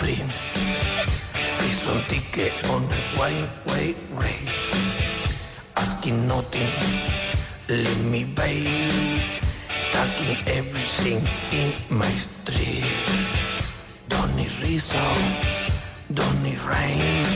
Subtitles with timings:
[0.00, 0.24] free.
[1.56, 3.36] Season ticket on the way,
[3.68, 3.86] way,
[4.18, 4.38] way.
[5.76, 6.72] Asking nothing,
[7.68, 8.52] let me be.
[9.92, 11.20] Taking everything
[11.60, 11.70] in
[12.00, 12.84] my street.
[14.08, 15.12] Don't need reason,
[16.14, 17.26] don't need rain.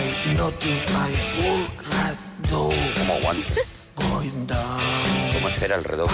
[0.00, 0.04] I
[0.40, 2.18] nothing I would rather
[2.98, 3.60] Como aguante,
[3.94, 4.80] going down.
[5.34, 6.08] como espera el redón.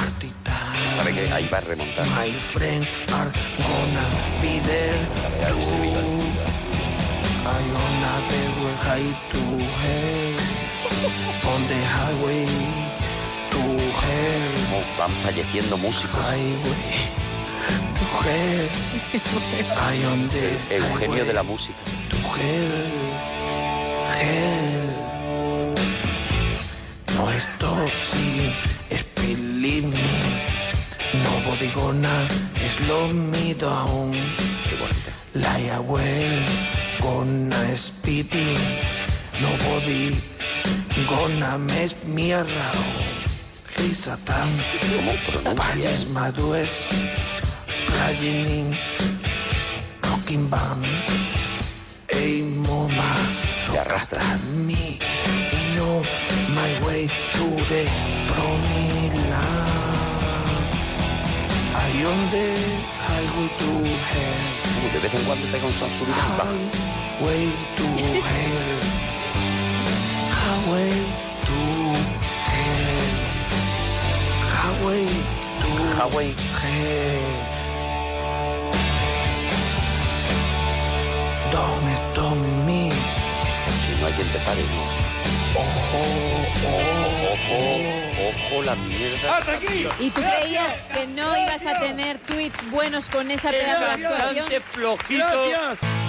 [1.00, 2.06] Sabe que ahí va a remontar.
[2.08, 4.06] My friend are gonna
[4.42, 5.00] be there.
[5.46, 6.82] Al estribillo, al estribillo, al estribillo.
[7.40, 9.42] I gonna be where high to
[9.80, 10.36] hell.
[11.54, 12.44] On the highway
[13.50, 13.62] to
[14.02, 14.52] hell.
[14.68, 16.20] Cómo van falleciendo músicos.
[16.20, 17.08] Highway
[17.96, 18.68] to hell.
[19.14, 20.32] I on Es
[20.68, 21.78] the el Eugenio de la música.
[22.10, 22.76] to hell.
[24.20, 24.88] Hell.
[27.16, 28.52] No stop sin
[29.16, 30.29] believe me.
[31.50, 32.28] Nobody gonna
[32.78, 34.12] slow me down.
[34.68, 35.10] Qué bonita.
[35.34, 36.46] Lie away,
[37.02, 38.56] gonna speeding.
[39.42, 40.14] Nobody
[41.08, 42.86] gonna mess me around.
[43.74, 44.48] Hey Satan,
[44.94, 45.54] ¿Cómo pronuncia?
[45.54, 46.86] Valles Madues,
[47.88, 48.76] playing in
[50.04, 50.86] rocking band.
[52.08, 53.10] Hey mama,
[53.72, 54.22] Te arrastra.
[54.68, 55.00] me.
[55.50, 56.04] You know
[56.54, 57.82] my way to the
[58.28, 58.99] promised
[62.02, 62.06] Uh,
[64.92, 66.44] De vez en cuando pega un son subido y baja.
[67.20, 67.84] Highway to
[68.24, 68.80] hell.
[70.32, 70.96] Highway
[71.46, 71.58] to
[72.48, 73.12] hell.
[74.48, 75.06] Highway
[75.60, 75.68] to
[76.00, 76.28] Highway.
[76.62, 77.50] hell.
[82.14, 82.90] Don't me.
[82.90, 84.82] Si no hay quien te pare, no.
[85.60, 86.02] Ojo,
[86.62, 87.58] Ojo,
[88.28, 89.38] ojo la mierda.
[89.38, 89.86] ¡Hasta aquí!
[89.98, 94.46] ¿Y tú creías que no ibas a tener tweets buenos con esa pedazo de actuación?
[94.72, 95.24] Flojito.
[95.48, 95.99] ¡Gracias!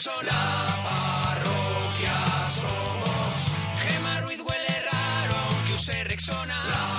[0.00, 0.32] Persona.
[0.32, 3.58] La parroquia somos.
[3.82, 6.89] Gema Ruiz huele raro aunque use Rexona.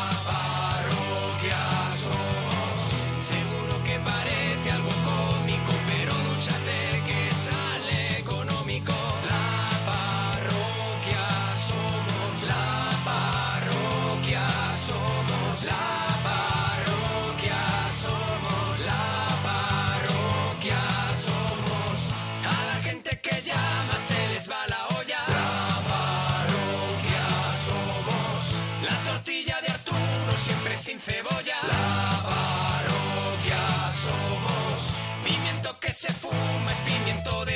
[30.81, 31.57] Sin cebolla.
[31.67, 35.03] La parroquia somos.
[35.23, 37.50] Pimiento que se fuma es pimiento de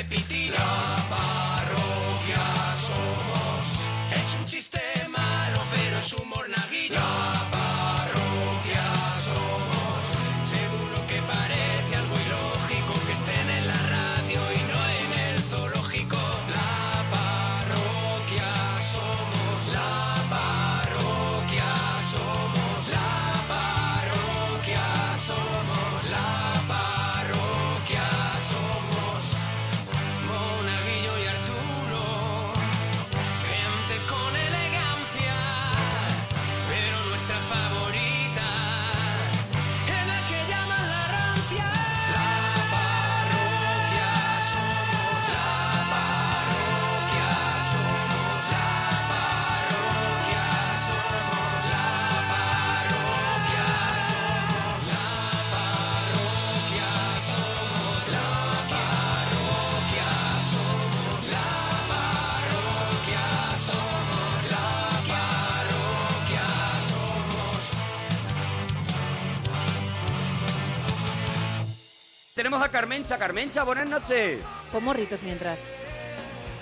[72.56, 73.18] Tenemos a Carmencha.
[73.18, 74.42] Carmencha, buenas noches.
[74.72, 75.62] Pon morritos mientras.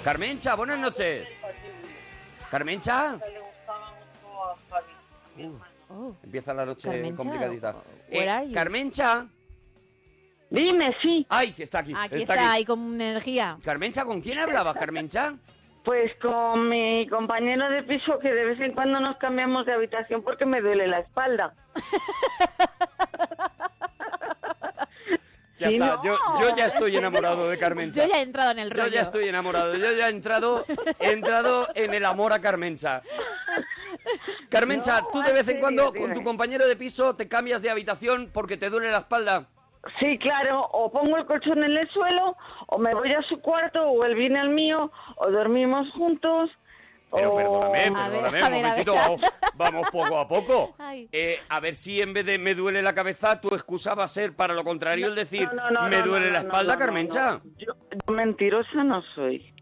[0.02, 1.28] Carmencha, buenas noches.
[2.50, 3.16] Carmencha.
[5.88, 7.76] Oh, Empieza la noche Carmencha, complicadita.
[8.10, 8.50] Eh?
[8.52, 9.28] Carmencha.
[10.50, 11.24] Dime, sí.
[11.28, 11.94] Ay, que está aquí.
[11.96, 13.56] aquí está, ahí con energía.
[13.62, 15.34] Carmencha, ¿con quién hablabas, Carmencha?
[15.84, 20.24] Pues con mi compañero de piso que de vez en cuando nos cambiamos de habitación
[20.24, 21.54] porque me duele la espalda.
[25.58, 25.86] Ya Sí, está.
[25.96, 26.04] no.
[26.04, 28.02] Yo, yo ya estoy enamorado de Carmencha.
[28.02, 28.86] Yo ya he entrado en el rollo.
[28.88, 29.74] Yo ya estoy enamorado.
[29.76, 30.64] Yo ya he entrado,
[30.98, 33.02] he entrado en el amor a Carmencha.
[34.50, 36.06] Carmencha, No, tú de vez en cuando dime.
[36.06, 39.46] con tu compañero de piso te cambias de habitación porque te duele la espalda.
[40.00, 42.36] Sí, claro, o pongo el colchón en el suelo,
[42.68, 46.50] o me voy a su cuarto, o él viene al mío, o dormimos juntos.
[47.14, 47.36] Pero o...
[47.36, 49.02] perdóname, A ver, perdóname, a un ver, a momentito, ver.
[49.02, 49.20] vamos,
[49.54, 50.76] vamos poco a poco.
[51.12, 54.08] Eh, a ver si en vez de me duele la cabeza, tu excusa va a
[54.08, 56.78] ser para lo contrario el decir No, no, no, me duele no, la espalda, no,
[56.78, 57.32] no, Carmencha.
[57.32, 57.40] no.
[57.58, 57.72] Yo,
[58.06, 59.52] yo mentirosa no soy.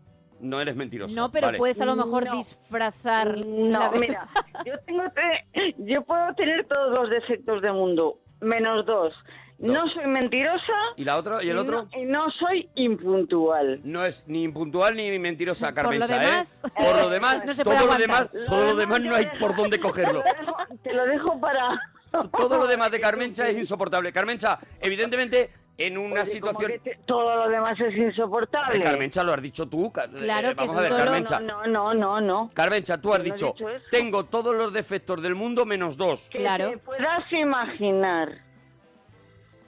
[0.41, 1.15] No eres mentirosa.
[1.15, 1.59] No, pero vale.
[1.59, 2.33] puedes a lo mejor No.
[2.33, 4.29] disfrazar No, mira,
[4.67, 9.15] yo tengo te- yo puedo tener todos los defectos del mundo, menos dos.
[9.63, 11.43] No soy mentirosa ¿Y la otra?
[11.43, 11.85] ¿Y el otro?
[11.93, 13.81] no- y no soy impuntual.
[13.85, 16.71] No es ni impuntual ni mentirosa, Por lo Carmencha, demás, ¿eh?
[16.85, 19.79] Por lo demás, no se todo lo demás, todo lo demás no hay por dónde
[19.81, 20.23] cogerlo.
[20.23, 21.81] Te lo dejo, te lo dejo para...
[22.37, 24.13] Todo lo demás de Carmencha es insoportable.
[24.13, 25.49] Carmencha, evidentemente,
[25.79, 26.73] en una Oye, situación...
[26.73, 28.81] que te- todo lo demás es insoportable.
[28.83, 29.91] Carmencha, lo has dicho tú.
[29.91, 31.41] Ca- Claro eh, que Vamos a ver, solo- Carmencha.
[31.41, 32.51] No, no, no, no.
[32.53, 33.55] Carmencha, tú has no dicho,
[33.91, 36.29] tengo todos los defectos del mundo menos dos.
[36.31, 36.73] Que Claro.
[36.73, 38.43] te puedas imaginar.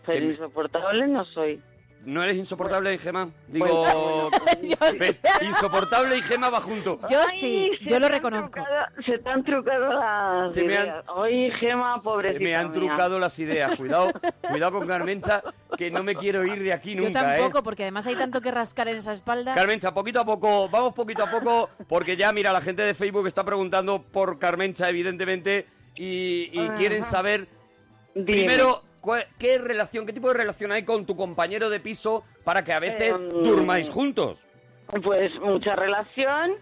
[0.06, 1.60] Pero insoportable no soy.
[2.04, 3.30] ¿No eres insoportable, Gema?
[3.48, 3.82] Digo,
[4.62, 4.98] Yo sí.
[4.98, 5.22] ¿ves?
[5.40, 7.00] Insoportable y Gema va junto.
[7.08, 8.50] Yo Ay, sí, yo lo reconozco.
[8.60, 11.04] trucado- se te han trucado las Se me han- ideas.
[11.08, 12.72] Oye, Gema, pobrecita Se me han mía.
[12.74, 13.74] trucado las ideas.
[13.78, 14.12] Cuidado,
[14.50, 15.42] cuidado con Carmencha,
[15.78, 17.62] que no me quiero ir de aquí Yo nunca, tampoco, ¿eh?
[17.62, 19.54] porque además hay tanto que rascar en esa espalda.
[19.54, 23.26] Carmencha, poquito a poco, vamos poquito a poco, porque ya, mira, la gente de Facebook
[23.28, 25.66] está preguntando por Carmencha, evidentemente,
[25.96, 27.48] y, y quieren saber,
[28.14, 28.26] Dime.
[28.26, 32.64] primero, cuál- qué relación, qué tipo de relación hay con tu compañero de piso para
[32.64, 34.42] que a veces Em, durmáis juntos.
[35.02, 36.52] Pues mucha relación,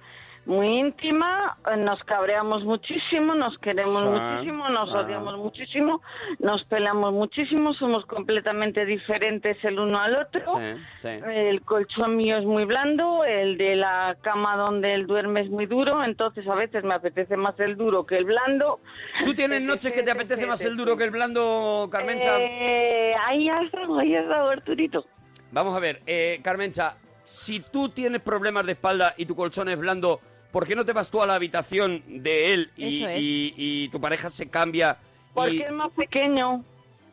[0.44, 6.03] muy íntima, eh, nos cabreamos muchísimo, nos queremos muchísimo, nos odiamos muchísimo,
[6.41, 10.43] nos peleamos muchísimo, somos completamente diferentes el uno al otro.
[10.47, 11.09] Sí, sí.
[11.09, 15.67] El colchón mío es muy blando, el de la cama donde él duerme es muy
[15.67, 18.81] duro, entonces a veces me apetece más el duro que el blando.
[19.25, 22.38] ¿Tú tienes noches que te apetece más el duro que el blando, Carmencha?
[22.38, 25.06] Eh, ahí has dado, ahí has dado, Arturito.
[25.53, 29.79] Vamos a ver, eh, Carmencha, si tú tienes problemas de espalda y tu colchón es
[29.79, 30.21] blando,
[30.52, 33.22] ¿por qué no te vas tú a la habitación de él y, Eso es.
[33.22, 34.99] y- y tu pareja se cambia?
[35.34, 35.62] Porque y...
[35.62, 36.62] es más pequeño.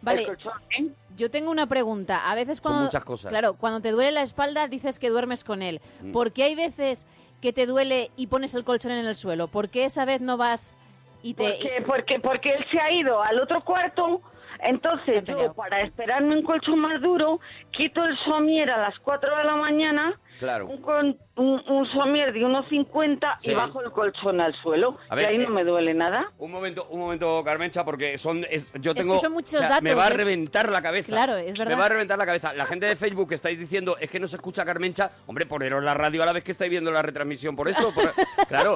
[0.02, 0.22] Vale.
[0.22, 0.88] El colchón, ¿eh?
[1.18, 2.30] Yo tengo una pregunta.
[2.32, 3.30] A veces cuando muchas cosas.
[3.30, 5.82] Claro, cuando te duele la espalda dices que duermes con él.
[6.02, 6.12] Mm.
[6.12, 7.08] ¿Por qué hay veces
[7.42, 9.48] que te duele y pones el colchón en el suelo?
[9.48, 10.76] ¿Por qué esa vez no vas
[11.24, 14.22] y te Porque, porque, porque él se ha ido al otro cuarto.
[14.62, 15.48] Entonces peleado.
[15.48, 17.40] yo, para esperarme un colchón más duro,
[17.72, 20.68] quito el somier a las 4 de la mañana, Claro.
[20.68, 23.52] un, con- un, un somier de 1,50 Sí.
[23.52, 24.98] y bajo el colchón al suelo.
[25.10, 26.32] A ver, y ahí eh, no me duele nada.
[26.38, 29.80] Un momento, un momento, Carmencha, porque son, es- yo que tengo, son muchos o sea,
[29.82, 31.12] me datos, va a es- reventar la cabeza.
[31.12, 31.74] Claro, es verdad.
[31.76, 32.54] Me va a reventar la cabeza.
[32.54, 35.84] La gente de Facebook que estáis diciendo es que no se escucha Carmencha, hombre, poneros
[35.84, 37.92] la radio a la vez que estáis viendo la retransmisión por esto.
[37.94, 38.14] por-
[38.48, 38.76] claro,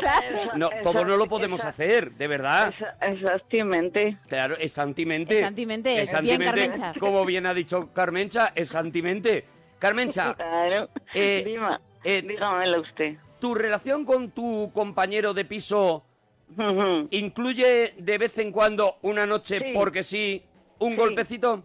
[0.56, 2.74] no, Esa- todo no lo podemos esa- hacer, de verdad.
[3.02, 4.18] Exactamente.
[4.28, 5.36] Claro, es santimente.
[5.36, 6.94] Es santimente, Es bien, Carmencha.
[7.00, 9.46] Como bien ha dicho Carmencha, es santimente.
[9.94, 10.88] Carmencha, Claro.
[11.14, 13.18] Eh, Dima- eh, dígamelo usted.
[13.42, 16.06] ¿tu relación con tu compañero de piso
[17.10, 19.66] incluye de vez en cuando una noche, Sí.
[19.74, 20.42] porque sí,
[20.80, 20.96] un Sí.
[20.96, 21.64] golpecito?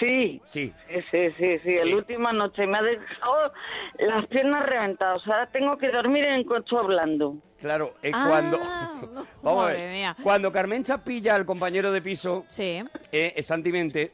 [0.00, 0.40] Sí.
[0.44, 0.72] Sí.
[1.12, 1.76] Sí, sí, sí.
[1.84, 3.52] La última noche me ha dejado
[4.00, 5.20] las piernas reventadas.
[5.24, 7.36] Ahora tengo que dormir en colchón hablando.
[7.60, 8.58] Claro, eh, Ah, cuando...
[9.14, 9.92] no, Vamos a madre ver.
[9.92, 10.16] mía.
[10.20, 12.82] Cuando Carmencha pilla al compañero de piso, Sí.
[13.12, 14.12] eh, es santimente,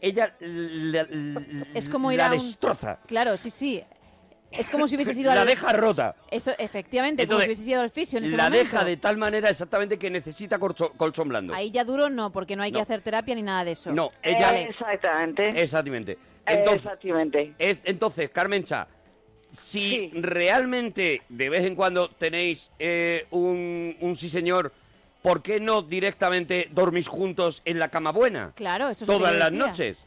[0.00, 2.98] ella l- l- Es como ir la a un- destroza.
[3.06, 3.82] Claro, sí, sí.
[4.50, 5.46] Es como si hubiese sido La al...
[5.46, 6.16] deja rota.
[6.30, 8.64] Eso, efectivamente, como Entonces, si hubiese sido al fisio en ese La momento.
[8.64, 11.54] deja de tal manera exactamente que necesita corcho- colchón blando.
[11.54, 13.92] Ahí ya duro no, porque no hay que hacer terapia ni nada de eso.
[13.92, 14.58] No, ella...
[14.60, 15.48] Eh, exactamente.
[15.62, 16.12] Exactamente.
[16.12, 17.54] Eh, Entonces, exactamente.
[17.58, 18.88] es- entonces Carmencha,
[19.52, 20.10] si Sí.
[20.14, 24.72] realmente de vez en cuando tenéis eh, un, un sí señor,
[25.22, 28.52] ¿por qué no directamente dormís juntos en la cama buena?
[28.54, 29.66] Claro, eso es lo que Todas las decía.
[29.66, 30.06] noches.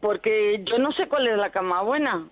[0.00, 2.28] Porque yo no sé cuál es la cama buena.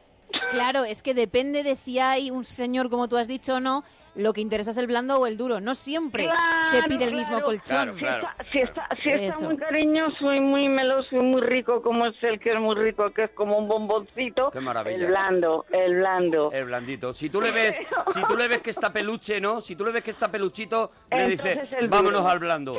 [0.51, 3.85] Claro, es que depende de si hay un señor, como tú has dicho o no,
[4.17, 5.61] lo que interesa es el blando o el duro.
[5.61, 7.97] No siempre Claro, se pide el mismo colchón.
[7.97, 9.43] Claro, Si está, si está, si está Eso.
[9.45, 13.11] muy cariñoso y muy meloso y muy rico, como es el que es muy rico,
[13.11, 14.97] que es como un bomboncito, Qué maravilla.
[14.97, 16.51] el blando, el blando.
[16.53, 17.13] El blandito.
[17.13, 17.79] Si tú le ves,
[18.15, 19.61] si tú le ves que está peluche, ¿no?
[19.61, 21.59] Si tú le ves que está peluchito, le dices,
[21.89, 22.29] vámonos duro".
[22.33, 22.79] al blando.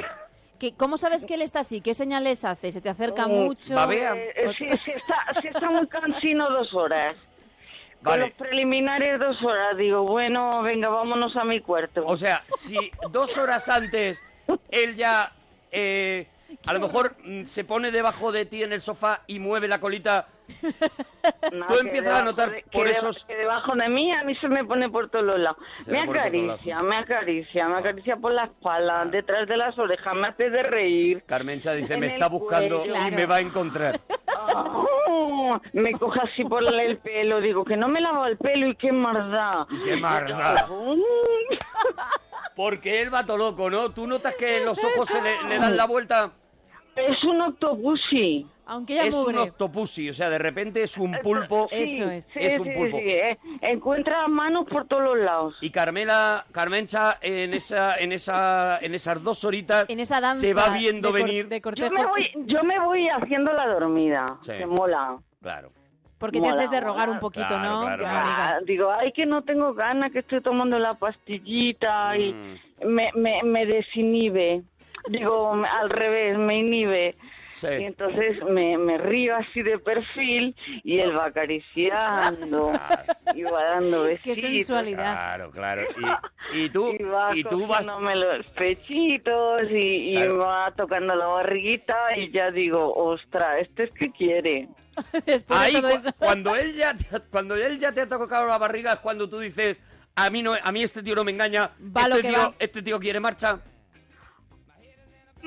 [0.59, 1.81] ¿Qué- ¿Cómo sabes que él está así?
[1.81, 2.71] ¿Qué señales hace?
[2.71, 3.75] ¿Se te acerca Mm, mucho?
[3.75, 4.15] babea.
[4.15, 7.13] Eh, eh, si, si está, si está muy cansino, dos horas.
[8.03, 8.27] Con Vale.
[8.27, 9.75] los preliminares, dos horas.
[9.77, 12.03] Digo, bueno, venga, vámonos a mi cuarto.
[12.05, 12.77] O sea, si
[13.09, 14.23] dos horas antes
[14.69, 15.31] él ya
[15.71, 16.27] eh,
[16.65, 19.79] a lo mejor mm, se pone debajo de ti en el sofá y mueve la
[19.79, 20.27] colita.
[21.51, 23.89] No, Tú que empiezas a debajo notar de- que por deba- esos- que debajo de
[23.89, 25.57] mí a mí se me pone por todos los lados.
[25.83, 29.77] Se Me por todos acaricia, me acaricia, me acaricia por la espalda, detrás de las
[29.77, 31.23] orejas, me hace de reír.
[31.25, 32.93] Carmencha dice, En me el está buscando cuello.
[32.95, 33.15] y Claro.
[33.17, 33.99] me va a encontrar.
[35.73, 38.91] Me coge así por el pelo, digo que no me lavo el pelo y qué
[38.91, 39.65] maldad.
[39.69, 40.67] Y qué maldad.
[40.69, 41.01] Mm,
[42.55, 43.91] Porque él va todo loco, ¿no?
[43.91, 46.31] Tú notas que los ojos se le, le dan la vuelta.
[46.97, 48.45] Es un octopussy.
[48.69, 49.37] Aunque ella Es un mugre.
[49.49, 51.69] octopussy, o sea, de repente es un pulpo.
[51.71, 52.25] Eso es.
[52.25, 52.97] Sí, Es un sí, pulpo.
[52.97, 53.37] sí, eh.
[53.61, 55.55] Encuentra manos por todos los lados.
[55.61, 60.53] Y Carmela, Carmencha, en esa, en esa, en esas dos horitas En esa danza se
[60.53, 61.47] va viendo de cor- venir.
[61.47, 64.25] de Yo me voy, yo me voy haciendo la dormida.
[64.41, 64.51] Sí.
[64.57, 65.17] Que mola.
[65.41, 65.71] Claro.
[66.17, 67.11] Porque te Mola, haces de rogar mola.
[67.13, 67.81] un poquito, Claro, ¿no?
[67.83, 68.27] claro, Va, claro.
[68.27, 68.47] amiga.
[68.49, 72.87] Ah, digo, ay, que no tengo ganas, que estoy tomando la pastillita y Mm.
[72.87, 74.63] me, me, me desinhibe.
[75.09, 77.15] Digo, me- al revés, me inhibe.
[77.49, 77.67] Sí.
[77.79, 82.71] Y entonces me, me río así de perfil y él va acariciando
[83.33, 84.41] y va dando Qué besitos.
[84.41, 85.13] sensualidad.
[85.13, 85.81] Claro, claro.
[86.53, 87.85] Y, y tú, Y va y tú vas.
[87.85, 90.37] los pechitos y, y Claro.
[90.39, 94.67] va tocando la barriguita y ya digo, ostra, ¿este es que quiere?
[95.25, 96.13] Después Ahí, de todo eso.
[96.17, 99.39] cuando él ya, te- cuando él ya te ha tocado la barriga es cuando tú
[99.39, 99.81] dices,
[100.15, 102.43] a mí no, a mí este tío no me engaña, Va lo este que tío,
[102.49, 102.53] va.
[102.59, 103.59] este tío quiere marcha,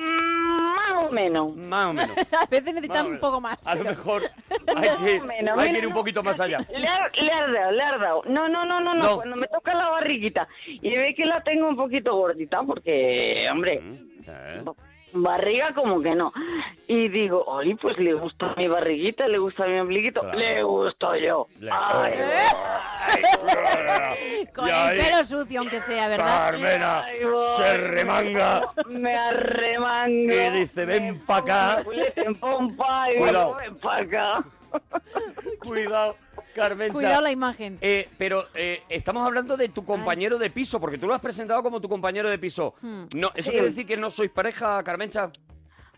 [0.01, 1.55] Más o menos.
[1.55, 2.17] más o menos.
[2.31, 3.65] A veces necesitas un poco más.
[3.65, 4.23] A lo mejor
[4.75, 6.59] hay que, menos, hay ir un no, poquito más allá.
[6.69, 8.21] Le ha, le ha dado, le ha dado.
[8.27, 9.15] No, no, no, no, no, No.
[9.17, 13.81] Cuando me toca la barriguita y ve que la tengo un poquito gordita, porque, hombre,
[14.27, 14.63] Eh,
[15.13, 16.31] barriga como que no.
[16.87, 20.37] Y digo, oye, pues le gusta mi barriguita, le gusta mi ombliguito, Claro.
[20.37, 21.47] le gusto yo.
[21.59, 22.13] Le- Ay,
[24.53, 26.25] Con Y el pelo sucio, aunque sea, ¿verdad?
[26.51, 27.19] Carmena ay,
[27.57, 30.33] se remanga Me arremango.
[30.33, 31.83] y dice, ven pa' acá.
[31.85, 32.35] Ven
[33.79, 34.43] pa' acá.
[35.59, 36.15] Cuidado,
[36.55, 36.93] Carmencha.
[36.93, 37.77] Cuidado la imagen.
[37.81, 41.61] Eh, pero eh, estamos hablando de tu compañero de piso, porque tú lo has presentado
[41.63, 42.75] como tu compañero de piso.
[42.81, 43.03] Hmm.
[43.13, 43.51] No, ¿Eso Sí.
[43.51, 45.31] quiere decir que no sois pareja, Carmencha?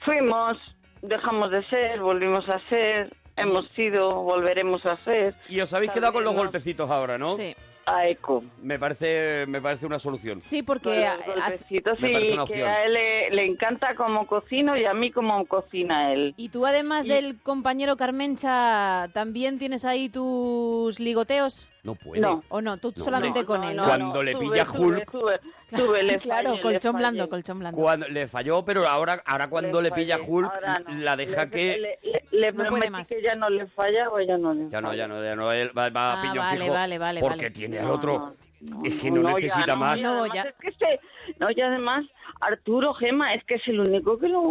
[0.06, 0.58] Fuimos,
[1.02, 5.36] dejamos de ser, volvimos a ser, hemos sido, volveremos a ser.
[5.48, 7.36] Y os habéis quedado con los golpecitos ahora, ¿no?
[7.36, 7.56] Sí.
[7.86, 8.44] A eco.
[8.62, 10.40] Me parece, me parece una solución.
[10.40, 14.86] Sí, porque me parece sí, una que a él le, le encanta como cocino y
[14.86, 16.34] a mí como cocina él.
[16.38, 21.68] Y tú, además Y- del compañero Carmencha, ¿también tienes ahí tus ligoteos?
[21.84, 22.22] No puede.
[22.22, 22.42] No.
[22.48, 22.78] ¿O no?
[22.78, 23.76] Tú No, solamente con No, él.
[23.76, 23.88] no, ¿no?
[23.90, 25.12] Cuando le pilla sube, Hulk.
[25.12, 25.40] Sube,
[25.78, 27.82] sube, le claro, le colchón blando, colchón blando.
[27.82, 30.30] Cuando le falló, pero ahora, ahora cuando le, pilla fallé.
[30.32, 30.52] Hulk,
[31.00, 31.78] la deja Le- que...
[31.78, 33.10] Le, le- le No puede prometí más.
[33.10, 34.98] que ya no le fallaba, ya no le Ya no, falla.
[35.04, 36.74] ya no, ya no, él va, va a Ah, piñón vale, fijo.
[36.74, 37.52] vale, vale, porque vale.
[37.52, 38.36] tiene al otro.
[38.62, 40.02] no, es que no, ya necesita no, más.
[40.02, 40.44] No, ya.
[40.44, 41.00] Es que este-
[41.40, 42.06] no, y además,
[42.40, 44.42] Arturo Gema es que es el único que lo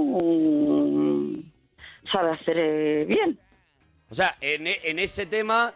[2.13, 3.39] sabe hacer eh, bien.
[4.11, 5.73] O sea, en, en ese tema,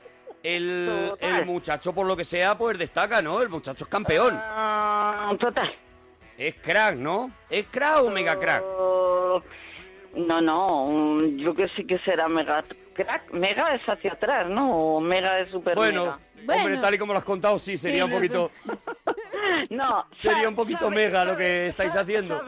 [0.55, 3.43] el, el muchacho, por lo que sea, pues destaca, ¿no?
[3.43, 4.33] El muchacho es campeón.
[4.35, 5.75] Ah, total.
[6.39, 7.31] Es crack, ¿no?
[7.51, 8.63] ¿Es crack o mega crack?
[8.65, 9.43] Oh,
[10.15, 13.33] no, no, yo que sí que será mega crack.
[13.33, 14.97] Mega es hacia atrás, ¿no?
[14.97, 16.19] O mega es super Bueno, mega.
[16.45, 16.63] Bueno.
[16.63, 18.51] hombre, tal y como lo has contado, sí, sería Sí, un no, poquito...
[19.71, 22.43] No, Sería un poquito sabe- mega lo que estáis sabe- haciendo.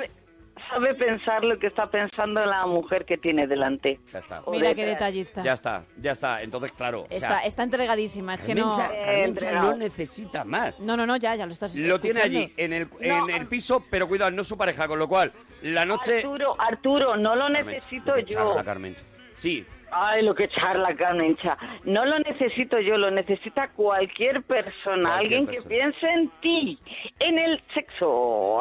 [0.71, 4.01] Sabe, pensar lo que está pensando la mujer que tiene delante.
[4.13, 4.41] Ya está.
[4.45, 4.99] O Mira qué detrás.
[4.99, 5.43] detallista.
[5.43, 6.43] Ya está, ya está.
[6.43, 7.03] Entonces, claro.
[7.03, 8.71] o sea, Está, está entregadísima, es que no...
[8.71, 10.79] Carmencha- Eh, no necesita más.
[10.81, 13.29] No, no, no, ya, ya lo estás Lo tiene allí, en el, No.
[13.29, 16.19] en el piso, pero cuidado, no es su pareja, con lo cual, la noche...
[16.19, 18.27] Arturo, Arturo, no lo Carmencha, necesito lo yo.
[18.27, 19.03] charla, Carmencha.
[19.35, 21.57] Sí, Ay, lo que charla Carmencha.
[21.85, 25.09] No lo necesito yo, lo necesita cualquier persona.
[25.09, 25.63] Cualquier alguien persona.
[25.63, 26.79] que piense en ti,
[27.21, 28.59] en el sexo.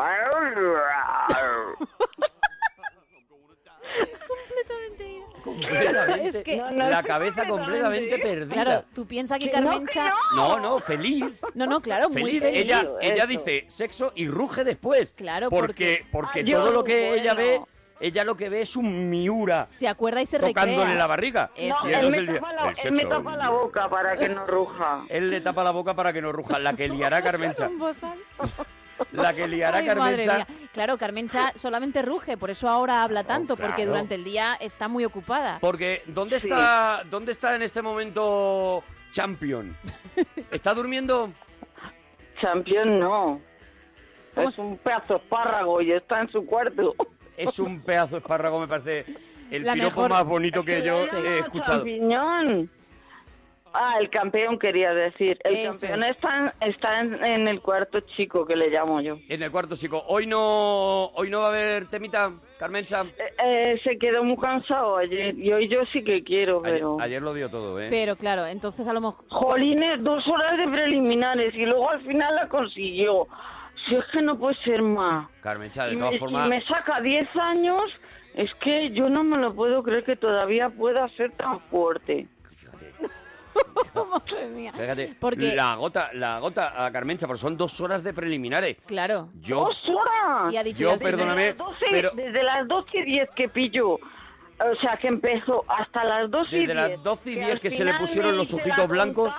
[5.43, 6.27] Completamente.
[6.27, 8.17] Es que- No, no, la cabeza completamente completamente.
[8.19, 8.63] perdida.
[8.63, 10.13] Claro, tú piensas que no, Carmencha...
[10.35, 11.25] No, no, feliz.
[11.53, 12.41] No, no, claro, muy Feliz.
[12.41, 12.59] feliz.
[12.61, 12.97] Ella, Eso.
[13.01, 15.13] ella dice sexo y ruge después.
[15.13, 17.61] Claro, porque, porque Ay, todo yo, lo que ella ve,
[17.99, 20.95] ella lo que ve es un miura Se acuerda y se tocándole recrea.
[20.97, 21.51] la barriga.
[21.55, 21.87] Eso.
[21.87, 23.09] Y No, él entonces me, el- tapa la, el él me sexo.
[23.17, 25.05] tapa la boca para que no ruja.
[25.09, 26.59] Él le tapa la boca para que no ruja.
[26.59, 27.69] La que liará Carmencha.
[29.11, 30.47] La que liará Ay, Carmencha.
[30.73, 33.91] Claro, Carmencha solamente ruge, por eso ahora habla tanto, porque claro.
[33.91, 35.57] durante el día está muy ocupada.
[35.61, 36.47] Porque ¿dónde Sí.
[36.47, 39.75] está dónde está en este momento Champion?
[40.51, 41.31] ¿Está durmiendo?
[42.41, 43.41] Champion no.
[44.35, 46.95] ¿Cómo Es un pedazo de espárrago y está en su cuarto.
[47.35, 49.05] Es un pedazo de espárrago, me parece
[49.49, 51.77] el La piropo mejor- más bonito que yo he escuchado.
[51.79, 52.69] Champiñón.
[53.73, 55.37] Ah, el campeón quería decir.
[55.43, 56.11] El Eso campeón es.
[56.11, 59.17] está, en, está en, en el cuarto chico que le llamo yo.
[59.29, 60.03] En el cuarto chico.
[60.07, 63.03] Hoy no, hoy no va a haber temita, Carmencha.
[63.17, 66.97] Eh, eh, se quedó muy cansado ayer y hoy yo sí que quiero, Ayer, pero...
[66.99, 67.87] ayer lo dio todo, ¿eh?
[67.89, 69.25] Pero claro, entonces a lo mejor...
[69.29, 73.27] Jolines, dos horas de preliminares y luego al final la consiguió.
[73.87, 75.29] Si es que no puede ser más.
[75.41, 76.49] Carmencha, de Y todas me, formas...
[76.49, 77.83] me saca 10 años,
[78.33, 82.27] es que yo no me lo puedo creer que todavía pueda ser tan fuerte.
[84.09, 84.71] Madre mía.
[84.73, 85.15] fíjate.
[85.19, 88.77] Porque- La gota, la gota a Carmencha, porque son dos horas de preliminares.
[88.85, 89.29] Claro.
[89.41, 90.53] Yo, ¡Dos horas!
[90.53, 93.29] Y ha dicho yo, ya- perdóname, Desde las 12, pero desde las 12 y 10
[93.35, 93.99] que pilló, o
[94.81, 96.89] sea, que empezó hasta las 12 y Desde 10.
[96.91, 99.33] las 12 y 10 al que se le pusieron los ojitos la blancos,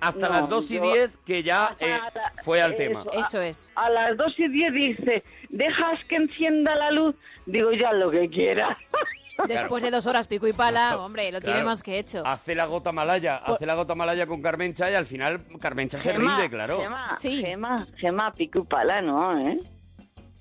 [0.00, 3.04] hasta No, las 2 y yo- 10 que ya eh, la- fue al eso, tema.
[3.12, 3.72] a- Eso es.
[3.74, 7.14] A las 2 y 10 dice, ¿dejas que encienda la luz?
[7.46, 8.76] Digo, ya lo que quieras.
[9.48, 11.54] Después de dos horas pico y pala, hombre, lo claro.
[11.54, 12.22] tiene más que hecho.
[12.26, 15.98] Hace la gota malaya, Pues- hace la gota malaya con Carmencha y al final Carmencha
[15.98, 16.78] se rinde, claro.
[16.78, 17.40] Gema, Sí.
[17.42, 19.38] Gema, Gema, pico y pala, ¿no?
[19.38, 19.60] ¿eh?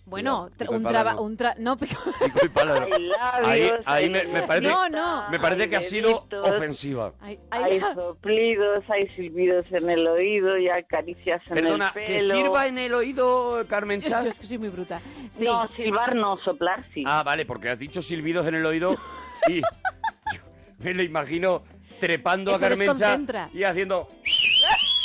[0.06, 1.24] Bueno, tra- un trabajo...
[1.24, 2.00] Un tra- no, pico...
[3.44, 5.30] Ahí, ahí me, me parece, No, no.
[5.30, 7.14] me parece que ha sido ofensiva.
[7.22, 12.06] Ay, Hay ay, soplidos, hay silbidos en el oído y hay caricias en Perdona, el
[12.06, 12.36] ¿que pelo.
[12.36, 14.22] sirva en el oído, Carmencha?
[14.24, 15.02] yo es que soy muy bruta.
[15.30, 15.46] Sí.
[15.46, 17.04] No, silbar no, soplar sí.
[17.06, 18.96] Ah, vale, porque has dicho silbidos en el oído
[19.50, 19.62] y
[20.80, 21.64] me lo imagino
[22.00, 24.08] trepando Eso a Carmencha y haciendo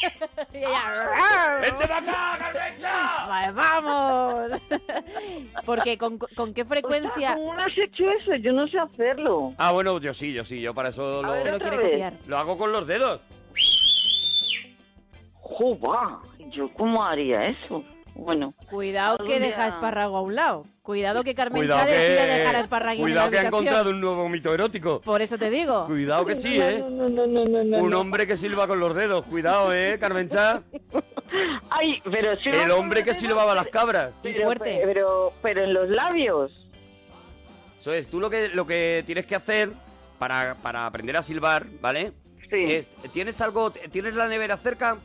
[0.52, 3.26] Y ella, ¡Vente para acá, Carmencha!
[3.26, 4.61] Vale, ¡Vamos!
[5.66, 8.35] Porque con, con qué O sea, frecuencia ¿cómo no has hecho eso?
[8.37, 9.54] Yo no sé hacerlo.
[9.59, 12.14] Ah, bueno, yo sí, yo sí, yo para eso lo, ver, lo quiere copiar.
[12.26, 13.21] lo hago con los dedos.
[15.35, 16.23] ¡Juba!
[16.50, 17.85] ¿Yo cómo haría eso?
[18.14, 20.67] Bueno, Cuidado que Algún deja día- espárrago a un lado.
[20.83, 24.29] Cuidado que Carmen Cuidado decida que, dejar espárrago cuidado en que ha encontrado un nuevo
[24.29, 25.00] mito erótico.
[25.00, 25.87] Por eso te digo.
[25.87, 26.79] Cuidado que sí, ¿eh?
[26.81, 29.25] No, no, no, no, no, Un hombre que silba con los dedos.
[29.26, 30.62] Cuidado, ¿eh, Carmencha?
[31.71, 34.19] Ay, pero si El hombre que silbaba las cabras.
[34.25, 34.83] Y pero, fuerte.
[34.85, 36.50] Pero, pero en los labios.
[37.79, 39.70] Eso es, tú lo que, lo que tienes que hacer
[40.18, 42.12] para, para aprender a silbar, ¿vale?
[42.51, 42.64] Sí.
[42.66, 44.99] Es, ¿Tienes algo, tienes la nevera cerca?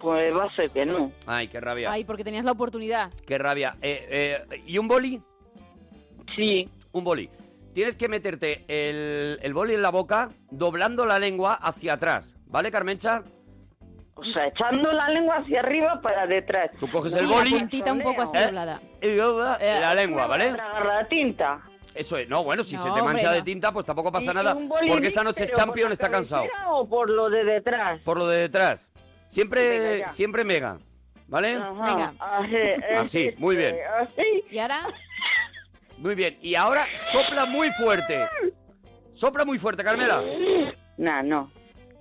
[0.00, 1.12] Pues va a ser que no.
[1.26, 3.10] Ay, qué rabia, Ay, porque tenías la oportunidad.
[3.26, 3.76] qué rabia.
[3.82, 5.20] Eh, eh, ¿Y un boli?
[6.36, 6.68] Sí.
[6.92, 7.28] Un boli.
[7.74, 12.70] Tienes que meterte el, el boli en la boca doblando la lengua hacia atrás, ¿vale,
[12.70, 13.22] Carmencha?
[14.14, 16.70] O sea, echando la lengua hacia arriba para detrás.
[16.78, 18.46] Tú coges Sí, el la boli puntita un poco así ¿Eh?
[18.46, 18.80] doblada.
[19.00, 20.52] y dobla Eh, la lengua, ¿vale?
[20.52, 21.60] Tragar la tinta.
[21.94, 22.28] Eso es.
[22.28, 24.56] No, bueno, si No, se te mancha de tinta, pues tampoco pasa ¿Y nada,
[24.88, 26.44] porque esta noche Champion la está cansado.
[26.68, 28.00] ¿O por lo de detrás?
[28.02, 28.89] Por lo de detrás.
[29.30, 30.10] Siempre, Venga, ya.
[30.10, 30.78] siempre mega,
[31.28, 31.54] ¿vale?
[31.54, 31.84] Ajá.
[31.84, 32.14] Venga.
[32.98, 33.76] Así, este, muy bien.
[34.00, 34.44] Así.
[34.50, 34.88] Y ahora,
[35.98, 36.36] Muy bien.
[36.40, 38.26] Y ahora sopla muy fuerte.
[39.14, 40.22] Sopla muy fuerte, Carmela.
[40.96, 41.52] Nah, no.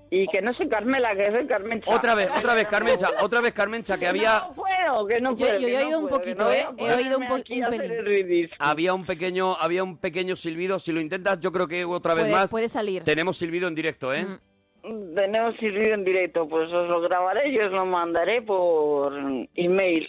[0.10, 1.92] Y que no soy Carmela, que soy Carmencha.
[1.94, 5.60] Otra vez, otra vez, Carmencha, otra vez, Carmencha, que había, No puedo, que no puedo.
[5.60, 6.66] yo he no oído un puedo, poquito, no ¿eh?
[6.78, 8.50] He oído un po- un pelín.
[8.58, 10.80] había un pequeño, había un pequeño silbido.
[10.80, 13.04] Si lo intentas, yo creo que otra vez puede, más puede salir.
[13.04, 14.24] tenemos silbido en directo, ¿eh?
[14.26, 14.40] Mm.
[14.82, 19.14] Tenemos silbido en directo, pues os lo grabaré y os lo mandaré por
[19.56, 20.08] email.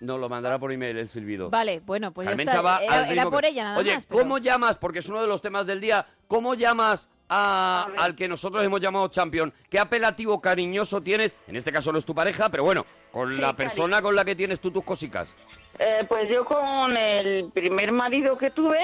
[0.00, 1.48] Nos lo mandará por email el silbido.
[1.48, 2.76] Vale, bueno, pues ya está.
[2.76, 4.06] al Era, ritmo era que- por ella nada Oye, más.
[4.06, 4.76] pero- ¿cómo llamas?
[4.78, 6.04] Porque es uno de los temas del día.
[6.28, 9.52] ¿Cómo llamas a- al que nosotros hemos llamado champion?
[9.70, 11.34] ¿Qué apelativo cariñoso tienes?
[11.48, 14.24] En este caso no es tu pareja, pero bueno, con Sí, la persona con la
[14.26, 15.34] que tienes tú tus cosicas.
[15.78, 18.80] Eh, pues yo con el primer marido que tuve,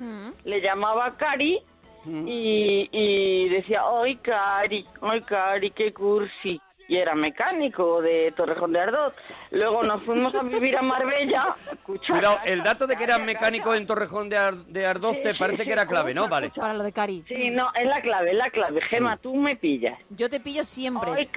[0.00, 0.30] Mm.
[0.44, 1.62] le llamaba Cari
[2.06, 2.28] Mm.
[2.28, 4.86] y, y decía, ¡ay, Cari!
[5.02, 6.60] ¡ay, Cari, qué cursi!
[6.88, 9.12] Y era mecánico de Torrejón de Ardot.
[9.50, 11.56] Luego nos fuimos a vivir a Marbella.
[11.72, 15.34] Escucha, Cuidado, el dato de que eras mecánico en Torrejón de, Ar- de Ardoz te
[15.34, 16.28] parece sí, que era clave, ¿no?
[16.28, 16.50] Vale.
[16.54, 17.24] Para lo de Cari.
[17.26, 18.80] Sí, no, es la clave, es la clave.
[18.82, 19.98] Gema, tú me pillas.
[20.10, 21.10] Yo te pillo siempre.
[21.10, 21.28] Ay,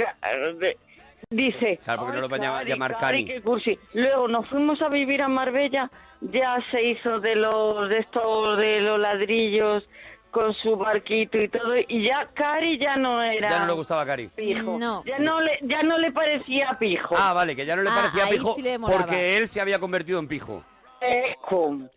[1.32, 1.79] Dice.
[1.84, 3.25] Claro, porque no "Ay, lo van a llamar- Cari, llamar Cari".
[3.25, 3.79] qué cursi.
[3.93, 5.89] Luego nos fuimos a vivir a Marbella.
[6.21, 9.84] Ya se hizo de los de estos de los ladrillos
[10.31, 14.05] con su barquito y todo y ya Cari ya no era Ya no le gustaba
[14.05, 14.27] Cari.
[14.27, 14.77] pijo.
[14.77, 15.03] No.
[15.05, 17.15] Ya no le ya no le parecía pijo.
[17.17, 18.99] Ah, vale, que ya no le Ah, parecía ahí pijo sí le molaba.
[19.01, 20.63] porque él se había convertido en pijo.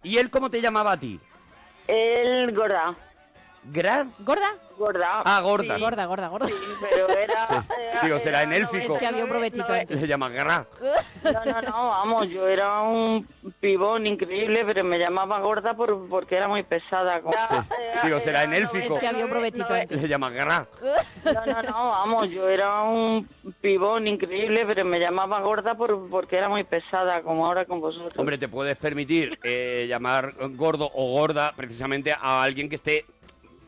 [0.02, 1.18] ¿Y él cómo te llamaba a ti?
[1.88, 2.94] El gorda.
[3.64, 4.06] ¿Gra?
[4.20, 4.48] ¿Gorda?
[4.76, 5.22] Gorda.
[5.24, 5.76] Ah, gorda.
[5.76, 6.46] Sí, Gorda, gorda, gorda.
[6.48, 6.54] sí,
[6.90, 8.94] pero era, Sí, era- digo, será en élfico.
[8.94, 9.94] Es que había un provechito ti.
[9.94, 10.66] Le llama Gra.
[11.22, 13.24] No, no, no, vamos, yo era un
[13.60, 17.20] pibón increíble, pero me llamaba gorda por, porque era muy pesada.
[17.20, 17.54] como- Sí,
[18.02, 18.94] digo, será en élfico.
[18.94, 19.94] Es que había un provechito ti.
[19.94, 20.66] Le llama Gra.
[21.24, 23.28] No, no, no, vamos, yo era un
[23.60, 28.14] pibón increíble, pero me llamaba gorda por, porque era muy pesada, como ahora con vosotros.
[28.16, 33.04] Hombre, te puedes permitir eh, llamar gordo o gorda precisamente a alguien que esté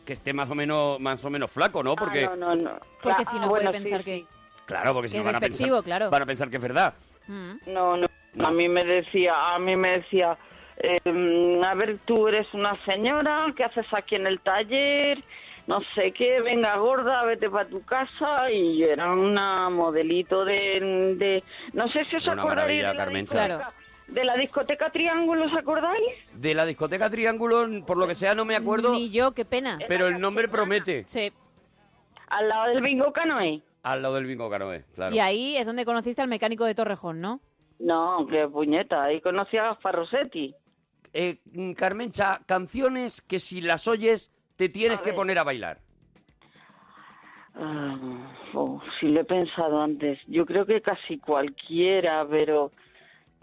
[0.05, 1.95] que esté más o menos más o menos flaco, ¿no?
[1.97, 2.79] Porque Ah, no, no, no.
[3.03, 4.05] Porque si ah, no puede bueno, sí, pensar sí.
[4.05, 4.27] que...
[4.67, 6.11] claro, porque si no van a pensar, claro.
[6.11, 6.95] van a pensar que es verdad.
[7.27, 7.53] Mm.
[7.67, 8.07] No, no,
[8.45, 10.37] A mí me decía, a mí me decía,
[10.77, 15.23] eh, a ver, tú eres una señora, ¿qué haces aquí en el taller?
[15.67, 18.51] No sé qué, venga gorda, vete para tu casa.
[18.51, 21.15] Y yo era una modelito de...
[21.17, 23.47] de no sé si os Una acordáis maravilla, de la, Carmencha.
[23.47, 23.73] discoteca,
[24.09, 26.03] de la discoteca Triángulo, ¿os acordáis?
[26.35, 29.79] De la discoteca Triángulo, por lo que sea, no me acuerdo, Ni yo, qué pena.
[29.89, 31.05] pero el nombre promete.
[31.07, 31.33] Sí.
[32.29, 33.63] Al lado del bingo canoe.
[33.83, 35.15] Al lado del bingo canoe, claro.
[35.15, 37.41] Y ahí es donde conociste al mecánico de Torrejón, ¿no?
[37.79, 40.55] No, qué puñeta, ahí conocí a Gaspar Rossetti.
[41.13, 41.39] Eh,
[41.77, 45.79] Carmencha, canciones que si las oyes te tienes que poner a bailar.
[47.57, 47.97] Ah,
[48.55, 50.19] oh, sí lo he pensado antes.
[50.27, 52.73] Yo creo que casi cualquiera, pero...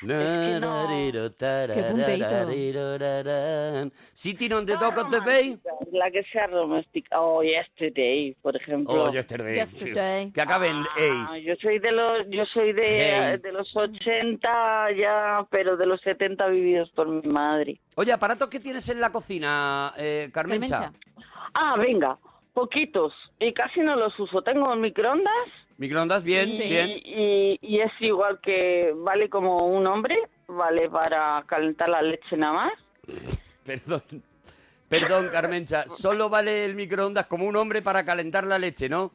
[4.12, 5.58] Si ti non te toco te pay.
[5.92, 7.20] La que sea romántica.
[7.20, 9.04] Oh, yesterday, por ejemplo.
[9.04, 9.56] Oh, yesterday.
[9.56, 10.30] Yesterday.
[10.32, 13.38] Que acabe en Ah, yo soy de los yo soy de, Hey.
[13.42, 17.80] de los 80 ya, pero de los 70 vividos por mi madre.
[17.96, 20.92] Oye, aparatos que tienes en la cocina, eh, Carmencha.
[20.92, 20.98] Carmencha.
[21.54, 22.18] Ah, venga,
[22.52, 24.42] poquitos y casi no los uso.
[24.42, 25.32] Tengo microondas
[25.78, 26.88] Microondas, bien, y, bien.
[26.90, 30.16] y, y es igual que vale como un hombre,
[30.48, 32.72] vale para calentar la leche nada más.
[33.64, 34.02] Perdón.
[34.88, 35.84] Perdón, Carmencha.
[35.88, 39.12] Solo vale el microondas como un hombre para calentar la leche, ¿no?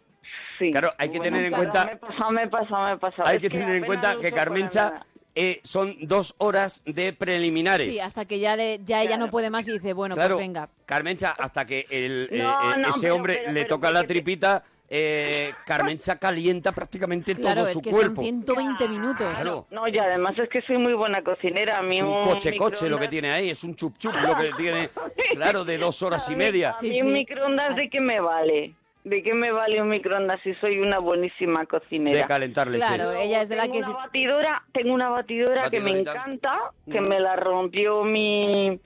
[0.58, 0.72] Sí.
[0.72, 3.24] Claro, hay que tener en cuenta- Me he pasado, me he pasado, me he pasado.
[3.28, 7.88] Hay Es que tener en cuenta que Carmencha eh, son dos horas de preliminares.
[7.90, 10.46] Sí, hasta que ya, le, ya ella no puede más y dice, bueno, claro, pues
[10.46, 10.70] venga.
[10.86, 13.92] Carmencha, hasta que el, eh, No, eh, no, ese pero- hombre pero- le pero toca
[13.92, 14.64] la tripita,
[14.96, 18.16] eh, Carmencha calienta prácticamente Claro, todo es su que cuerpo.
[18.18, 19.28] son 120 minutos.
[19.34, 19.66] Claro.
[19.72, 21.78] No, y además es que soy muy buena cocinera.
[21.80, 24.90] A mí Es un coche-coche lo que tiene ahí, es un chup-chup lo que tiene,
[25.34, 26.70] claro, de dos horas y A mí- media.
[26.70, 28.76] A Sí, mí un microondas, ¿de qué me vale?
[29.04, 32.16] ¿De qué me vale un microondas si soy una buenísima cocinera?
[32.20, 32.88] De calentar leches.
[32.88, 33.80] Claro, ella es de la tengo que...
[33.80, 36.58] una se- batidora, tengo una batidora que me encanta,
[36.90, 37.08] que Mm.
[37.10, 38.80] me la rompió mi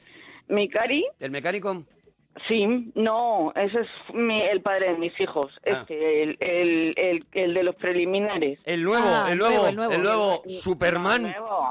[0.47, 1.05] mi cari.
[1.19, 1.83] ¿El mecánico?
[2.47, 5.79] Sí, no, ese es mi- el padre de mis hijos, Ah.
[5.81, 8.59] este, el, el, el, el de los preliminares.
[8.63, 11.23] El nuevo, Ah, el nuevo, el nuevo, el nuevo Superman.
[11.23, 11.67] nuevo,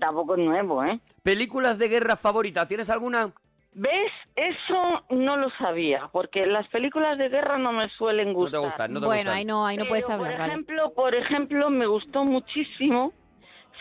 [0.00, 1.00] tampoco es nuevo, ¿eh?
[1.22, 3.32] Películas de guerra favorita, ¿tienes alguna?
[3.72, 4.10] ¿Ves?
[4.36, 8.60] Eso no lo sabía, porque las películas de guerra no me suelen No te gustar.
[8.60, 9.34] gustan, no te Bueno, gustan.
[9.36, 10.52] ahí no, ahí no Pero, puedes hablar, por vale.
[10.52, 13.12] ejemplo, por ejemplo, me gustó muchísimo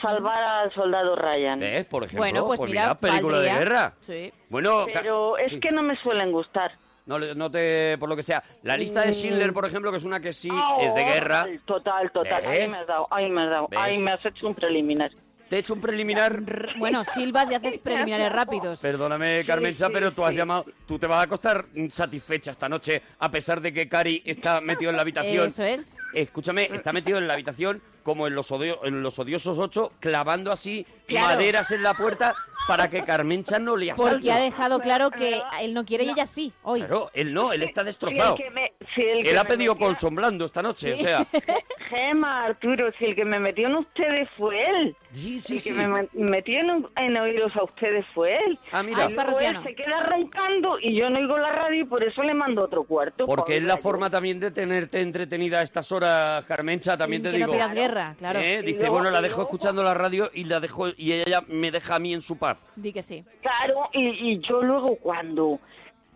[0.01, 1.59] salvar al soldado Ryan.
[1.59, 1.85] ¿Ves?
[1.85, 3.93] Por ejemplo, Bueno, pues mira, película de guerra.
[4.01, 4.31] Sí.
[4.49, 5.59] Bueno, Pero es sí.
[5.59, 6.71] que no me suelen gustar.
[7.05, 8.41] No, le- no te, por lo que sea.
[8.63, 9.13] La lista de Mm.
[9.13, 11.45] Schindler, por ejemplo, que es una que sí Oh, es de guerra.
[11.65, 12.43] Total, total.
[12.45, 12.71] Ahí ¿Ves?
[12.71, 13.67] me has dado, ahí me has dado.
[13.69, 13.79] ¿Ves?
[13.79, 15.11] Ahí me has hecho un preliminar.
[15.47, 16.41] Te he hecho un preliminar.
[16.79, 18.81] Bueno, silbas y haces preliminares rápidos.
[18.81, 20.37] Perdóname, Carmencha, sí, pero tú has sí.
[20.37, 20.65] llamado.
[20.87, 24.89] Tú te vas a acostar satisfecha esta noche, a pesar de que Cari está metido
[24.89, 25.45] en la habitación.
[25.45, 25.95] Eso es.
[26.15, 30.51] Escúchame, está metido en la habitación como en los, odio- en los odiosos ocho, clavando
[30.51, 31.27] así Claro.
[31.29, 32.35] maderas en la puerta
[32.67, 34.11] para que Carmencha no le asalte.
[34.11, 36.79] Porque ha dejado claro que él no quiere y ella sí, hoy.
[36.79, 38.35] Claro, él no, él está Sí, el destrozado.
[38.35, 41.01] que me- sí, el que Él ha me pedido metió- colchón blando esta noche, Sí.
[41.01, 41.27] o sea.
[41.89, 44.95] Gema, Arturo, si el que me metió en ustedes fue él.
[45.11, 45.73] Sí, sí, el que sí.
[45.73, 48.59] me me- metió en, en oídos a ustedes fue él.
[48.71, 49.03] Ah, mira.
[49.05, 49.59] Ah, luego parroquiano.
[49.59, 52.63] él se queda roncando y yo no oigo la radio y por eso le mando
[52.65, 53.25] otro cuarto.
[53.25, 57.37] Porque es la forma también de tenerte entretenida a estas horas, Carmencha, también te que
[57.37, 57.47] digo.
[57.47, 58.39] no pidas guerra, claro.
[58.39, 58.61] ¿Eh?
[58.63, 61.41] Dice, luego- bueno, la dejo luego- escuchando la radio y la dejo y ella ya
[61.47, 62.63] me deja a mí en su paz.
[62.75, 63.23] Di que sí.
[63.41, 65.59] Claro, y, y yo luego cuando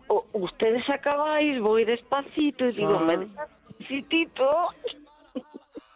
[0.08, 3.04] o- ustedes acabáis, voy despacito y digo, Ah.
[3.04, 3.48] me dejas
[3.78, 4.68] despacitito.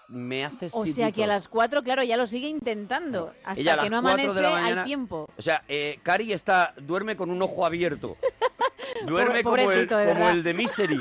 [0.08, 3.32] Me hace O sea que a las 4, claro, ya lo sigue intentando.
[3.44, 5.28] Hasta Ella a que no amanece de la mañana- hay tiempo.
[5.36, 8.16] O sea, eh, Cari está, duerme con un ojo abierto.
[9.06, 10.32] Duerme Pobre- como, el, pobrecito, de como verdad.
[10.36, 11.00] el de Misery.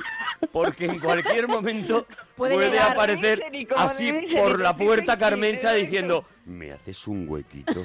[0.52, 2.92] Porque en cualquier momento Puede puede, llegar.
[2.94, 5.82] aparecer Misery, como así Misery, por la sí, puerta sí, Carmencha sí, sí.
[5.84, 7.84] diciendo, ¿me haces un huequito?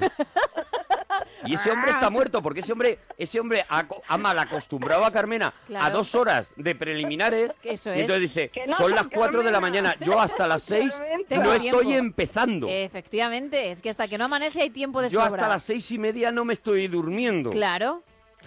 [1.46, 5.10] Y ese hombre está muerto, porque ese hombre, ese hombre ha, ha mal acostumbrado a
[5.12, 7.52] Carmena a dos horas de preliminares.
[7.62, 8.00] Eso y es.
[8.02, 11.58] entonces dice, no, son las cuatro de la mañana, yo hasta las seis Tengo no
[11.58, 11.80] tiempo.
[11.80, 12.66] estoy empezando.
[12.68, 15.36] Efectivamente, es que hasta que no amanece hay tiempo de Yo sobra.
[15.36, 17.50] hasta las seis y media no me estoy durmiendo.
[17.50, 18.02] Claro.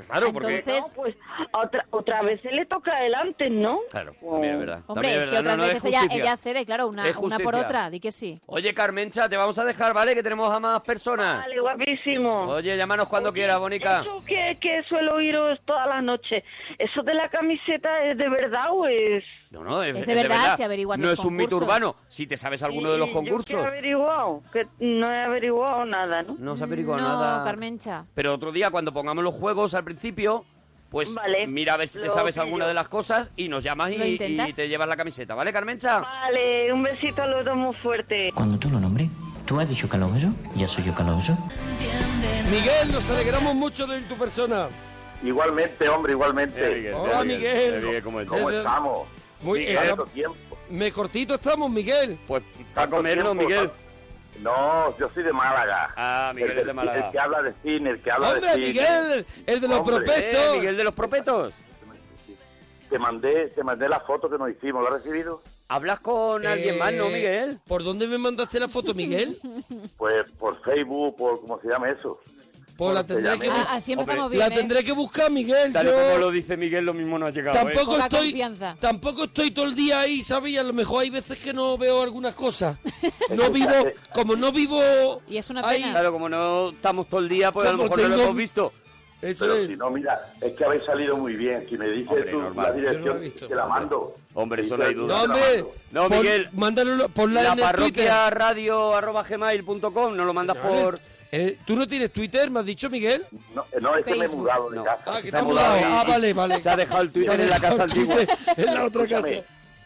[0.07, 0.59] Claro, porque...
[0.59, 1.15] Entonces- No, pues
[1.53, 3.79] otra, otra vez se le toca adelante, ¿no?
[3.91, 4.79] Claro, también es verdad.
[4.87, 5.39] Hombre, también es que verdad.
[5.41, 7.89] otras No, no, es veces ella, ella cede, claro, una, Es una por otra.
[7.89, 8.39] Di que sí.
[8.45, 10.15] Oye, Carmencha, te vamos a dejar, ¿vale?
[10.15, 11.41] Que tenemos a más personas.
[11.41, 12.43] Vale, guapísimo.
[12.47, 14.01] Oye, llámanos cuando quieras, Bonica.
[14.01, 16.43] Eso que, que suelo oíros toda la noche,
[16.79, 19.23] ¿eso de la camiseta es de verdad o es...?
[19.51, 20.57] No, no, es, Es de verdad,
[20.97, 21.97] No los es un mito urbano.
[22.07, 23.53] Si te sabes alguno de los Y yo que concursos.
[23.61, 26.37] he averiguado, que no he averiguado nada, ¿no?
[26.39, 27.43] No se averigua no, nada.
[27.43, 28.05] Carmencha.
[28.15, 30.45] Pero otro día, cuando pongamos los juegos al principio,
[30.89, 32.43] pues Vale, mira a ver si te lo sabes pillo.
[32.45, 34.49] alguna de las cosas y nos llamas ¿Lo y, intentas?
[34.49, 35.99] y te llevas la camiseta, ¿vale, Carmencha?
[35.99, 38.29] Vale, un besito a los dos muy fuerte.
[38.33, 39.09] Cuando tú lo nombres,
[39.45, 41.37] tú has dicho Calogero, ya soy yo Calogero.
[42.49, 44.69] Miguel, nos alegramos mucho de tu persona.
[45.23, 46.89] Igualmente, hombre, igualmente.
[46.89, 48.01] Eh, Hola, Miguel.
[48.01, 49.07] ¿cómo ¿Cómo estamos?
[49.41, 49.77] Muy Miguel,
[50.15, 50.23] eh.
[50.69, 52.17] Me cortito estamos, Miguel.
[52.27, 53.43] Pues para ¿Cuánto comernos, tiempo?
[53.49, 53.69] Miguel.
[54.39, 55.93] No, yo soy de Málaga.
[55.97, 57.05] Ah, Miguel el, es de Málaga.
[57.07, 58.67] El que habla de cine, el que habla Hombre, de cine.
[58.67, 59.95] Miguel, el de los Hombre.
[59.97, 60.39] prospectos.
[60.45, 61.53] Eh, Miguel de los propetos.
[62.89, 65.41] Te mandé, te mandé la foto que nos hicimos, ¿lo has recibido?
[65.69, 67.59] ¿Hablas con alguien más, no, Eh, Miguel?
[67.65, 69.37] ¿Por dónde me mandaste la foto, Miguel?
[69.97, 72.19] Pues por Facebook, por ¿cómo se llama eso?
[72.81, 74.57] Pues la ¿Cómo se tendré que, Ah, así empezamos bien, la ¿eh?
[74.57, 75.71] tendré que buscar, Miguel.
[75.71, 77.61] Tal y Yo como lo dice Miguel, lo mismo no ha llegado, ¿eh?
[77.61, 78.75] tampoco Poca estoy, confianza.
[78.79, 80.53] tampoco estoy todo el día ahí, ¿sabes?
[80.53, 82.77] Y a lo mejor hay veces que no veo algunas cosas.
[83.29, 83.71] No vivo,
[84.13, 85.91] como no vivo Y es una ahí, pena.
[85.91, 88.35] Claro, como no estamos todo el día, pues a lo mejor no lo tengo- hemos
[88.35, 88.73] visto.
[89.21, 89.67] Eso Pero es.
[89.69, 91.63] si no, mira, es que habéis salido muy bien.
[91.69, 92.65] Si me dices Hombre, tú normal.
[92.65, 93.47] la Yo no la dirección, visto.
[93.47, 94.15] te la mando.
[94.33, 95.07] Hombre, eso no hay duda.
[95.07, 95.65] No, la hombre.
[95.91, 96.49] No, Miguel.
[96.53, 97.65] Mándalo, ponla La Twitter.
[97.71, 100.99] parroquia radio arroba gmail.com, nos lo mandas por...
[101.33, 103.25] Eh, ¿Tú no tienes Twitter, me has dicho, Miguel?
[103.55, 104.83] No, eh, no, es que me he mudado de No.
[104.83, 105.03] casa.
[105.05, 106.59] Ah, que Se te ha mudado y- Ah, vale, vale.
[106.61, 108.15] se ha dejado el Se Twitter en la casa antigua.
[108.57, 109.27] En la otra casa.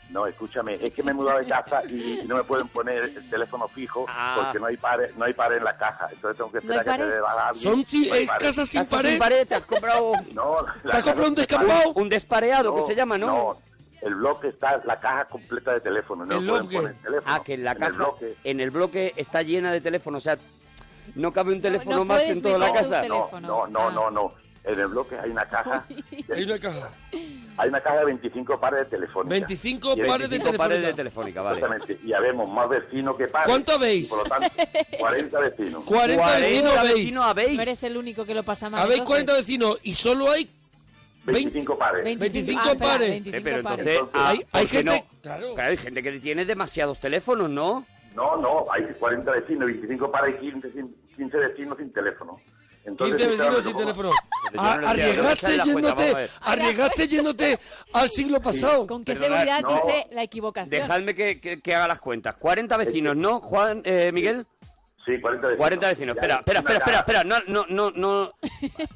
[0.09, 3.03] No, escúchame, es que me he mudado de casa y, y no me pueden poner
[3.03, 4.39] el teléfono fijo Ah.
[4.43, 6.07] porque no hay pared, no hay pared en la caja.
[6.11, 7.05] Entonces tengo que ¿No esperar que pared?
[7.05, 7.63] te deba alguien.
[7.63, 8.27] Son No pared.
[8.39, 9.09] casas sin Casa pared.
[9.11, 11.93] sin pared, te has comprado No, la ¿Te has comprado un descampado?
[11.95, 13.27] un despareado, que No, se llama, ¿no?
[13.27, 13.57] No,
[14.01, 16.25] el bloque está, la caja completa de teléfono.
[16.25, 16.77] No El me pueden bloque.
[16.87, 17.35] poner teléfono.
[17.35, 18.35] Ah, que en la el caja, bloque.
[18.43, 20.37] en el bloque está llena de teléfonos, o sea,
[21.15, 23.07] no cabe un teléfono no más puedes en toda la casa.
[23.07, 23.91] No, no, no, Ah.
[23.93, 24.33] no, no.
[24.63, 25.85] En el bloque hay una caja,
[26.35, 26.89] Hay una caja.
[27.57, 29.29] hay una caja de 25 pares de teléfono.
[29.29, 30.95] 25 pares de 25 pares de telefónica.
[30.95, 31.59] telefónica, vale.
[31.59, 31.99] Exactamente.
[32.03, 33.47] Y habemos más vecinos que pares.
[33.47, 34.07] ¿Cuánto habéis?
[34.09, 34.49] Por lo tanto,
[34.99, 35.83] 40 vecinos.
[35.83, 36.95] 40 40 vecinos habéis.
[36.95, 37.55] vecinos habéis.
[37.55, 38.79] No eres el único que lo pasa mal.
[38.81, 39.25] Habéis entonces.
[39.25, 40.49] 40 vecinos y solo hay
[41.25, 42.03] 25 pares.
[42.03, 43.09] 25 ah, espera, pares.
[43.23, 43.87] 25 Eh, pero pares.
[43.87, 45.21] entonces, ah, Hay- hay ¿por qué gente- no?
[45.21, 45.55] claro.
[45.57, 47.85] hay gente que tiene demasiados teléfonos, ¿no?
[48.15, 52.39] No, no, hay 40 vecinos, 25 pares y 15, sin- 15 vecinos sin teléfono.
[52.85, 54.11] 15 vecinos sin teléfono.
[54.51, 57.59] Pero yo A- no le entiendo, no me Arriesgaste cuenta, yéndote, arriesgaste yéndote
[57.93, 58.87] al siglo pasado.
[58.87, 59.75] ¿Con qué Perdonad, seguridad no.
[59.85, 60.69] dice la equivocación?
[60.69, 62.35] Dejadme que, que- que haga las cuentas.
[62.35, 64.45] 40 vecinos, ¿no, Juan, eh, Miguel?
[65.05, 65.57] Sí, 40 vecinos.
[65.57, 66.15] 40 vecinos.
[66.15, 67.43] Espera, hay espera, una espera, espera, caja- espera.
[67.47, 68.31] No, no, no, no.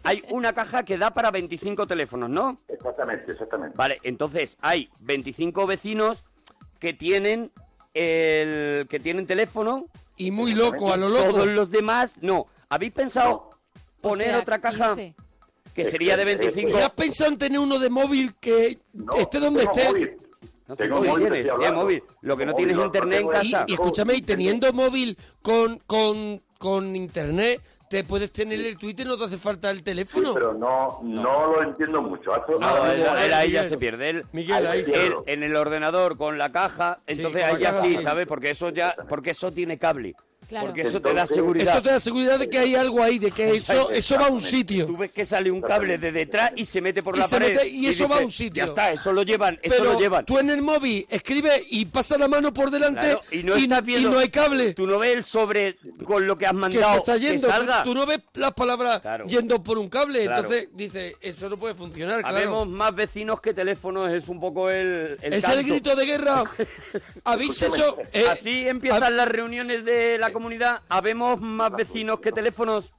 [0.04, 2.62] Hay una caja que da para 25 teléfonos, ¿no?
[2.68, 3.76] Exactamente, exactamente.
[3.76, 6.24] Vale, entonces hay 25 vecinos
[6.80, 7.52] que tienen
[7.94, 9.88] el que tienen teléfono.
[10.18, 11.30] Y muy loco, a lo loco.
[11.30, 12.48] Todos los demás, no.
[12.68, 13.52] ¿Habéis pensado
[14.02, 15.16] poner sea, otra caja 15.
[15.74, 16.70] que sería de 25?
[16.70, 19.88] ¿Y has pensado en tener uno de móvil que No, esté donde esté?
[19.88, 20.18] móvil.
[20.68, 22.04] No sé Tengo móvil móvil, tienes, móvil.
[22.22, 23.66] Lo que no Tengo tienes móvil, internet en casa.
[23.68, 29.18] Y escúchame, y teniendo móvil con, con, con internet, te puedes tener el Twitter, no
[29.18, 30.34] te hace falta el Sí, teléfono.
[30.36, 32.32] pero no, no lo entiendo mucho.
[32.48, 34.10] No, Ah, él, ahí ya se pierde.
[34.12, 34.94] Él, Miguel, ahí sí.
[34.94, 38.04] él en el ordenador con la caja, entonces ahí ya sí, sí.
[38.04, 38.28] ¿sabes?
[38.28, 40.16] Porque eso ya, porque eso tiene cable.
[40.50, 40.66] Claro.
[40.66, 41.74] Porque eso te da seguridad.
[41.76, 44.30] Eso te da seguridad de que hay algo ahí, de que eso, eso va a
[44.30, 44.88] un sitio.
[44.88, 47.36] Tú ves que sale un cable de detrás y se mete por Y la se
[47.38, 47.54] pared.
[47.54, 48.64] mete- y eso va a dices, un sitio.
[48.64, 50.26] Ya está, eso lo llevan, eso Pero lo llevan.
[50.26, 53.86] tú en el móvil escribes y pasa la mano por delante Claro, y no estás
[53.86, 54.74] viendo- y no hay cable.
[54.74, 57.48] Tú no ves el sobre con lo que has que mandado se está yendo.
[57.48, 57.84] que salga.
[57.84, 59.28] Tú no ves las palabras Claro.
[59.28, 60.24] yendo por un cable.
[60.26, 60.42] Claro.
[60.42, 62.36] Entonces dice, eso no puede funcionar, claro.
[62.36, 65.60] Habemos más vecinos que teléfonos, es un poco el, el es canto.
[65.60, 66.44] el grito de guerra.
[67.24, 67.98] Habéis hecho.
[68.14, 70.82] eh, Así empiezan las reuniones de la comunidad.
[70.88, 72.94] Habemos más vecinos que teléfonos.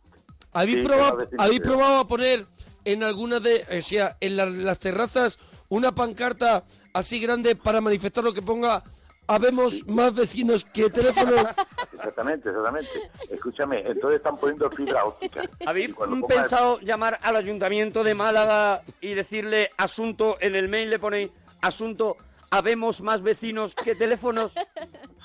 [0.53, 2.47] ¿Habéis, Sí, probado, ¿habéis probado a poner
[2.85, 3.65] en algunas de.
[3.79, 5.39] O sea, en la- las terrazas
[5.71, 8.83] una pancarta así grande para manifestar lo que ponga.
[9.27, 11.47] Habemos más vecinos que teléfonos.
[11.95, 12.91] Exactamente, exactamente.
[13.31, 15.43] Escúchame, entonces están poniendo fibra óptica.
[15.67, 15.91] ¿Habéis
[16.27, 22.17] pensado llamar al ayuntamiento de Málaga y decirle asunto, en el mail le ponéis asunto,
[22.61, 24.55] habemos más vecinos que teléfonos?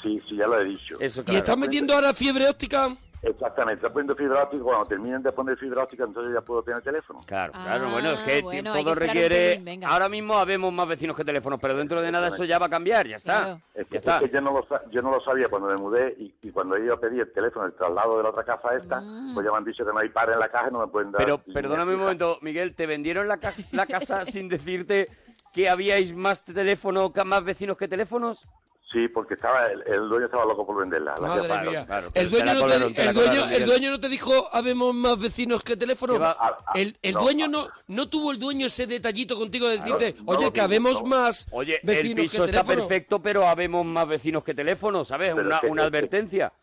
[0.04, 0.98] Sí, sí, ya lo he dicho.
[1.00, 2.96] Eso, y están metiendo ahora fiebre óptica.
[3.24, 4.64] Exactamente, están poniendo fibra óptica.
[4.64, 7.22] Cuando terminen de poner fibra óptica, entonces ya puedo tener teléfono.
[7.26, 9.62] Claro, Ah, claro, bueno, es que bueno, que todo un requiere...
[9.66, 9.84] pelín.
[9.84, 12.70] Ahora mismo habemos más vecinos que teléfonos, pero dentro de nada eso ya va a
[12.70, 13.40] cambiar, ya está.
[13.40, 13.62] Claro.
[13.74, 14.16] Es que, Ya está.
[14.18, 16.52] es que yo, no lo, sa- yo no lo sabía cuando me mudé y, y
[16.52, 19.34] cuando he ido a pedir el teléfono, el traslado de la otra casa esta, Mm.
[19.34, 20.88] pues ya me han dicho que no hay par en la caja y no me
[20.88, 21.20] pueden dar.
[21.24, 25.10] Pero perdóname un momento, Miguel, ¿te vendieron la, ca- la casa sin decirte
[25.56, 28.46] que habíais más teléfono, más vecinos que teléfonos?
[28.92, 31.16] Sí, porque estaba el, el dueño estaba loco por venderla.
[31.20, 31.86] La Madre mía.
[31.86, 35.64] claro, el dueño, no te, el, dueño, el dueño no te dijo, habemos más vecinos
[35.64, 36.14] que teléfono.
[36.14, 39.38] Que va- Ah, ah, el el no, dueño no no tuvo el dueño ese detallito
[39.38, 41.08] contigo de decirte, no, no oye, lo que habemos no.
[41.10, 42.88] más Oye, el vecinos piso que está teléfono.
[42.88, 45.34] perfecto, pero habemos más vecinos que teléfonos, ¿sabes?
[45.34, 46.54] Pero Una, es que- una es que- advertencia.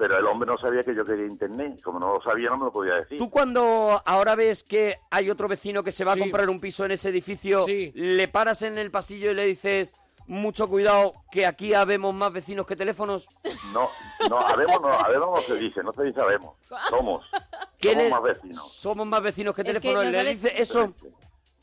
[0.00, 1.82] Pero el hombre no sabía que yo quería internet.
[1.82, 3.18] Como no lo sabía, no me lo podía decir.
[3.18, 6.20] Tú cuando ahora ves que hay otro vecino que se va Sí.
[6.20, 7.92] a comprar un piso en ese edificio, Sí.
[7.94, 9.92] le paras en el pasillo y le dices,
[10.26, 13.28] mucho cuidado, que aquí habemos más vecinos que teléfonos.
[13.74, 13.90] No,
[14.30, 16.56] no, habemos no, habemos no se dice, no se dice habemos.
[16.88, 17.26] Somos.
[17.78, 18.72] ¿Qué Somos le- más vecinos.
[18.72, 20.04] Somos más vecinos que Es que teléfonos.
[20.04, 20.94] no le sabes- dice eso.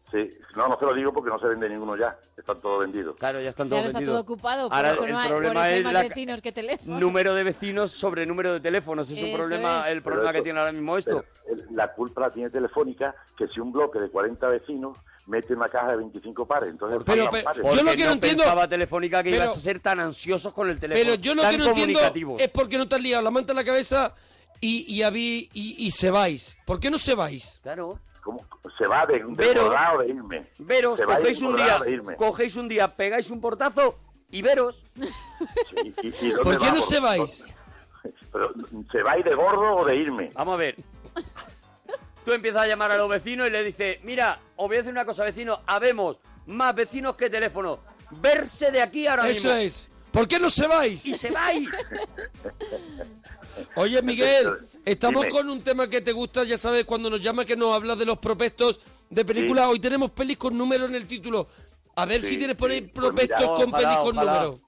[0.09, 2.17] Sí, no, no se lo digo porque no se vende ninguno ya.
[2.37, 3.15] Están todos vendidos.
[3.17, 4.13] Claro, ya están todos está vendidos.
[4.25, 6.01] todo ocupado, por Ahora eso el no hay, por problema eso hay es más la-
[6.03, 7.01] vecinos que teléfonos.
[7.01, 9.11] Número de vecinos sobre número de teléfonos.
[9.11, 9.91] Es un problema, es.
[9.91, 11.25] el problema que tiene ahora mismo esto.
[11.71, 15.89] La culpa la tiene Telefónica, que si un bloque de 40 vecinos mete una caja
[15.91, 17.61] de 25 pares, entonces Pero- pero- pares.
[17.61, 20.53] yo lo Porque que no entiendo- pensaba Telefónica que pero- ibas a ser tan ansiosos
[20.53, 21.03] con el teléfono.
[21.03, 21.99] Pero yo lo tan que no entiendo
[22.39, 24.13] es por qué no te has liado la manta en la cabeza
[24.61, 26.57] y, y, habí- y, y se vais.
[26.65, 27.59] ¿Por qué no se vais?
[27.61, 27.99] Claro.
[28.27, 28.45] ¿Cómo?
[28.77, 30.49] Se va de, acordado de irme.
[30.59, 32.15] Veros, cogéis un día, acordado de irme.
[32.17, 33.97] cogéis un día, pegáis un portazo
[34.29, 34.83] y veros.
[34.95, 37.45] Sí, y- y- y ¿dónde ¿Por qué no se vais?
[38.33, 38.51] Pero,
[38.91, 40.31] ¿Se va a ir de gordo o de irme?
[40.33, 40.75] Vamos a ver.
[42.25, 44.91] Tú empiezas a llamar a los vecinos y le dices, mira, os voy a decir
[44.91, 47.79] una cosa, vecino, habemos más vecinos que teléfono.
[48.11, 49.61] Verse de aquí ahora Eso mismo.
[49.61, 49.89] es.
[50.11, 51.05] ¿Por qué no se vais?
[51.05, 51.69] Y se vais.
[53.75, 54.57] Oye, Miguel,
[54.91, 55.31] estamos Dime.
[55.31, 58.05] con un tema que te gusta, ya sabes, cuando nos llama que nos hablas de
[58.05, 59.65] los prospectos de películas.
[59.65, 59.71] Sí.
[59.73, 61.47] Hoy tenemos pelis con número en el título.
[61.95, 62.91] A ver Sí, si tienes por ahí sí.
[62.93, 64.33] Pues mira, con ojalá, pelis con ojalá.
[64.43, 64.59] número.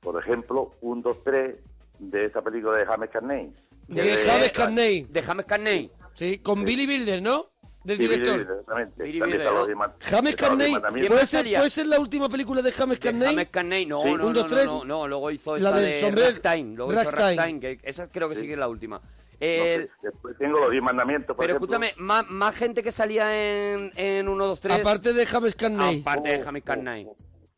[0.00, 1.56] Por ejemplo, un, dos, tres
[1.98, 3.52] de esta película de James Carney.
[3.88, 5.02] De James Carney.
[5.08, 5.90] De James Carney.
[6.14, 7.46] Sí, con Billy Wilder, ¿no?
[7.84, 8.38] Del Sí, director.
[8.38, 9.02] Billy Wilder, exactamente.
[9.02, 9.92] Billy está ¿no?
[10.00, 10.72] James Carney.
[11.08, 11.58] ¿puede ser, salía?
[11.58, 13.28] ¿puede ser la última película de James De Carney?
[13.28, 14.10] James Carney, no, Sí.
[14.10, 17.10] no, no, no, no, no, luego hizo La esta del de sombrero- Ragtime, luego hizo
[17.10, 17.36] Ragtime.
[17.36, 19.00] Ragtime, que esa creo que sí que es la última.
[19.42, 21.76] No Después tengo los diez mandamientos, por pero ejemplo.
[21.76, 23.34] escúchame, más, más gente que salía
[23.74, 26.00] en, en 1, 2, 3, Aparte de James Carney.
[26.00, 27.06] aparte de Oh, James oh, Carney.
[27.08, 27.16] oh,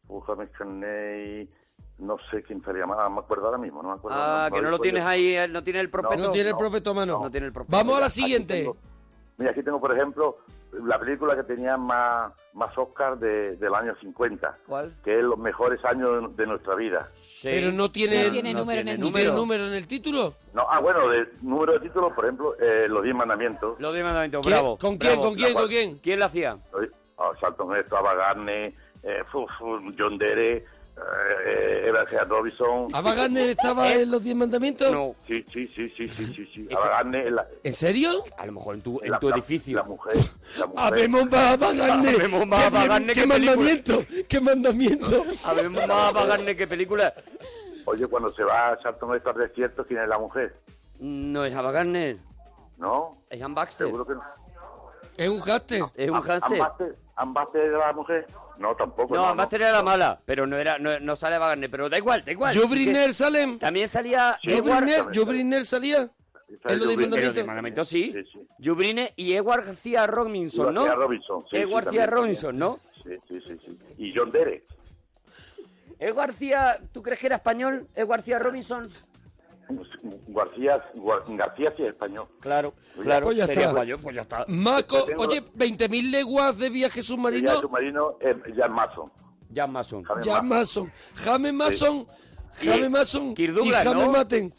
[0.09, 1.49] oh, James Carney,
[1.99, 4.17] no sé quién sería más, no me acuerdo ahora mismo, no me acuerdo.
[4.19, 5.09] Ah, que no lo tienes yo.
[5.09, 6.25] ahí, eh, no tiene el prospecto.
[6.25, 7.21] no tiene el no, prospecto mano.
[7.23, 7.77] no tiene el prospecto.
[7.77, 8.55] Vamos a la Aquí siguiente.
[8.63, 8.77] tengo-
[9.37, 10.39] mira, aquí tengo, por ejemplo,
[10.83, 14.93] la película que tenía más, más Oscar de, del año 50, ¿Cuál?
[15.05, 17.09] que es los mejores años de, de nuestra vida.
[17.21, 17.49] Sí.
[17.51, 19.35] Pero no tiene, No tiene número en el ¿no título.
[19.35, 20.35] número en el título.
[20.53, 23.79] No, ah, bueno, de número de títulos, por ejemplo, eh, los diez mandamientos.
[23.81, 24.79] Los diez mandamientos, ¿Quién- bravo.
[24.79, 25.13] ¿Con quién?
[25.13, 25.23] bravo.
[25.29, 25.55] ¿Con quién?
[25.55, 25.99] La ¿Con quién?
[25.99, 26.57] ¿Quién la hacía?
[27.17, 29.23] Oh, Charlton Heston, Ava Gardner, eh,
[29.99, 30.65] John Dere,
[30.97, 32.27] eh, Eva G.
[32.29, 32.87] Robinson.
[32.93, 34.91] ¿Ava Gardner estaba en los Diez Mandamientos?
[34.93, 36.69] No, Sí, sí, sí, sí, sí, sí, sí.
[36.75, 38.25] Ava Gardner, la, ¿En serio?
[38.39, 39.77] a lo mejor en tu, en la- tu la- edificio.
[39.77, 40.17] La mujer,
[40.59, 40.85] la mujer.
[40.85, 42.15] Habemos más Ava Gardner.
[42.15, 42.87] Habemos más ¡Qué Ava!
[42.87, 44.05] Gardner ¡Qué mandamiento!
[44.29, 45.25] ¡Qué mandamiento!
[45.45, 47.13] Habemos más Bagarne que película.
[47.87, 50.55] Oye, cuando se va a Charlton Heston al desierto, ¿quién es la mujer?
[51.01, 52.17] No es Ava Gardner,
[52.79, 53.19] ¿No?
[53.29, 53.87] es Ann Baxter.
[53.89, 54.23] Seguro que no.
[55.17, 55.83] Es un háster.
[55.95, 56.97] Es un Am- hámster.
[57.17, 58.27] Ambaster- Ambaster era la mujer?
[58.59, 59.15] No, tampoco.
[59.15, 61.89] No, Ann Baxter era la mala, pero no era no, no sale Ava Gardner, pero
[61.89, 62.57] da igual, da igual.
[62.57, 63.59] ¿Joe Briner salen?
[63.59, 64.85] También salía ¿Joe Edward...
[64.85, 66.11] Briner, Joe Briner salía?
[66.65, 67.85] ¿En lo de mandamiento?
[67.85, 68.13] sí.
[68.13, 68.47] Sí, sí.
[68.63, 70.85] Jubrine y Edward García Robinson, ¿no?
[70.85, 72.79] García Robinson, sí, Edward sí, García Robinson, ¿no?
[73.03, 73.79] Sí, sí, sí, sí.
[73.99, 74.63] Y John Dere.
[75.99, 77.89] Edward García, ¿tú crees que era español?
[77.95, 78.89] Edward García Robinson.
[80.29, 80.83] García,
[81.29, 82.27] García sí es español.
[82.41, 83.25] Claro, claro.
[83.27, 83.97] Pues ya sería está.
[84.03, 84.45] pues ya está.
[84.49, 87.61] Maco, Después tengo- oye, 20.000 leguas de viaje submarino.
[87.61, 89.11] submarino es Jan Mason.
[89.55, 90.05] Jan Mason.
[90.05, 90.47] James Mason.
[90.47, 90.91] Mason.
[91.25, 92.07] James Mason.
[92.61, 93.35] James Mason.
[93.37, 94.11] Y James ¿no?
[94.13, 94.55] Maten.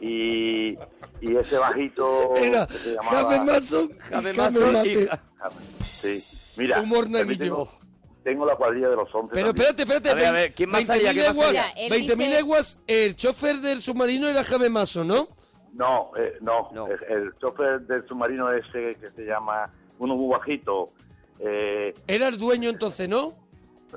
[0.00, 0.78] Y,
[1.20, 2.66] y ese bajito Era.
[3.10, 3.90] James Mason.
[4.10, 4.86] James Mason.
[5.82, 6.24] Sí.
[6.56, 7.68] Mira, Humor naguillo.
[8.28, 9.66] Tengo, la cuadrilla de los 11 Pero también.
[9.68, 10.10] espérate, espérate.
[10.10, 11.12] A ver, a ver, ¿quién más salía?
[11.12, 11.70] 20.000 ¿Quién más leguas, salía?
[11.76, 15.28] Él 20.000 dice- leguas, el chofer del submarino era James Mason, ¿no?
[15.72, 16.86] No, eh, no, No.
[16.88, 20.90] El, el chofer del submarino ese que se llama uno muy bajito.
[21.40, 23.34] Eh, Era el dueño entonces, ¿no?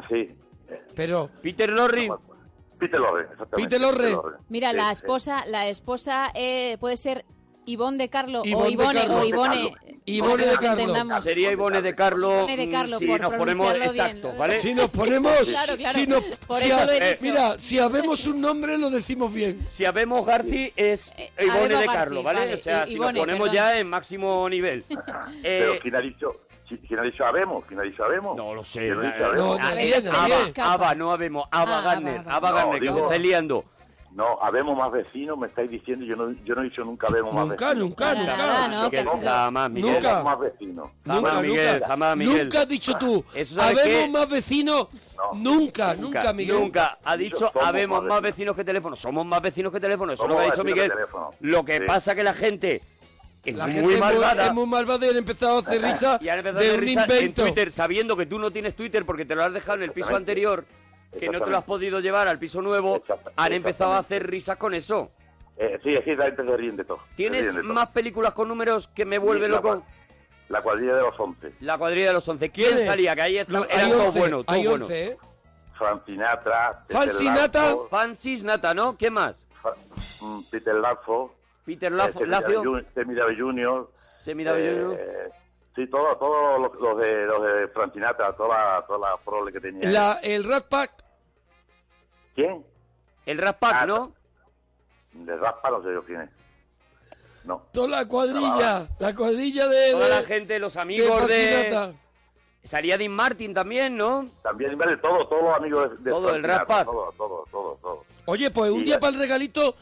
[0.09, 0.29] sí.
[0.69, 2.09] eh, Pero, Peter Lorre.
[2.77, 3.55] Peter Lorre, exactamente.
[3.77, 4.17] Peter Lorre.
[4.49, 4.91] Mira, Sí, la sí.
[4.91, 7.25] esposa, la esposa eh, puede ser
[7.65, 9.74] Ivonne de Carlo Ivonne o Ivone o Ivone.
[10.06, 11.21] Ivone que de Carlo.
[11.21, 12.38] Sería Ivone de Carlo.
[12.39, 13.84] Ivone de Carlo, mm, si por nos ponemos bien.
[13.86, 14.60] exactos, ¿vale?
[14.60, 15.32] si nos ponemos...
[15.47, 16.00] Claro, claro.
[16.00, 17.22] Si nos, Por si eso ha- lo he eh, dicho.
[17.22, 19.64] Mira, si habemos un nombre lo decimos bien.
[19.70, 22.39] Si habemos Garci es Eh, Ivone de Carlo, ¿vale?
[22.39, 23.55] vale, O sea, I- si Ivone, nos ponemos perdón.
[23.55, 24.84] ya en máximo nivel.
[25.43, 26.41] Pero Eh, ¿quién ha dicho?
[26.88, 27.66] ¿Quién ha dicho habemos?
[27.66, 28.36] ¿Quién ha dicho habemos?
[28.38, 28.80] no lo sé.
[28.80, 29.59] ¿Quién ha na- dicho habemos?
[30.30, 30.74] No, escapa.
[30.74, 31.47] Ava, no habemos.
[31.51, 32.62] Ava Ah, Gardner, Ava, Ava.
[32.62, 32.78] Ava
[33.41, 33.55] No,
[34.14, 37.34] No, habemos más vecinos, me estáis diciendo, yo no, yo no he dicho nunca habemos
[37.34, 37.89] más Nunca, vecinos.
[37.89, 38.36] nunca, nunca.
[38.38, 39.93] nada, no, ha sido- jamás, Miguel.
[39.93, 40.24] Nunca.
[40.24, 40.89] Más vecinos.
[41.05, 41.88] Jamás, Nunca, Miguel, nunca.
[41.88, 42.43] jamás, Miguel.
[42.43, 44.09] Nunca has dicho tú, Eso ¿sabes habemos qué?
[44.09, 44.88] más vecinos.
[45.16, 45.34] No.
[45.39, 46.59] Nunca, nunca, Miguel.
[46.59, 46.97] Nunca.
[47.05, 48.38] Ha dicho, Somos habemos más más vecinos.
[48.38, 48.95] vecinos que teléfono.
[48.97, 50.12] Somos más vecinos que teléfono.
[50.12, 50.91] Eso es lo que ha dicho Miguel.
[51.39, 51.84] Lo que Sí.
[51.88, 52.82] pasa que la gente
[53.45, 54.47] es La muy gente malvada.
[54.47, 56.80] es muy malvada y han empezado a hacer risa y han empezado de a hacer
[56.82, 57.43] un risa en invento.
[57.43, 60.14] Twitter, sabiendo que tú no tienes Twitter porque te lo has dejado en el piso
[60.16, 60.66] anterior,
[61.18, 63.03] que no te lo has podido llevar al piso nuevo,
[63.36, 65.12] han empezado a hacer risas con eso.
[65.57, 66.99] Eh, sí, es que la gente se ríen de todo.
[67.16, 67.64] ¿Tienes todo.
[67.64, 69.84] más películas con números que me vuelve Sí, loco?
[70.49, 71.53] La cuadrilla de los 11.
[71.62, 72.49] La cuadrilla de los once.
[72.49, 73.16] ¿Quién salía?
[73.16, 74.88] Que ahí está, Lo- eran hay todos 11, buenos, todos hay buenos.
[74.89, 75.18] 11, ¿eh?
[75.78, 76.84] Frank Sinatra.
[76.89, 77.64] Frank Peter Sinatra.
[77.64, 78.97] Lazo, Francis Nata, ¿no?
[78.97, 79.45] ¿Quién más?
[79.62, 79.76] Fra-
[80.22, 81.34] mm, Peter Lazo.
[81.66, 83.91] Peter eh, Lafo- Semi Lacio, David Jun- Semi David Junior.
[83.95, 85.32] Semi David eh, Junior.
[85.76, 88.49] Sí, todos todo los, los de, los de Frank Sinatra, toda
[88.80, 89.89] la, toda la prole que tenía.
[89.89, 91.03] La, el Rat Pack,
[92.36, 92.65] ¿Quién?
[93.26, 94.13] El Rat Pack, Ah, ¿no?
[95.13, 96.30] De Raspa no sé yo quién es.
[97.43, 97.63] No.
[97.74, 99.91] toda la cuadrilla, la cuadrilla de...
[99.91, 101.63] Toda de- la gente, los de amigos de...
[101.69, 101.93] Sinatra.
[102.63, 104.30] Salía Dean Martin también, ¿no?
[104.43, 106.86] También vale todo, todos los amigos de, de Todo, el Rat Pack.
[106.86, 108.05] Todo, todo, todo, todo.
[108.26, 109.76] Oye, pues un día ya- para el regalito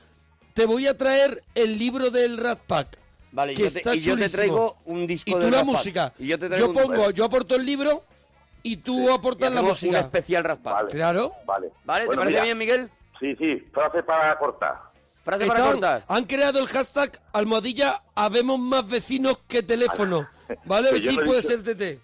[0.53, 2.97] te voy a traer el libro del Rat Pack.
[3.31, 4.35] Vale, y que yo, te, está y yo te chulísimo.
[4.37, 6.13] traigo un disco Y de tú la música.
[6.17, 8.03] Y yo te traigo Yo un pongo, yo aporto el libro
[8.63, 9.99] y tú aportas la hacemos un música.
[10.05, 10.73] especial Rat Pack.
[10.73, 10.89] Vale.
[10.89, 11.33] Claro.
[11.45, 11.69] Vale.
[11.85, 12.05] ¿Vale?
[12.07, 12.89] Bueno, ¿Te parece mira, bien, Miguel?
[13.19, 14.81] Sí, sí, frase para cortar.
[15.23, 16.05] Frase para cortar.
[16.07, 20.27] han creado el hashtag almohadilla habemos más vecinos que teléfono.
[20.65, 20.89] ¿Vale?
[20.91, 22.01] Que Sí no puede dicho- ser TT.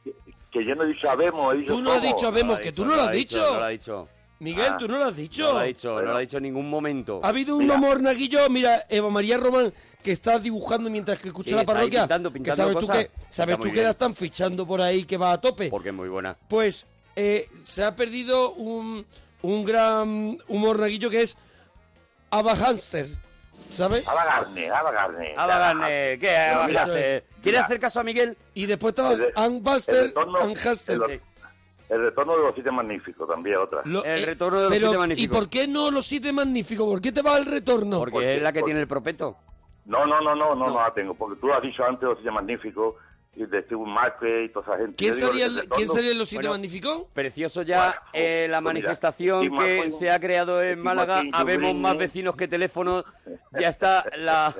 [0.51, 2.86] Que yo no he dicho habemos, he dicho Tú no has dicho habemos, que tú
[2.86, 3.39] no lo has dicho.
[3.53, 4.07] No lo ha dicho.
[4.39, 4.78] Miguel, Ah.
[4.78, 5.43] tú no lo has dicho.
[5.47, 7.21] No lo ha dicho, no lo ha dicho en ningún momento.
[7.23, 7.78] Ha habido un Mira.
[7.78, 9.73] monaguillo, mira, Eva María Román,
[10.05, 12.01] que está dibujando mientras que escucha Sí, la parroquia.
[12.03, 12.89] pintando, que sabes cosas.
[12.89, 15.69] tú que, sabes tú que la están fichando por ahí que va a tope.
[15.69, 16.37] Porque es muy buena.
[16.47, 16.85] Pues
[17.15, 19.03] eh, se ha perdido un,
[19.41, 21.35] un gran humor naguillo que es
[22.29, 23.07] Ava Hamster,
[23.71, 24.07] ¿sabes?
[24.07, 25.33] Ava Garne, Ava Garne.
[25.35, 27.23] Ava Garne, ¿qué Bueno, Ava mira, Garne?
[27.41, 28.37] ¿Quieres hacer caso a Miguel?
[28.53, 30.99] Y después estaba de- Ann el Buster, retorno- Ann Hamster.
[31.09, 31.21] el-
[31.87, 33.81] El retorno de los siete magníficos, también otra.
[33.85, 35.23] Lo- El eh, retorno de los pero, siete magníficos.
[35.23, 36.87] ¿Y por qué no los siete magníficos?
[36.87, 37.99] ¿Por qué te va el retorno?
[37.99, 39.37] Porque Porque- es la que porque- tiene el propeto.
[39.86, 42.17] No, no, no, no, no, no la tengo, porque tú lo has dicho antes, los
[42.17, 42.95] siete magníficos,
[43.36, 44.95] y de Steve Márquez y toda esa gente.
[44.95, 47.03] ¿Quién salía, el ¿Quién salía en los siete Bueno, magníficos?
[47.13, 51.15] Precioso ya Bueno, eh, la pues mira, manifestación que se ha creado en Málaga.
[51.17, 51.81] McQueen, Habemos Jubrini.
[51.81, 53.03] más vecinos que teléfonos.
[53.59, 54.53] Ya está la...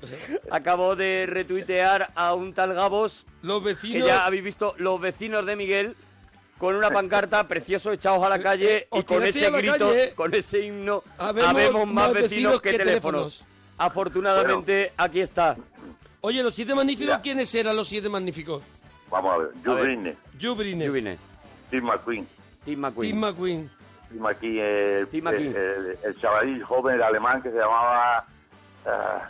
[0.50, 4.08] Acabo de retuitear a un tal Gabos Los que vecinos...
[4.08, 5.94] ya habéis visto los vecinos de Miguel
[6.56, 10.14] con una pancarta precioso echados a la calle Eh, y con ese grito, calle.
[10.14, 13.38] con ese himno, Habemos habemos, más más vecinos, vecinos que, que teléfonos.
[13.40, 13.49] teléfonos.
[13.80, 15.56] Afortunadamente aquí está.
[16.20, 17.22] Oye, los siete magníficos, Mira.
[17.22, 18.62] ¿quiénes eran los siete magníficos?
[19.10, 21.18] Vamos a ver, Jubrine, Juvine,
[21.68, 22.28] Steve McQueen,
[22.64, 23.10] Tim McQueen.
[23.10, 23.70] Tim McQueen.
[24.06, 28.26] Steve McQueen, el, el chavalín joven el alemán que se llamaba...
[28.86, 29.28] ah,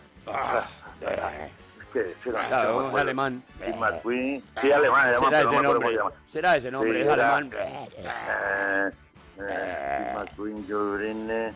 [1.81, 3.43] es que, no, Claro, no alemán.
[3.57, 5.99] Steve McQueen, sí, alemán, alemán, Será no ese nombre.
[6.27, 7.53] Será ese nombre, Sí, es era- alemán.
[7.57, 8.91] Eh, eh,
[9.37, 11.53] Steve McQueen, Joe Britney,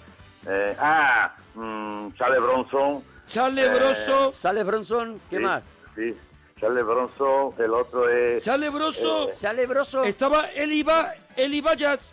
[0.46, 3.04] eh, ah, mm, Charles Bronson.
[3.26, 4.30] Charles Eh, Broso.
[4.30, 5.62] Sale Bronson, ¿qué sí, más?
[5.94, 6.14] Sí,
[6.60, 8.44] Charles Bronson, el otro es...
[8.44, 9.30] Charles Broso.
[9.30, 10.02] Eh, Sale Broso.
[10.04, 12.12] Estaba Eli, ba Eli Bayas.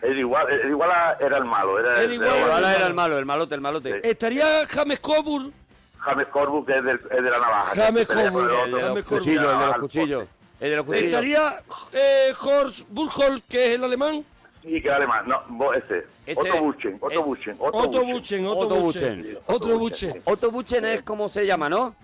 [0.00, 3.26] El igual, el igual era el malo, era El el, igual era el malo, el
[3.26, 3.92] malote, el malote.
[3.94, 3.98] Sí.
[4.08, 5.52] Estaría James Coburn.
[5.98, 7.72] James Corbus, que es, del, es de la navaja.
[7.74, 10.20] James Coburn, el El de los cuchillos, el de los cuchillos.
[10.24, 10.64] poste.
[10.64, 11.04] El de los cuchillos.
[11.08, 11.52] Estaría
[11.92, 14.24] eh, Horst Buchholz, que es el alemán.
[14.68, 15.24] Sí, que es alemán.
[15.26, 16.06] No, vos, ese.
[16.26, 19.16] Ese Otto Buchen, Otto es- Buchen, Otto Buchen, Otto Buchen.
[19.22, 19.38] Buchen.
[19.46, 20.22] Otro Buchen.
[20.24, 21.94] Otto Buchen es como se llama, ¿no?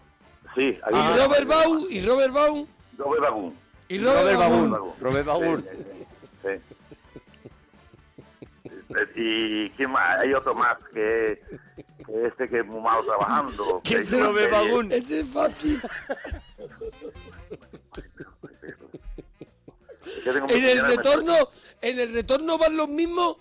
[0.55, 1.19] Sí, ahí Y.
[1.23, 3.55] Robert Baum, y Robert Baum, Robert Bagun.
[3.89, 4.71] y Robert Robert Baum.
[4.71, 4.93] Baum.
[5.01, 5.63] Robert Baum.
[5.63, 5.69] Sí,
[6.43, 6.49] sí,
[8.65, 9.11] sí.
[9.17, 11.43] Y quién más, hay otro más que,
[12.07, 13.83] que este que es muy malo trabajando.
[13.85, 14.49] ¿Quién ve serie.
[14.49, 14.89] Baum?
[14.93, 15.83] Ese es fácil.
[20.33, 21.35] Tengo En el retorno,
[21.81, 23.37] en el retorno van los mismos.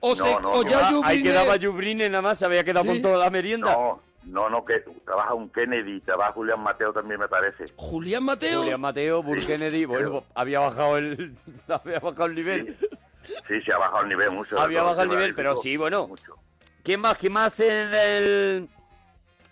[0.00, 2.82] O, se, No, no, o ya Jubrine- ahí quedaba Jubrine nada más, se había quedado
[2.84, 2.88] Sí.
[2.88, 3.72] con toda la merienda.
[3.72, 7.66] No, no, no, que trabaja un Kennedy, trabaja Julián Mateo también me parece.
[7.76, 8.60] Julián Mateo.
[8.62, 11.34] Julián Mateo, Burr Kennedy, bueno, había bajado el
[11.68, 12.76] había bajado el nivel.
[13.46, 14.58] Sí, se ha bajado el nivel mucho.
[14.58, 16.08] Había Todo bajado el nivel, pero sí, bueno.
[16.08, 16.36] mucho.
[16.82, 17.16] ¿Quién más?
[17.18, 18.68] ¿Quién más en el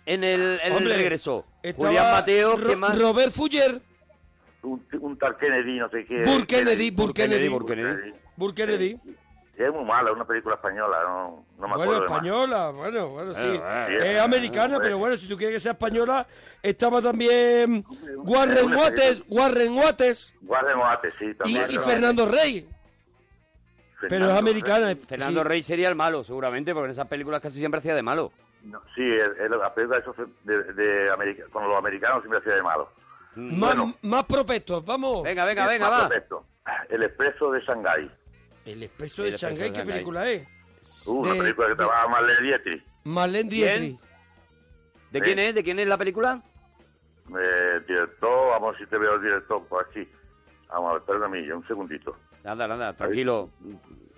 [0.05, 1.45] en el, en el Hombre, regreso?
[1.77, 2.99] Julián Mateo, ¿quién más?
[2.99, 3.81] Robert Fuller.
[4.63, 6.21] Un, un tal Kennedy, no sé qué.
[6.23, 7.47] Burr Kennedy, Burr Kennedy.
[7.49, 8.13] Burr Kennedy.
[8.35, 8.99] Burr Kennedy.
[9.57, 12.11] Es muy mala, es una película española, no, no me Bueno, acuerdo de más.
[12.17, 13.39] española, bueno, bueno, sí.
[13.45, 14.79] Bueno, bueno, es bueno, americana, bueno.
[14.83, 16.25] pero bueno, si tú quieres que sea española,
[16.63, 17.85] estaba también
[18.17, 19.23] Warren Wates.
[19.27, 21.65] Warren Wates Guarden Oate, sí, y, también.
[21.69, 22.67] y Fernando Rey.
[24.09, 24.95] Pero es americana.
[24.95, 25.47] Fernando sí.
[25.47, 28.31] Rey sería el malo, seguramente, porque en esas películas casi siempre hacía de malo.
[28.63, 32.39] No, sí, el, el- la película de, esos de, de América- con los americanos siempre
[32.39, 32.89] hacía de malo.
[33.35, 33.95] Más, Bueno.
[34.01, 35.23] más prospectos, vamos.
[35.23, 36.43] Venga, venga, venga, más va.
[36.89, 38.11] El Expreso de Shanghái.
[38.65, 40.47] El Expreso de Shanghái, ¿qué película es?
[41.07, 42.83] Uh, una película que trabaja Marlene Dietrich.
[43.03, 43.99] Marlene Dietrich.
[45.11, 45.55] ¿De quién es?
[45.55, 46.41] ¿De quién es la película?
[47.29, 50.07] Eh, director, vamos a ver si te veo el director por aquí.
[50.69, 52.17] Vamos a ver, perdón, un segundito.
[52.43, 53.49] Anda, anda, tranquilo.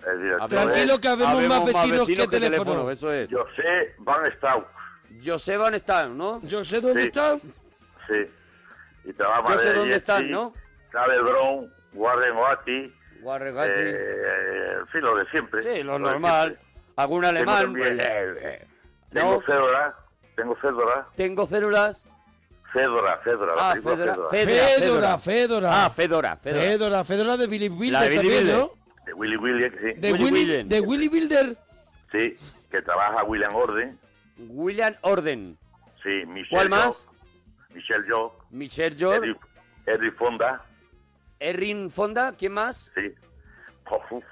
[0.06, 2.90] El director Tranquilo es que habemos más vecinos que teléfono.
[2.90, 3.30] Eso es.
[3.30, 4.64] José Van Strauss.
[5.24, 6.40] José Van Stan, ¿no?
[6.42, 7.06] Yo sé dónde Sí.
[7.08, 7.38] está.
[8.08, 8.26] Sí.
[9.04, 10.54] Y trabaja Yo sé dónde están, ¿no?
[10.90, 12.94] Caleb Brown, Warren Oaty.
[13.20, 13.70] Guarregati.
[13.74, 15.62] Eh, en fin, lo de siempre.
[15.62, 16.58] sí, lo de normal.
[16.96, 17.62] Algún alemán.
[17.64, 18.66] también- pues, eh, eh.
[19.12, 19.94] Tengo No, cédula,
[20.36, 22.04] tengo cédula, tengo células.
[22.72, 24.14] cédula, cédula, la Ah, película Fedora.
[24.14, 24.28] Cédula.
[24.30, 25.84] Fedora, Fedora, Fedora.
[25.84, 26.62] Ah, Fedora, Fedora.
[26.62, 28.56] Fedora, Fedora de Billy Wilder La de Billy también, Wilder.
[28.58, 28.70] ¿no?
[29.06, 29.92] De Willy Williams, sí.
[30.00, 30.64] De Willy Willy, Wilder.
[30.66, 31.56] de Willy Wilder.
[32.12, 32.36] Sí,
[32.70, 33.98] que trabaja William Orden.
[34.38, 35.56] William Orden.
[36.02, 37.06] Sí, Michelle ¿Cuál más?
[37.74, 39.30] Michelle Yeoh, Michelle George.
[39.30, 39.38] Eddie,
[39.86, 40.64] Eddie Fonda.
[41.40, 42.34] Erin Fonda.
[42.36, 42.90] ¿Quién más?
[42.94, 43.14] Sí.
[43.90, 44.22] Ofu,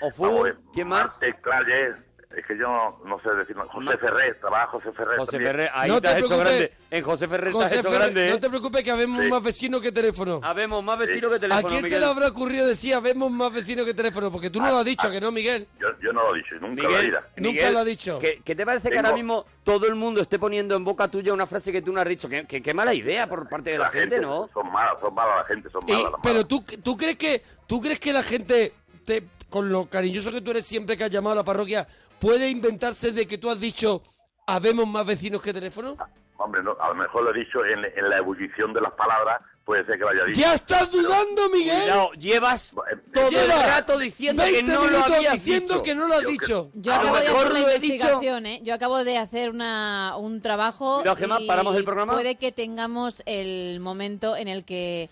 [0.00, 1.18] Ofu, ¿quién más?
[1.20, 1.94] Marte Claye,
[2.36, 3.56] es que yo no, no sé decir.
[3.56, 5.18] José Ferrer, trabaja José Ferrer.
[5.18, 5.50] José también.
[5.50, 5.70] Ferrer.
[5.74, 6.72] Ahí No te has hecho grande.
[6.90, 8.26] En José Ferrer te has José hecho Ferrer, grande.
[8.26, 8.30] ¿eh?
[8.30, 9.28] no te preocupes que habemos Sí.
[9.30, 10.40] más vecinos que teléfono.
[10.42, 12.00] Habemos más vecinos que ¿A teléfono, quién se Miguel.
[12.00, 14.30] le habrá ocurrido decir habemos más vecinos que teléfono?
[14.30, 15.10] Porque tú no lo has dicho, ah.
[15.10, 15.66] que no, Miguel.
[15.80, 17.18] Yo, yo no lo he dicho, nunca lo he Miguel, dicho.
[17.36, 18.18] Nunca Miguel, lo ha dicho.
[18.20, 21.32] ¿qué, qué te parece que ahora mismo todo el mundo esté poniendo en boca tuya
[21.32, 22.28] una frase que tú no has dicho?
[22.28, 24.48] Qué, qué- qué mala idea por parte de la, gente, ¿no?
[24.54, 26.12] Son malas, son malas la gente, son Y- malas.
[26.12, 28.72] las pero tú, tú crees que tú crees que la gente
[29.04, 31.86] te, con lo cariñoso que tú eres siempre que has llamado a la parroquia
[32.20, 34.02] puede inventarse de que tú has dicho
[34.46, 35.96] habemos más vecinos que teléfono?
[36.36, 39.42] Hombre, no, a lo mejor lo he dicho en, en la ebullición de las palabras,
[39.64, 40.40] puede ser que lo haya dicho.
[40.40, 41.82] ¡Ya estás dudando, Miguel!
[41.82, 45.82] Cuidado, llevas Eh, todo el rato diciendo que 20 no lo habías diciendo dicho.
[45.82, 46.70] que no lo has Yo que- dicho.
[46.74, 47.58] Yo acabo de hacer dicho.
[47.60, 48.60] investigación, ¿eh?
[48.64, 50.96] Yo acabo de hacer una, un trabajo.
[51.00, 52.14] Cuidado, Gemma, y ¿paramos el programa?
[52.14, 55.10] Puede que tengamos el momento en el que.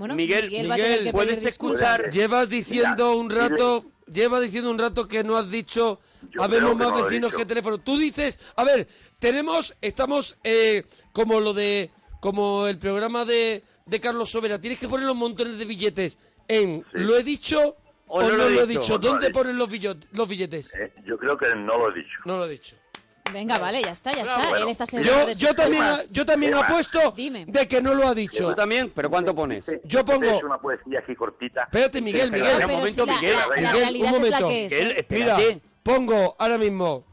[0.00, 1.82] Bueno, Miguel, Miguel, ¿puedes disculpas.
[1.82, 2.10] escuchar?
[2.10, 6.88] Llevas diciendo un rato, llevas diciendo un rato que no has dicho Yo habemos más
[6.88, 7.76] no vecinos que teléfono.
[7.76, 8.88] Tú dices, a ver,
[9.18, 14.58] tenemos, estamos eh, como lo de, como el programa de, de Carlos Sobera.
[14.58, 16.16] Tienes que poner los montones de billetes
[16.48, 17.76] en ¿lo he dicho
[18.06, 18.80] o, no, lo he dicho?
[18.80, 19.38] No lo he ¿Dónde dicho.
[19.38, 20.72] ponen los, billo- los billetes?
[20.72, 22.16] Eh, yo creo que no lo he dicho.
[22.24, 22.74] No lo he dicho.
[23.32, 24.38] Venga, vale, ya está, ya Bravo.
[24.40, 24.50] está.
[24.50, 27.44] Bueno, Él está seguro Yo, de yo también, yo también apuesto dime.
[27.46, 28.48] de que no lo ha dicho.
[28.48, 28.90] ¿Tú también?
[28.94, 29.64] ¿Pero cuánto pones?
[29.84, 31.62] Yo pongo- una poesía aquí cortita.
[31.64, 32.64] Espérate, Miguel, Miguel.
[32.64, 33.36] un momento, si la- Miguel.
[33.36, 34.50] la, la Miguel, realidad un momento.
[34.50, 34.72] es.
[34.72, 35.06] ¿eh?
[35.08, 35.38] Mira,
[35.82, 37.04] pongo ahora mismo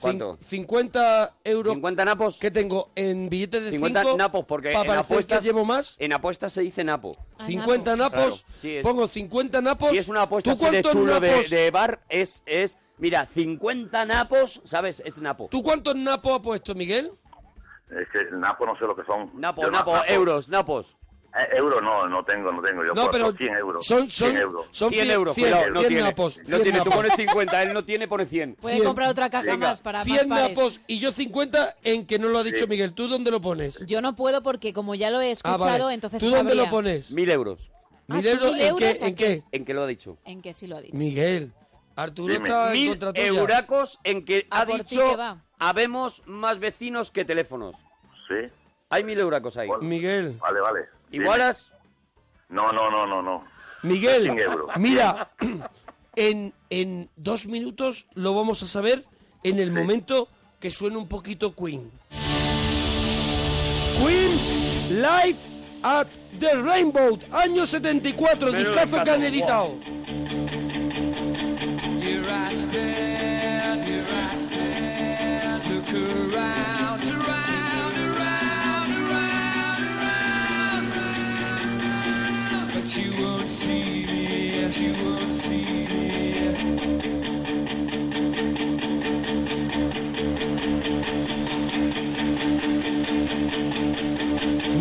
[0.00, 0.36] ¿Cuánto?
[0.44, 2.36] 50 euros 50 napos.
[2.38, 5.94] que tengo en billetes de 50 5 napos, porque en apuestas, llevo más.
[5.98, 7.16] en apuestas se dice napo.
[7.38, 8.16] Ah, 50 napo.
[8.16, 9.90] napos, Claro, sí, es- pongo 50 napos.
[9.90, 15.00] Si es una apuesta ¿Tú así de de bar, es, es, mira, 50 napos, ¿sabes?
[15.04, 15.48] Es napo.
[15.50, 17.12] ¿Tú cuántos napos has puesto, Miguel?
[17.90, 19.30] Es que el Napo no sé lo que son.
[19.34, 20.96] Napo, Yo no- napo, euros, napos.
[21.38, 22.82] Eh, euros no, no tengo, no tengo.
[22.82, 23.86] Yo No, puedo- pero son 100 euros.
[23.86, 24.66] son, son, 100 euros.
[24.70, 26.02] son 100 cien- euros, cien- cuidado, no cien tiene.
[26.04, 26.36] napos.
[26.38, 26.94] no 100 tiene, tú napos.
[26.96, 28.54] pones 50, él no tiene, pone 100.
[28.56, 28.86] Puede 100.
[28.86, 32.28] comprar otra caja Venga, más para 100 más napos y yo 50 en que no
[32.28, 32.66] lo ha dicho Sí.
[32.66, 32.92] Miguel.
[32.94, 33.78] ¿Tú dónde lo pones?
[33.86, 35.94] Yo no puedo porque como ya lo he Ah, escuchado, vale.
[35.94, 37.10] entonces ¿Tú dónde sabría lo pones?
[37.12, 37.70] Mil euros.
[38.08, 38.52] Ah, ¿Mil ¿tú euros?
[38.52, 38.84] mil ¿En qué?
[38.86, 39.24] euros ¿En qué?
[39.24, 39.42] qué?
[39.52, 40.18] ¿En qué lo ha dicho?
[40.24, 40.96] En que sí lo ha dicho.
[40.96, 41.52] Miguel,
[41.96, 42.48] Arturo Dime.
[42.48, 43.26] está en Mil contra tuya.
[43.26, 45.42] euracos en que A ha por ti dicho que va.
[45.58, 47.76] habemos más vecinos que teléfonos.
[48.28, 48.48] Sí.
[48.90, 49.68] Hay mil euracos ahí.
[49.68, 49.82] Bueno.
[49.84, 50.80] Miguel, Vale, vale.
[51.10, 51.24] Dime.
[51.24, 51.72] ¿Igualas?
[52.48, 53.44] No, no, no, no, no.
[53.82, 54.70] Miguel, 100 euros.
[54.76, 55.30] mira,
[56.16, 59.04] en, en dos minutos lo vamos a saber
[59.42, 60.28] en el momento
[60.60, 61.90] que suene un poquito Queen.
[63.98, 65.38] Queen Live
[65.82, 66.06] at
[66.38, 69.74] the Rainbow, año 74, Menudo discazo que han editado.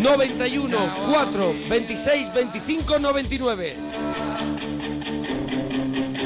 [0.01, 0.67] 91
[1.05, 4.10] 4 26 25 99.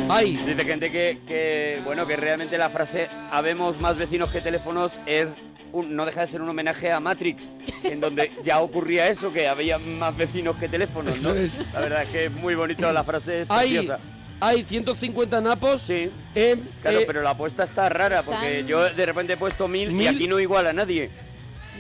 [0.10, 0.38] Ahí.
[0.46, 5.28] Dice gente que, que, bueno, que realmente la frase habemos más vecinos que teléfonos es
[5.74, 7.50] un- no deja de ser un homenaje a Matrix,
[7.84, 11.34] en donde ya ocurría eso, que había más vecinos que teléfonos, ¿no?
[11.34, 11.54] Es.
[11.74, 14.00] La verdad es que es muy bonito, la frase es Hay, preciosa.
[14.40, 16.10] hay 150 napos Sí.
[16.36, 16.62] en...
[16.82, 19.92] Claro, eh, pero la apuesta está rara, porque Están- yo de repente he puesto mil,
[20.00, 21.10] y aquí no igual a nadie.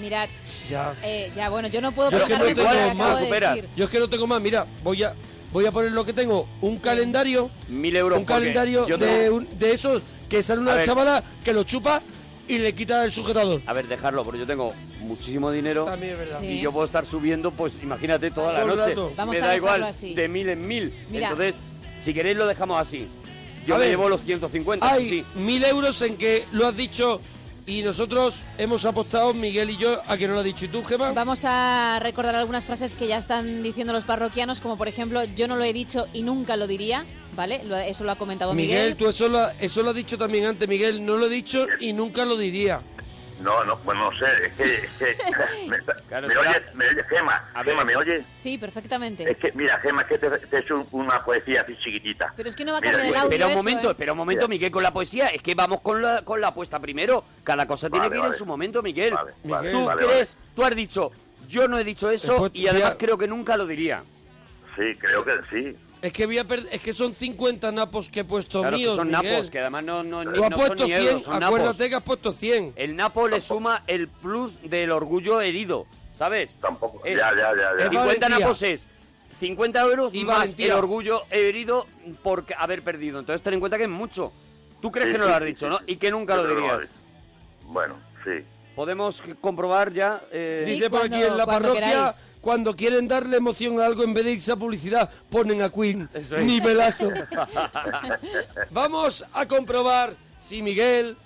[0.01, 0.27] Mirad,
[0.69, 0.93] ya.
[1.03, 2.63] eh, ya bueno, yo no puedo Yo es que no tengo
[2.95, 3.19] más.
[3.19, 3.55] de Superas.
[3.55, 3.69] decir.
[3.77, 5.13] Yo es que no tengo más, mira, voy a
[5.55, 8.19] voy a poner lo que tengo, un calendario, Mil euros.
[8.19, 10.85] un calendario yo de, tengo- un- de esos que sale A una ver.
[10.85, 12.01] chavala que lo chupa
[12.45, 13.61] y le quita el sujetador.
[13.65, 15.85] A ver, dejarlo, porque yo tengo muchísimo dinero.
[15.85, 16.39] También es verdad.
[16.41, 16.47] Sí.
[16.47, 18.95] Y yo puedo estar subiendo, pues imagínate, toda la noche.
[19.15, 20.13] Vamos Me a da igual, así.
[20.13, 20.93] de mil en mil.
[21.09, 21.29] Mira.
[21.29, 21.55] Entonces,
[22.03, 23.07] si queréis lo dejamos así.
[23.65, 23.93] Yo A me ver.
[23.93, 25.25] llevo los 150, Hay sí.
[25.35, 27.21] mil euros en que lo has dicho
[27.67, 30.65] y nosotros hemos apostado, Miguel y yo, a que no lo ha dicho.
[30.65, 31.11] ¿Y tú, Gemma?
[31.13, 35.47] Vamos a recordar algunas frases que ya están diciendo los parroquianos, como por ejemplo, yo
[35.47, 37.05] no lo he dicho y nunca lo diría,
[37.35, 37.61] ¿vale?
[37.87, 38.95] Eso lo ha comentado Miguel, Miguel.
[38.95, 41.03] tú eso lo, eso lo has dicho también antes, Miguel.
[41.03, 42.81] No lo he dicho y nunca lo diría.
[43.41, 44.75] No, no, pues no sé, es que...
[44.75, 45.77] Es que me,
[46.07, 46.61] Claro, ¿me oyes?
[46.73, 47.49] ¿Me oyes, Gema?
[47.53, 47.73] A ver.
[47.73, 48.23] Gema, ¿me oyes?
[48.37, 49.29] Sí, perfectamente.
[49.29, 52.33] Es que, mira, Gema, es que te, te he hecho un- una poesía así chiquitita.
[52.37, 53.29] Pero es que no va a Mira, cambiar el audio.
[53.31, 53.91] Espera un eso, momento, ¿eh?
[53.91, 54.47] espera un momento.
[54.47, 55.27] Miguel, con la poesía.
[55.27, 57.25] Es que vamos con la, con la apuesta primero.
[57.43, 59.13] Cada cosa tiene Vale, que ir en su momento, Miguel.
[59.43, 60.37] Vale, ¿Tú vale, crees?
[60.55, 61.11] Tú has dicho,
[61.49, 64.01] yo no he dicho eso Después, y además creo que nunca lo diría.
[64.77, 65.77] Sí, creo que sí.
[66.01, 68.83] Es que voy a per- es que son 50 napos que he puesto Claro, que
[68.83, 69.31] míos, son Miguel.
[69.33, 71.73] napos, que además no, no, Tú has no puesto son ni 100, euros, son acuérdate
[71.73, 71.87] napos.
[71.89, 72.73] que has puesto 100.
[72.75, 76.57] El napo le suma el plus del orgullo herido, ¿sabes?
[76.61, 77.01] Tampoco.
[77.05, 77.85] Es- Ya, ya, ya, ya.
[77.85, 78.29] Es 50 valentía.
[78.39, 78.87] napos es
[79.39, 80.65] 50 euros Y más valentía.
[80.67, 81.87] el orgullo herido
[82.21, 83.19] por haber perdido.
[83.19, 84.31] Entonces ten en cuenta que es mucho.
[84.81, 85.79] Tú crees Sí, que no sí, lo has sí, dicho, sí, ¿no?
[85.87, 86.79] Y que nunca lo que dirías.
[87.63, 88.43] Bueno, sí.
[88.75, 90.21] Podemos comprobar ya.
[90.31, 92.23] eh, Sí, Dice por aquí en la parroquia, queráis.
[92.45, 96.07] Cuando quieren darle emoción a algo en vez de irse a publicidad, ponen a Queen.
[96.13, 96.45] Eso es.
[96.45, 97.09] Nivelazo.
[98.69, 101.17] Vamos a comprobar si Miguel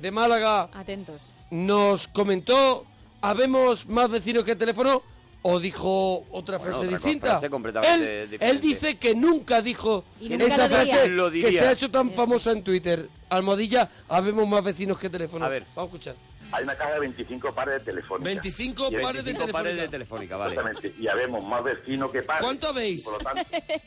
[0.00, 1.20] de Málaga Atentos.
[1.50, 2.86] nos comentó,
[3.20, 5.02] ¿habemos más vecinos que teléfono?
[5.42, 7.30] ¿O dijo otra Bueno, frase otra distinta?
[7.32, 11.60] frase completamente él, dice que nunca dijo Y nunca esa lo frase Lo que se
[11.60, 12.16] ha hecho tan Eso.
[12.16, 13.10] famosa en Twitter.
[13.28, 15.44] Almohadilla, habemos más vecinos que teléfono.
[15.44, 15.64] A ver.
[15.76, 16.14] Vamos a escuchar.
[16.54, 18.24] Hay una caja de 25 pares de telefónica.
[18.28, 19.82] 25 Y hay pares de 25 pares telefónica.
[19.82, 20.54] de telefónica, vale.
[20.54, 20.94] Exactamente.
[21.02, 22.42] Y habemos más vecinos que pares.
[22.42, 23.02] ¿Cuánto habéis?
[23.04, 23.42] Por lo tanto,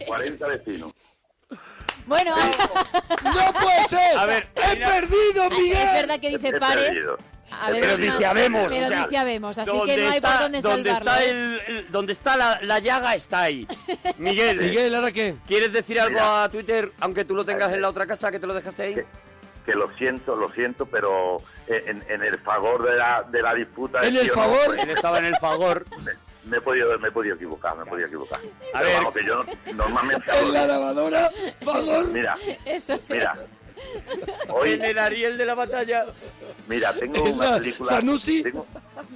[0.05, 0.91] 40 vecinos.
[2.05, 4.17] Bueno, ¡No puede ser!
[4.17, 4.87] A ver, ¡He mira.
[4.89, 5.77] perdido, Miguel!
[5.77, 6.85] es verdad que dice He pares.
[6.85, 7.17] perdido.
[7.71, 8.67] Pero dice habemos.
[8.69, 11.11] Pero o sea, dice habemos, así que no hay por está- dónde donde salvarlo.
[11.11, 11.29] Está ¿eh?
[11.29, 13.65] el, el- donde está la, la llaga está ahí.
[14.17, 15.35] Miguel, Miguel, ¿ahora qué?
[15.47, 16.43] ¿quieres decir algo Mira.
[16.43, 18.95] a Twitter, aunque tú lo tengas en la otra casa, que te lo dejaste ahí?
[19.67, 23.99] Que, lo siento, lo siento, pero en, en el favor de la, de la disputa...
[24.01, 24.65] ¿En el sí o no, favor?
[24.67, 25.85] pues, Él estaba en el Fagor.
[26.05, 26.11] me,
[26.49, 28.39] me he podido, me he podido equivocar, me he podido equivocar.
[28.39, 28.93] A Pero ver.
[28.95, 30.31] vamos, que yo no- normalmente...
[30.39, 31.29] En la lavadora,
[31.61, 32.07] favor.
[32.13, 33.01] Mira, Eso es.
[33.09, 33.35] mira.
[34.49, 36.05] Hoy, En el Ariel de la batalla.
[36.69, 37.91] mira, tengo En una la película...
[37.91, 38.43] Sanusi.
[38.43, 38.65] Tengo,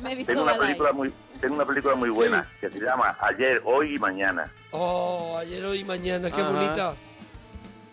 [0.02, 1.14] Me he visto tengo una película muy...
[1.40, 4.52] Tengo una película muy buena que se llama Ayer, Hoy y Mañana.
[4.72, 6.50] Oh, ayer, hoy y mañana, qué Ajá.
[6.52, 6.94] bonita.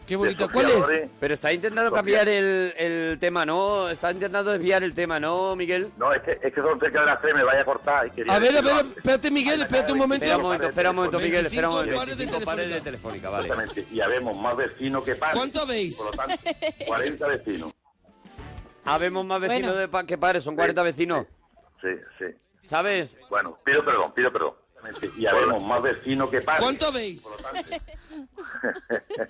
[0.08, 0.14] Qué.
[0.16, 0.74] Sofía ¿Cuál es?
[0.80, 1.10] Loren.
[1.20, 3.88] Pero está intentando cambiar el, el tema, ¿no?
[3.90, 5.90] Está intentando desviar el tema, ¿no, Miguel?
[5.98, 8.06] No, es que, es que son cerca de las tres, me vaya a cortar.
[8.06, 10.24] y quería A ver, a ver, espérate, Miguel, espérate un momento.
[10.24, 12.00] Espera un 25 momento, espera un momento, Miguel, espera un 25 momento.
[12.00, 13.28] pares de 25 pares de telefónica.
[13.28, 13.48] telefónica, vale.
[13.48, 13.94] Exactamente.
[13.94, 15.36] Y habemos más vecinos que pares.
[15.36, 15.96] ¿Cuánto habéis?
[15.96, 16.36] Por lo tanto,
[16.86, 17.72] 40 vecinos.
[18.84, 19.80] Habemos más vecinos Bueno.
[19.80, 21.26] de pa- que pares, son 40 vecinos.
[21.82, 21.88] Sí,
[22.18, 22.24] sí.
[22.62, 23.16] ¿Sabes?
[23.28, 24.54] Bueno, pido perdón, pido perdón.
[25.18, 26.62] Y habemos más vecinos que pares.
[26.62, 27.20] ¿Cuánto habéis?
[27.22, 27.70] Por lo tanto.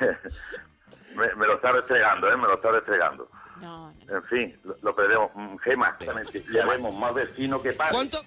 [1.16, 2.36] me, me lo está restregando, ¿eh?
[2.36, 3.28] Me lo está restregando.
[3.60, 4.16] No, no.
[4.16, 5.30] En fin, lo, lo perdemos.
[5.34, 6.44] Mm, Gema, exactamente.
[6.52, 7.94] Y habemos más vecinos que pares.
[7.94, 8.22] ¿Cuánto?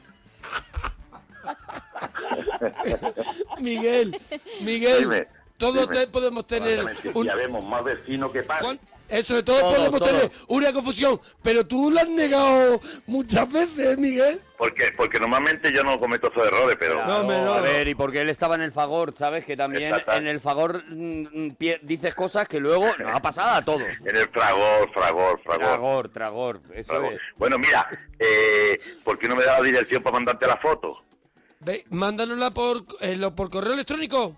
[3.60, 4.20] Miguel,
[4.62, 6.06] Miguel, Dime, todos dime.
[6.06, 7.20] te- podemos tener Exactamente.
[7.20, 7.26] un...
[7.26, 8.64] Y habemos más vecinos que pares.
[8.64, 8.80] ¿cuán-
[9.10, 10.10] Eso de todos Todo, podemos todo.
[10.10, 14.42] tener una confusión, pero tú lo has negado muchas veces, Miguel.
[14.58, 17.06] Porque, porque normalmente yo no cometo esos errores, pero...
[17.06, 17.54] No, hombre, no.
[17.54, 19.46] A ver, y porque él estaba en el Fagor, ¿sabes?
[19.46, 20.14] Que también Exacto.
[20.14, 23.84] en el Fagor mm, mm, dices cosas que luego nos ha pasado a todos.
[24.06, 25.66] En el fragor, fragor, fragor.
[25.68, 27.14] Tragor, tragor, eso fragor.
[27.14, 27.20] es.
[27.38, 27.88] Bueno, mira,
[28.20, 31.04] eh, ¿por qué no me da la dirección para mandarte la foto?
[31.60, 34.36] Ve, mándanosla por, eh, lo- por correo electrónico.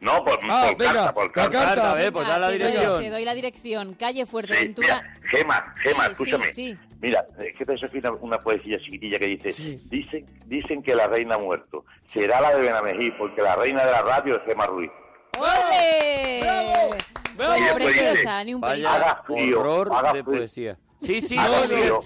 [0.00, 1.50] No, por, Ah, por venga, carta, por carta.
[1.58, 1.74] carta.
[1.82, 2.12] Carta, ¿eh?
[2.12, 3.00] Pues Venga, da la te doy- dirección.
[3.02, 3.94] Te doy la dirección.
[3.94, 5.02] Calle Sí, Fuerteventura.
[5.02, 6.44] mira, Gema, Gema, Sí, escúchame.
[6.52, 6.78] sí, sí.
[7.00, 9.80] Mira, es que te una, una poesía chiquitilla que dice, Sí.
[9.90, 11.84] dicen, dicen que la reina ha muerto.
[12.12, 14.90] Será la de Benamejí, porque la reina de la radio es Gema Ruiz.
[15.38, 16.40] ¡Ole!
[16.42, 16.90] ¡Bravo!
[17.36, 17.54] ¡Bravo!
[17.56, 18.86] Pues preciosa, dice, ni un pelín.
[18.86, 20.38] Haga frío, horror haga de frío.
[20.38, 20.78] poesía.
[21.00, 22.00] Sí, sí, haga no, no, frío,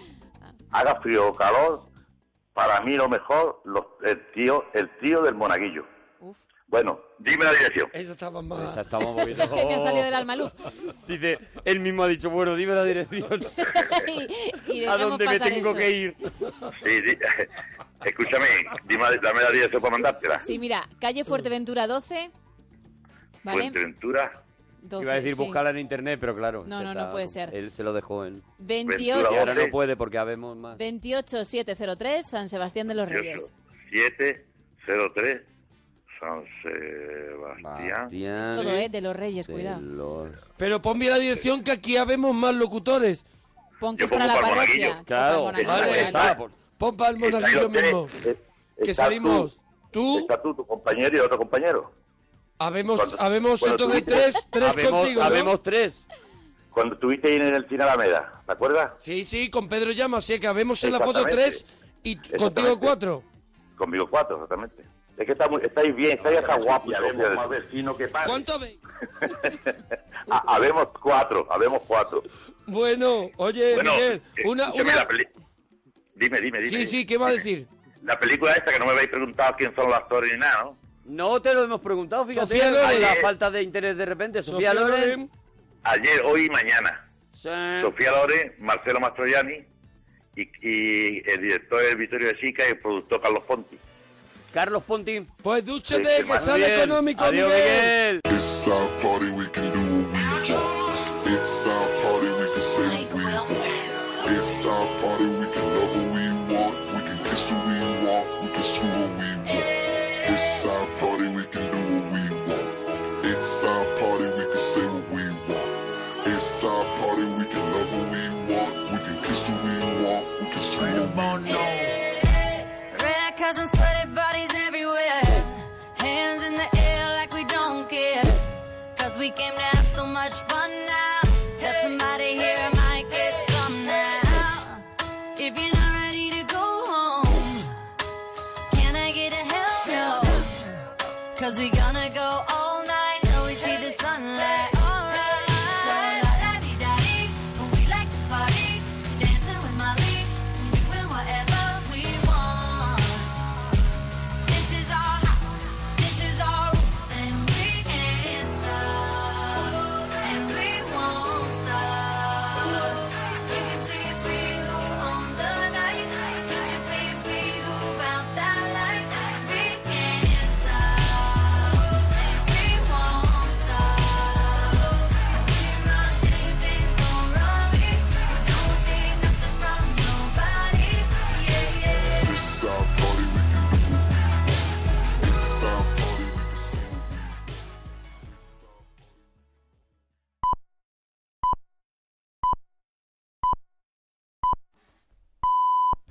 [0.70, 1.82] haga frío o calor,
[2.53, 5.86] para mí lo mejor, los- el tío, el tío del monaguillo.
[6.20, 6.36] Uf.
[6.66, 7.89] Bueno, dime la dirección.
[7.93, 8.70] Esa estaba más...
[8.70, 9.55] Esa estamos un poquito...
[9.55, 10.53] Que me ha salido del alma luz.
[11.07, 13.41] Dice, él mismo ha dicho, bueno, dime la dirección.
[14.68, 15.75] y, y ¿A dónde me tengo esto.
[15.75, 16.16] que ir?
[16.85, 17.16] Sí, sí.
[18.05, 18.47] Escúchame,
[18.89, 20.39] dime, dame la dirección para mandártela.
[20.41, 22.31] Sí, mira, calle Fuerteventura 12.
[23.45, 23.61] ¿Vale?
[23.62, 24.43] Fuerteventura,
[24.83, 25.43] 12, Iba a decir sí.
[25.43, 26.64] buscarla en internet, pero claro.
[26.66, 27.55] No, no, no está- puede ser.
[27.55, 28.43] Él se lo dejó en...
[28.59, 30.77] 28, Y ahora no puede porque habemos más.
[30.79, 33.53] 28703, San Sebastián de los Reyes.
[33.93, 35.43] 703
[36.23, 38.53] San Sebastián.
[38.55, 38.89] Todo, ¿eh?
[38.89, 40.29] De los reyes, cuidado.
[40.57, 43.27] Pero pon bien la dirección que aquí habemos más locutores.
[43.81, 45.03] Pon que es para la parroquia.
[45.05, 46.47] Claro, es Vale,
[46.79, 48.09] pon para el monaguillo mismo.
[48.25, 48.37] eh,
[48.85, 49.61] Que salimos
[49.91, 51.91] tú, Está tú, tu compañero y otro compañero.
[52.59, 55.27] habemos, Cuando- habemos cuando entonces tuviste- tres, tres habemos, contigo, ¿no?
[55.27, 56.07] habemos tres.
[56.70, 58.93] Cuando estuviste ahí en el cine Alameda, ¿te acuerdas?
[58.99, 61.66] Sí, sí, con Pedro Llama, así que habemos en la foto tres
[62.05, 63.23] y contigo cuatro.
[63.77, 64.85] Conmigo cuatro, exactamente.
[65.23, 66.91] Es que está muy- estáis bien, estáis hasta guapos.
[66.93, 68.29] Ya vemos más vecinos que padres.
[68.29, 68.79] ¿Cuánto habéis?
[70.31, 72.23] Ah, habemos cuatro, habemos cuatro.
[72.66, 75.07] Bueno, oye, Bueno, Miguel, eh, una, una...
[75.09, 75.27] peli-
[76.14, 76.68] Dime, dime, dime.
[76.79, 77.66] Sí, sí, ¿qué va a decir?
[78.05, 80.77] La película esta que no me habéis preguntado quién son los actores ni nada, ¿no?
[81.05, 82.47] No te lo hemos preguntado, fíjate.
[82.47, 83.01] Sofía Loren.
[83.01, 84.43] La falta de interés de repente.
[84.43, 85.01] Sofía, Sofía Loren.
[85.11, 85.31] Loren.
[85.83, 87.11] Ayer, hoy y mañana.
[87.33, 87.49] Sí.
[87.83, 89.64] Sofía Loren, Marcelo Mastroianni
[90.37, 93.77] y, y el director es Vittorio de Sica y el productor Carlos Ponti.
[94.53, 95.26] Carlos Ponti.
[95.42, 96.80] Pues dúchate, Sí, que sale bien.
[96.80, 98.20] económico, Adiós, Miguel.
[98.24, 99.91] Miguel.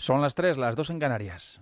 [0.02, 1.62] Son las 3, las 2 en Canarias.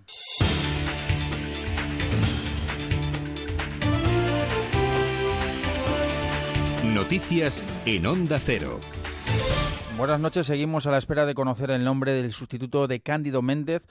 [6.86, 8.80] Noticias en Onda Cero.
[9.98, 13.82] Buenas noches, seguimos a la espera de conocer el nombre del sustituto de Cándido Méndez,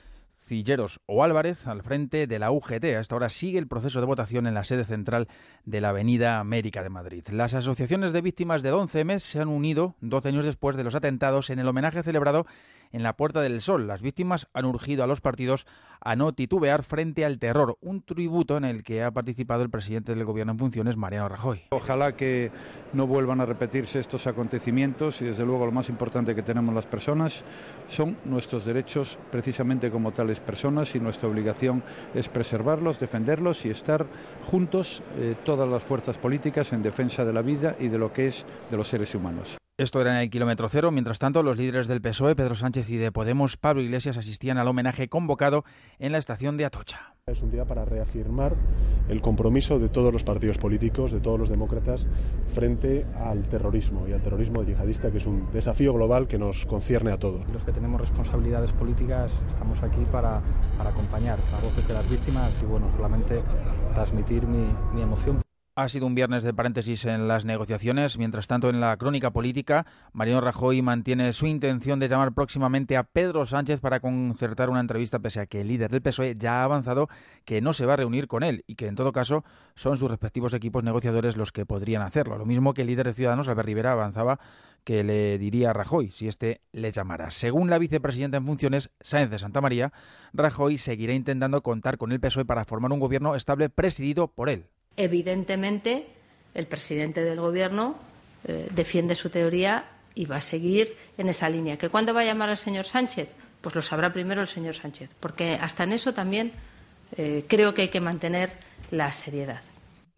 [0.47, 2.85] Cilleros o Álvarez al frente de la UGT.
[2.85, 5.27] A esta hora sigue el proceso de votación en la sede central
[5.65, 7.23] de la Avenida América de Madrid.
[7.31, 11.51] Las asociaciones de víctimas del 11M se han unido 12 años después de los atentados
[11.51, 12.47] en el homenaje celebrado
[12.91, 13.87] en la Puerta del Sol.
[13.87, 15.65] Las víctimas han urgido a los partidos
[16.01, 20.15] a no titubear frente al terror, un tributo en el que ha participado el presidente
[20.15, 21.63] del Gobierno en funciones, Mariano Rajoy.
[21.71, 22.51] Ojalá que
[22.93, 26.87] no vuelvan a repetirse estos acontecimientos y desde luego lo más importante que tenemos las
[26.87, 27.43] personas
[27.87, 31.83] son nuestros derechos precisamente como tales personas y nuestra obligación
[32.13, 34.05] es preservarlos, defenderlos y estar
[34.45, 38.27] juntos eh, todas las fuerzas políticas en defensa de la vida y de lo que
[38.27, 39.58] es de los seres humanos.
[39.79, 40.91] Esto era en el kilómetro cero.
[40.91, 44.67] Mientras tanto, los líderes del PSOE, Pedro Sánchez y de Podemos, Pablo Iglesias, asistían al
[44.67, 45.63] homenaje convocado
[45.99, 47.13] en la estación de Atocha.
[47.27, 48.57] Es un día para reafirmar
[49.07, 52.07] el compromiso de todos los partidos políticos, de todos los demócratas,
[52.53, 57.13] frente al terrorismo y al terrorismo yihadista, que es un desafío global que nos concierne
[57.13, 57.47] a todos.
[57.47, 60.41] Los que tenemos responsabilidades políticas estamos aquí para,
[60.77, 63.41] para acompañar la voz de las víctimas y, bueno, solamente
[63.93, 65.39] transmitir mi, mi emoción.
[65.81, 68.17] Ha sido un viernes de paréntesis en las negociaciones.
[68.17, 73.03] Mientras tanto, en la crónica política, Mariano Rajoy mantiene su intención de llamar próximamente a
[73.03, 76.63] Pedro Sánchez para concertar una entrevista, pese a que el líder del PSOE ya ha
[76.65, 77.07] avanzado
[77.45, 80.11] que no se va a reunir con él y que, en todo caso, son sus
[80.11, 82.37] respectivos equipos negociadores los que podrían hacerlo.
[82.37, 84.37] Lo mismo que el líder de Ciudadanos, Albert Rivera, avanzaba
[84.83, 87.31] que le diría a Rajoy si éste le llamara.
[87.31, 89.93] Según la vicepresidenta en funciones, Sáenz de Santa María,
[90.33, 94.65] Rajoy seguirá intentando contar con el PSOE para formar un gobierno estable presidido por él.
[94.99, 96.07] Evidentemente,
[96.53, 97.95] el presidente del Gobierno
[98.43, 101.77] eh, defiende su teoría y va a seguir en esa línea.
[101.77, 103.31] ¿Que cuándo va a llamar al señor Sánchez?
[103.61, 106.51] Pues lo sabrá primero el señor Sánchez, porque hasta en eso también
[107.15, 108.51] eh, creo que hay que mantener
[108.91, 109.61] la seriedad.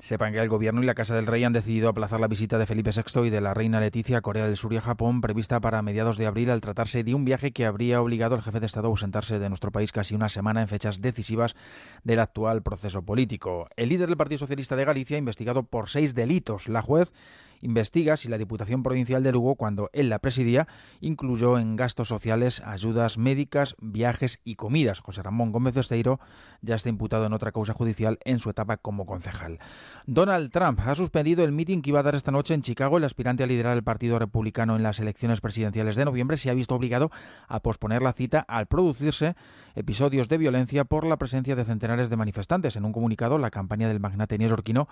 [0.01, 2.65] Sepan que el Gobierno y la Casa del Rey han decidido aplazar la visita de
[2.65, 5.59] Felipe VI y de la reina Leticia a Corea del Sur y a Japón, prevista
[5.59, 8.65] para mediados de abril, al tratarse de un viaje que habría obligado al jefe de
[8.65, 11.55] Estado a ausentarse de nuestro país casi una semana en fechas decisivas
[12.03, 13.67] del actual proceso político.
[13.75, 17.13] El líder del Partido Socialista de Galicia, investigado por seis delitos, la juez
[17.61, 20.67] investiga si la Diputación Provincial de Lugo, cuando él la presidía,
[20.99, 24.99] incluyó en gastos sociales ayudas médicas, viajes y comidas.
[24.99, 26.19] José Ramón Gómez Besteiro
[26.61, 29.59] ya está imputado en otra causa judicial en su etapa como concejal.
[30.05, 32.97] Donald Trump ha suspendido el mitin que iba a dar esta noche en Chicago.
[32.97, 36.53] El aspirante a liderar el Partido Republicano en las elecciones presidenciales de noviembre se ha
[36.53, 37.11] visto obligado
[37.47, 39.35] a posponer la cita al producirse
[39.75, 42.75] episodios de violencia por la presencia de centenares de manifestantes.
[42.75, 44.87] En un comunicado, la campaña del magnate neoyorquino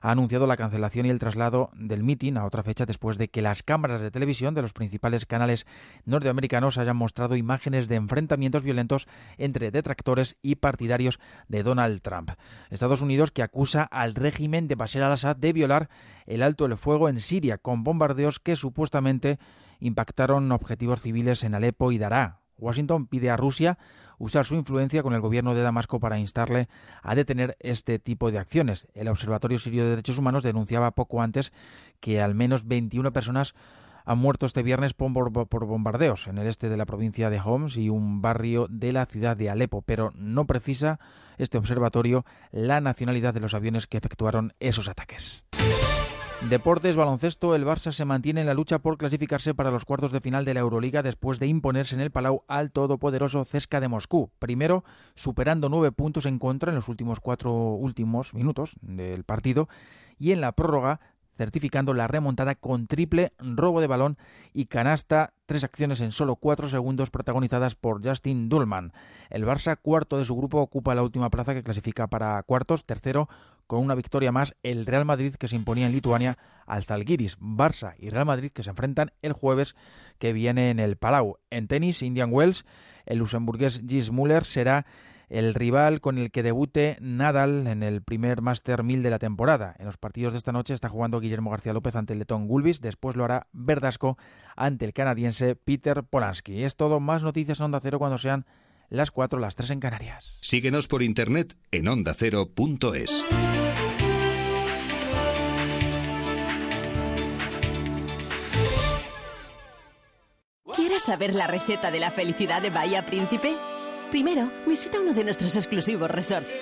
[0.00, 3.42] ha anunciado la cancelación y el traslado del mitin a otra fecha después de que
[3.42, 5.66] las cámaras de televisión de los principales canales
[6.04, 11.18] norteamericanos hayan mostrado imágenes de enfrentamientos violentos entre detractores y partidarios
[11.48, 12.30] de Donald Trump.
[12.70, 15.88] Estados Unidos que acusa al régimen de Bashar al-Assad de violar
[16.26, 19.38] el alto el fuego en Siria con bombardeos que supuestamente
[19.80, 22.40] impactaron objetivos civiles en Alepo y Daraa.
[22.58, 23.78] Washington pide a Rusia
[24.18, 26.68] usar su influencia con el gobierno de Damasco para instarle
[27.02, 28.88] a detener este tipo de acciones.
[28.94, 31.52] El Observatorio Sirio de Derechos Humanos denunciaba poco antes
[32.00, 33.54] que al menos 21 personas
[34.04, 37.90] han muerto este viernes por, bombardeos en el este de la provincia de Homs y
[37.90, 40.98] un barrio de la ciudad de Alepo, pero no precisa
[41.36, 45.44] este observatorio la nacionalidad de los aviones que efectuaron esos ataques.
[46.46, 50.20] Deportes, baloncesto, el Barça se mantiene en la lucha por clasificarse para los cuartos de
[50.20, 54.30] final de la Euroliga después de imponerse en el Palau al todopoderoso Cesca de Moscú.
[54.38, 54.84] Primero,
[55.14, 59.68] superando nueve puntos en contra en los últimos cuatro últimos minutos del partido
[60.16, 61.00] y en la prórroga
[61.36, 64.16] certificando la remontada con triple robo de balón
[64.52, 68.92] y canasta, tres acciones en solo cuatro segundos protagonizadas por Justin Dullman.
[69.30, 73.28] El Barça, cuarto de su grupo, ocupa la última plaza que clasifica para cuartos, tercero
[73.68, 77.94] con una victoria más el Real Madrid que se imponía en Lituania al Zalgiris, Barça
[77.98, 79.76] y Real Madrid que se enfrentan el jueves
[80.18, 81.38] que viene en el Palau.
[81.50, 82.64] En tenis, Indian Wells,
[83.06, 84.86] el luxemburgués Gis Müller será
[85.28, 89.76] el rival con el que debute Nadal en el primer Master 1000 de la temporada.
[89.78, 92.80] En los partidos de esta noche está jugando Guillermo García López ante el letón Gulbis,
[92.80, 94.16] después lo hará Verdasco
[94.56, 96.64] ante el canadiense Peter Polanski.
[96.64, 98.46] Es todo, más noticias en Onda Cero cuando sean
[98.88, 100.38] las 4, las 3 en Canarias.
[100.40, 103.24] Síguenos por internet en ondacero.es.
[110.74, 113.54] ¿Quieres saber la receta de la felicidad de Bahía Príncipe?
[114.10, 116.54] Primero, visita uno de nuestros exclusivos resorts.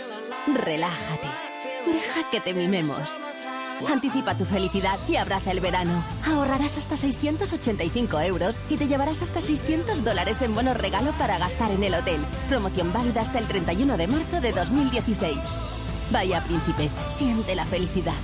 [0.65, 1.29] Relájate.
[1.87, 3.19] Deja que te mimemos.
[3.85, 6.03] Anticipa tu felicidad y abraza el verano.
[6.25, 11.71] Ahorrarás hasta 685 euros y te llevarás hasta 600 dólares en bonos regalo para gastar
[11.71, 12.21] en el hotel.
[12.49, 15.37] Promoción válida hasta el 31 de marzo de 2016.
[16.11, 18.15] Vaya príncipe, siente la felicidad.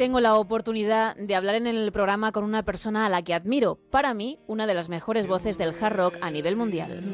[0.00, 3.78] Tengo la oportunidad de hablar en el programa con una persona a la que admiro.
[3.90, 7.04] Para mí, una de las mejores voces del hard rock a nivel mundial.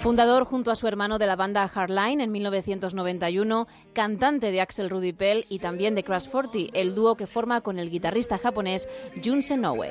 [0.00, 5.14] Fundador junto a su hermano de la banda Hardline en 1991, cantante de Axel Rudy
[5.14, 8.86] Pell y también de Crash 40, el dúo que forma con el guitarrista japonés
[9.24, 9.88] Jun Senoue.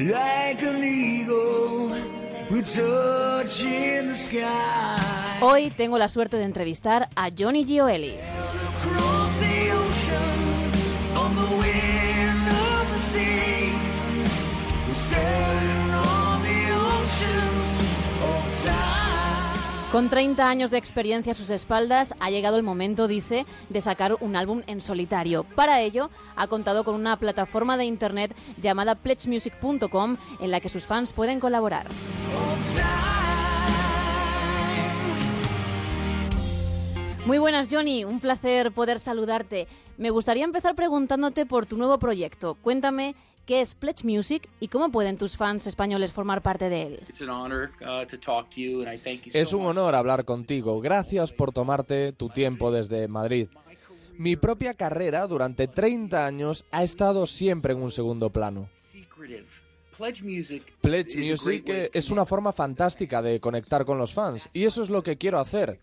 [0.00, 2.09] Like an eagle,
[5.40, 8.14] Hoy tengo la suerte de entrevistar a Johnny Gioeli.
[19.92, 24.16] Con 30 años de experiencia a sus espaldas, ha llegado el momento, dice, de sacar
[24.20, 25.42] un álbum en solitario.
[25.42, 28.32] Para ello, ha contado con una plataforma de internet
[28.62, 31.86] llamada pledgemusic.com en la que sus fans pueden colaborar.
[37.26, 38.04] Muy buenas, Johnny.
[38.04, 39.66] Un placer poder saludarte.
[39.98, 42.54] Me gustaría empezar preguntándote por tu nuevo proyecto.
[42.62, 43.16] Cuéntame
[43.50, 47.00] qué es Pledge Music y cómo pueden tus fans españoles formar parte de él.
[47.00, 48.06] Uh,
[49.34, 50.80] Es un honor hablar contigo.
[50.80, 53.48] Gracias por tomarte tu tiempo desde Madrid.
[54.16, 58.68] Mi propia carrera durante 30 años ha estado siempre en un segundo plano.
[60.00, 60.62] Pledge Music.
[60.80, 65.02] Pledge Music es una forma fantástica de conectar con los fans y eso es lo
[65.02, 65.78] que quiero hacer.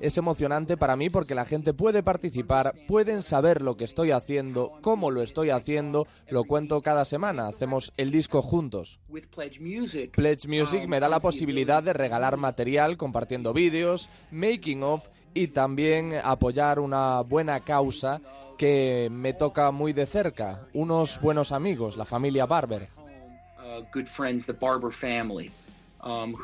[0.00, 4.72] Es emocionante para mí porque la gente puede participar, pueden saber lo que estoy haciendo,
[4.80, 8.98] cómo lo estoy haciendo, lo cuento cada semana, hacemos el disco juntos.
[9.10, 10.08] Pledge.
[10.10, 16.14] Pledge Music me da la posibilidad de regalar material compartiendo vídeos, making of y también
[16.24, 18.22] apoyar una buena causa
[18.56, 22.99] que me toca muy de cerca, unos buenos amigos, la familia Barber.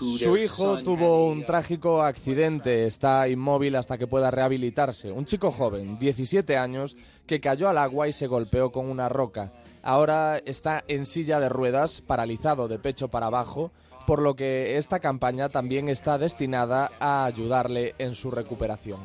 [0.01, 5.11] Su their hijo son tuvo un uh, trágico accidente, está inmóvil hasta que pueda rehabilitarse.
[5.11, 6.95] Un chico joven, 17 años,
[7.27, 9.53] que cayó al agua y se golpeó con una roca.
[9.83, 13.73] Ahora está en silla de ruedas, paralizado de pecho para abajo,
[14.07, 19.01] por lo que esta campaña también está destinada a ayudarle en su recuperación.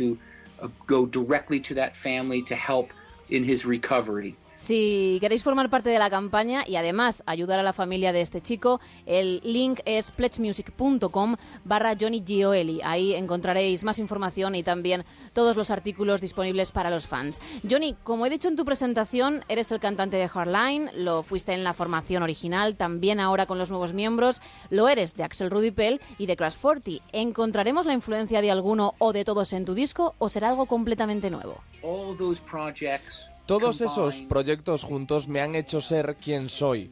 [0.00, 2.90] uh, uh, go directly to that family to help
[3.30, 4.36] in his recovery.
[4.54, 8.42] Si queréis formar parte de la campaña y además ayudar a la familia de este
[8.42, 12.80] chico, el link es pledgemusic.com barra Johnny Gioeli.
[12.84, 17.40] Ahí encontraréis más información y también todos los artículos disponibles para los fans.
[17.68, 21.64] Johnny, como he dicho en tu presentación, eres el cantante de Hardline, lo fuiste en
[21.64, 26.00] la formación original, también ahora con los nuevos miembros, lo eres de Axel Rudy Pell
[26.18, 27.02] y de Crash 40.
[27.12, 31.30] ¿Encontraremos la influencia de alguno o de todos en tu disco o será algo completamente
[31.30, 31.62] nuevo?
[33.46, 36.90] Todos esos proyectos juntos me han hecho ser quien soy.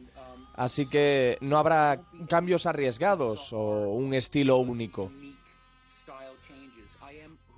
[0.53, 5.11] Así que no habrá cambios arriesgados o un estilo único.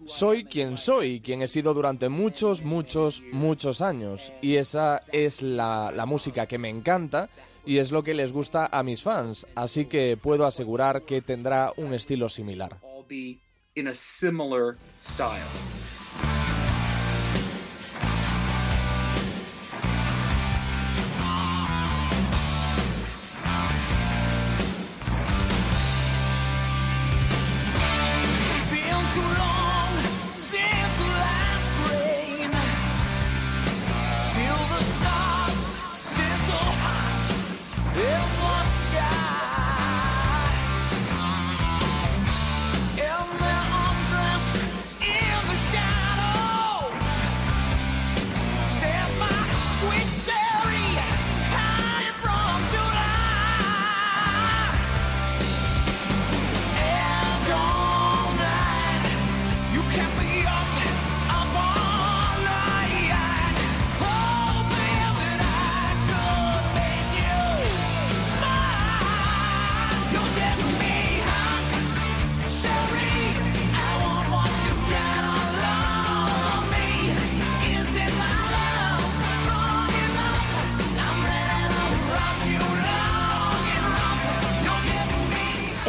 [0.05, 4.33] Soy quien soy, quien he sido durante muchos, muchos, muchos años.
[4.41, 7.29] Y esa es la, la música que me encanta
[7.65, 9.47] y es lo que les gusta a mis fans.
[9.55, 12.79] Así que puedo asegurar que tendrá un estilo similar.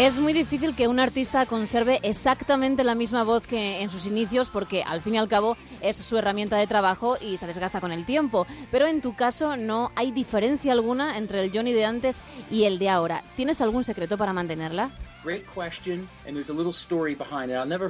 [0.05, 4.51] Es muy difícil que un artista conserve exactamente la misma voz que en sus inicios
[4.51, 7.91] porque al fin y al cabo es su herramienta de trabajo y se desgasta con
[7.91, 8.47] el tiempo.
[8.71, 12.79] Pero en tu caso no hay diferencia alguna entre el Johnny de antes y el
[12.79, 13.25] de ahora.
[13.35, 14.91] ¿Tienes algún secreto para mantenerla?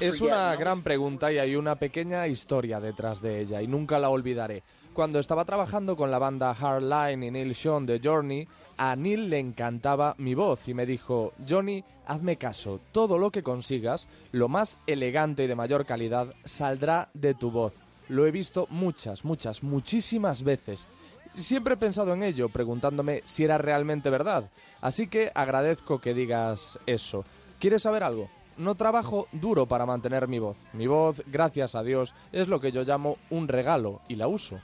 [0.01, 4.11] Es una gran pregunta y hay una pequeña historia detrás de ella y nunca la
[4.11, 4.63] olvidaré.
[4.93, 8.47] Cuando estaba trabajando con la banda Hardline y Neil Sean de Journey,
[8.77, 13.43] a Neil le encantaba mi voz y me dijo, Johnny, hazme caso, todo lo que
[13.43, 17.75] consigas, lo más elegante y de mayor calidad, saldrá de tu voz.
[18.09, 20.89] Lo he visto muchas, muchas, muchísimas veces.
[21.37, 24.51] Siempre he pensado en ello, preguntándome si era realmente verdad.
[24.81, 27.25] Así que agradezco que digas eso.
[27.59, 28.31] ¿Quieres saber algo?
[28.57, 30.57] No trabajo duro para mantener mi voz.
[30.73, 34.61] Mi voz, gracias a Dios, es lo que yo llamo un regalo y la uso.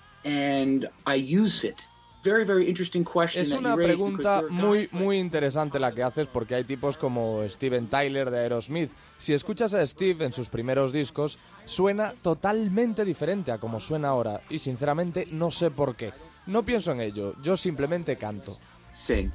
[2.22, 6.02] Very, very interesting question Es that una pregunta there are muy, muy interesante la que
[6.02, 8.90] haces porque hay tipos como Steven Tyler de Aerosmith.
[9.16, 14.42] Si escuchas a Steve en sus primeros discos, suena totalmente diferente a como suena ahora
[14.50, 16.12] y sinceramente no sé por qué.
[16.46, 18.58] No pienso en ello, yo simplemente canto.
[18.92, 19.30] Sing.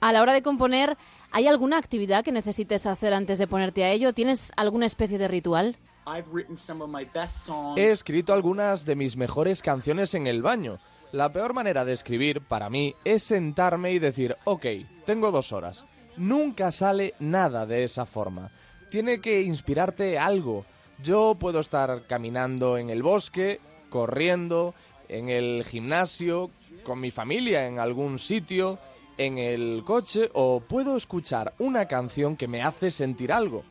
[0.00, 0.98] A la hora de componer,
[1.30, 4.12] ¿hay alguna actividad que necesites hacer antes de ponerte a ello?
[4.12, 5.78] ¿Tienes alguna especie de ritual?
[6.06, 7.78] I've written some of my best songs.
[7.78, 10.78] He escrito algunas de mis mejores canciones en el baño.
[11.12, 14.66] La peor manera de escribir, para mí, es sentarme y decir, ok,
[15.04, 15.84] tengo dos horas.
[16.16, 18.52] Nunca sale nada de esa forma.
[18.90, 20.64] Tiene que inspirarte algo.
[21.02, 24.74] Yo puedo estar caminando en el bosque, corriendo,
[25.08, 26.50] en el gimnasio,
[26.84, 28.78] con mi familia en algún sitio,
[29.18, 33.64] en el coche, o puedo escuchar una canción que me hace sentir algo.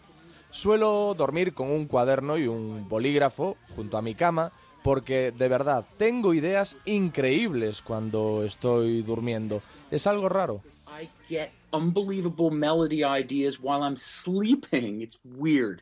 [0.51, 4.51] Suelo dormir con un cuaderno y un bolígrafo junto a mi cama
[4.83, 9.61] porque de verdad tengo ideas increíbles cuando estoy durmiendo.
[9.91, 10.61] Es algo raro.
[10.87, 15.01] I get unbelievable melody ideas while I'm sleeping.
[15.01, 15.81] It's weird.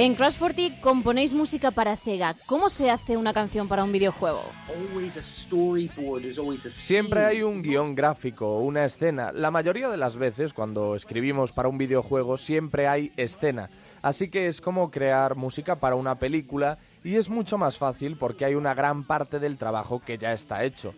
[0.00, 2.34] En Crash 40 componéis música para Sega.
[2.46, 4.40] ¿Cómo se hace una canción para un videojuego?
[6.70, 9.30] Siempre hay un guion gráfico, una escena.
[9.30, 13.68] La mayoría de las veces cuando escribimos para un videojuego siempre hay escena.
[14.00, 18.46] Así que es como crear música para una película y es mucho más fácil porque
[18.46, 20.94] hay una gran parte del trabajo que ya está hecho.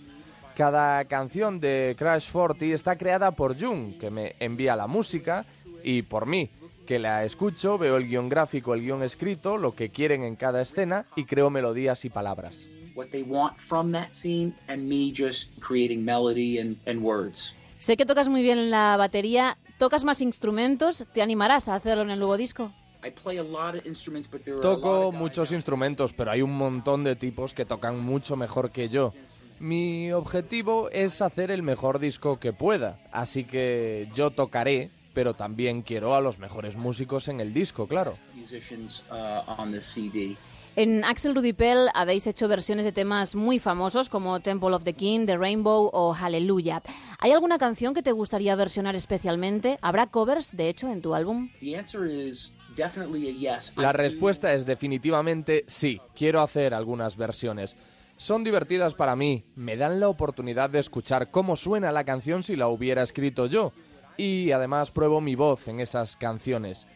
[0.54, 5.44] Cada canción de Crash 40 está creada por Jung, que me envía la música,
[5.82, 6.50] y por mí,
[6.92, 10.60] que la escucho, veo el guion gráfico, el guion escrito, lo que quieren en cada
[10.60, 12.54] escena y creo melodías y palabras.
[12.94, 17.54] What they want from that scene, and me just creating melody and, and words.
[17.78, 19.56] Sé que tocas muy bien la batería.
[19.78, 21.06] ¿Tocas más instrumentos?
[21.14, 22.70] ¿Te animarás a hacerlo en el nuevo disco?
[23.02, 26.30] I play a lot of instruments, but there are a lot Toco muchos instrumentos, pero
[26.30, 29.14] hay un montón de tipos que tocan mucho mejor que yo.
[29.60, 35.82] Mi objetivo es hacer el mejor disco que pueda, así que yo tocaré, pero también
[35.82, 38.12] quiero a los mejores músicos en el disco, claro.
[38.36, 40.34] uh.
[40.74, 45.26] En Axel Rudipel habéis hecho versiones de temas muy famosos como Temple of the King,
[45.26, 46.82] The Rainbow o Hallelujah.
[47.18, 49.78] ¿Hay alguna canción que te gustaría versionar especialmente?
[49.82, 51.50] ¿Habrá covers, de hecho, en tu álbum?
[51.60, 53.74] The answer is definitely a yes.
[53.76, 57.76] I La respuesta es definitivamente sí, quiero hacer algunas versiones.
[58.16, 62.56] Son divertidas para mí, me dan la oportunidad de escuchar cómo suena la canción si
[62.56, 63.74] la hubiera escrito yo.
[64.16, 66.86] Y además pruebo mi voz en esas canciones.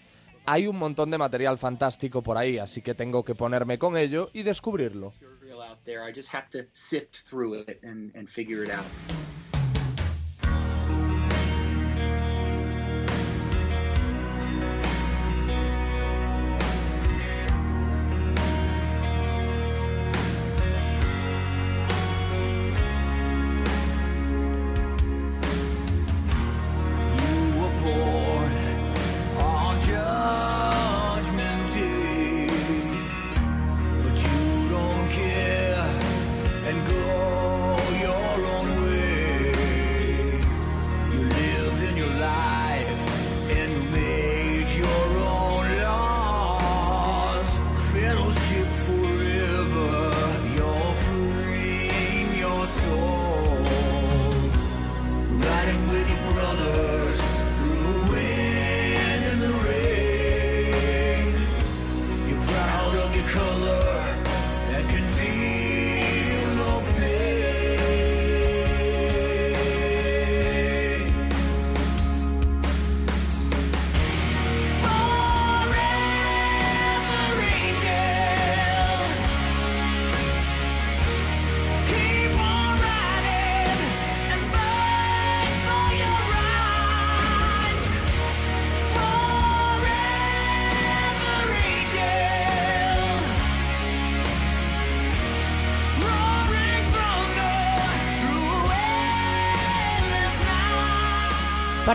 [0.45, 4.31] Hay un montón de material fantástico por ahí, así que tengo que ponerme con ello
[4.33, 5.13] y descubrirlo.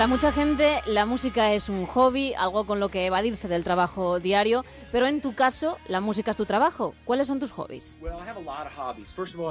[0.01, 4.19] Para mucha gente la música es un hobby, algo con lo que evadirse del trabajo
[4.19, 6.95] diario, pero en tu caso la música es tu trabajo.
[7.05, 7.95] ¿Cuáles son tus hobbies?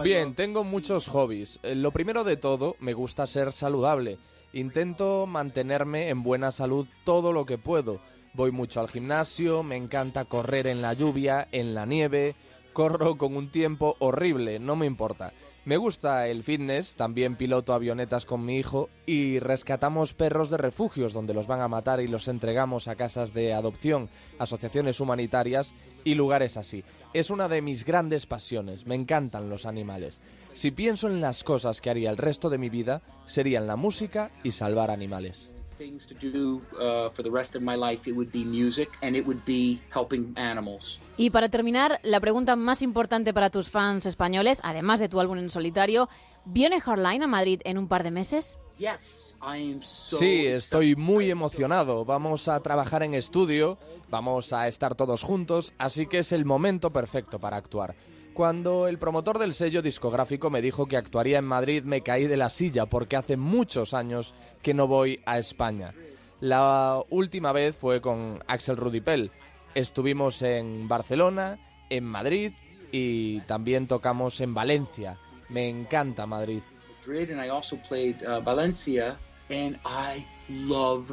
[0.03, 1.61] Bien, tengo muchos hobbies.
[1.63, 4.19] Eh, Lo primero de todo, me gusta ser saludable.
[4.53, 8.01] Intento mantenerme en buena salud todo lo que puedo.
[8.35, 12.35] Voy mucho al gimnasio, me encanta correr en la lluvia, en la nieve,
[12.73, 15.33] corro con un tiempo horrible, no me importa.
[15.67, 21.13] Me gusta el fitness, también piloto avionetas con mi hijo y rescatamos perros de refugios
[21.13, 26.15] donde los van a matar y los entregamos a casas de adopción, asociaciones humanitarias y
[26.15, 26.83] lugares así.
[27.13, 30.23] Es una de mis grandes pasiones, me encantan los animales.
[30.55, 34.31] Si pienso en las cosas que haría el resto de mi vida, serían la música
[34.43, 35.53] y salvar animales.
[35.81, 39.17] Things to do uh, for the rest of my life, it would be music and
[39.17, 41.01] it would be helping animals.
[41.17, 45.39] Y para terminar, la pregunta más importante para tus fans españoles, además de tu álbum
[45.39, 46.11] en solitario,
[46.45, 48.59] ¿viene Hardline a Madrid en un par de meses?
[48.77, 52.05] Yes, I am so Sí, estoy muy emocionado.
[52.05, 53.79] Vamos a trabajar en estudio,
[54.11, 57.95] vamos a estar todos juntos, así que es el momento perfecto para actuar.
[58.35, 62.37] Cuando el promotor del sello discográfico me dijo que actuaría en Madrid, me caí de
[62.37, 65.95] la silla porque hace muchos años que no voy a España.
[66.41, 69.31] La última vez fue con Axel Rudipel.
[69.75, 71.59] Estuvimos en Barcelona,
[71.91, 72.53] en Madrid
[72.93, 75.19] y también tocamos en Valencia.
[75.49, 76.63] Me encanta Madrid.
[77.07, 79.19] Madrid I also played uh, Valencia
[79.51, 81.13] and I love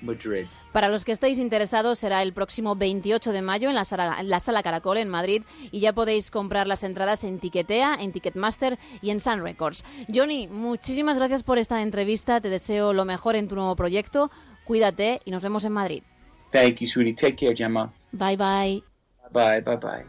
[0.00, 0.46] Madrid.
[0.76, 4.28] Para los que estéis interesados, será el próximo 28 de mayo en la sala, en
[4.28, 5.42] la sala Caracol en Madrid
[5.72, 9.86] y ya podéis comprar las entradas en Tiquetea, en Ticketmaster y en Sun Records.
[10.14, 12.42] Johnny, muchísimas gracias por esta entrevista.
[12.42, 14.30] Te deseo lo mejor en tu nuevo proyecto.
[14.66, 16.02] Cuídate y nos vemos en Madrid.
[16.50, 17.14] Thank you, sweetie.
[17.14, 17.94] Take care, Gemma.
[18.12, 18.84] Bye bye.
[19.32, 20.04] Bye, bye, bye.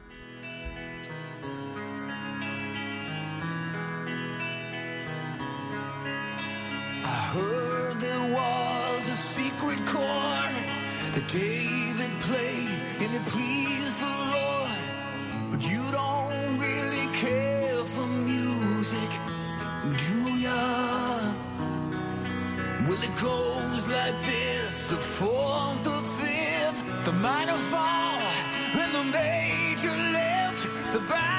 [7.06, 7.67] I heard
[11.28, 14.78] David played and it pleased the Lord.
[15.52, 19.10] But you don't really care for music,
[20.08, 21.34] do ya?
[22.88, 28.22] Well, it goes like this the fourth, the fifth, the minor fall,
[28.82, 31.37] and the major lift, the baffled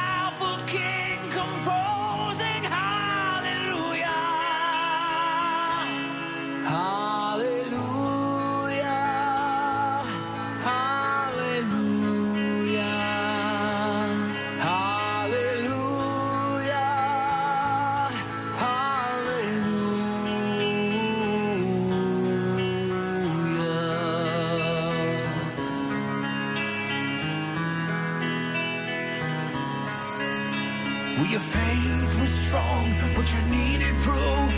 [31.39, 34.55] your faith was strong, but you needed proof.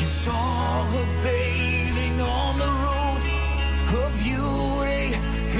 [0.00, 3.22] You saw her bathing on the roof,
[3.92, 5.04] her beauty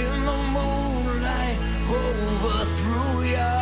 [0.03, 1.59] in the moonlight
[2.01, 3.53] overthrew ya.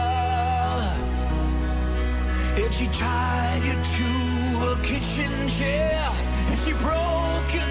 [2.63, 4.11] And she tied you to
[4.73, 5.99] a kitchen chair,
[6.51, 7.71] and she broke your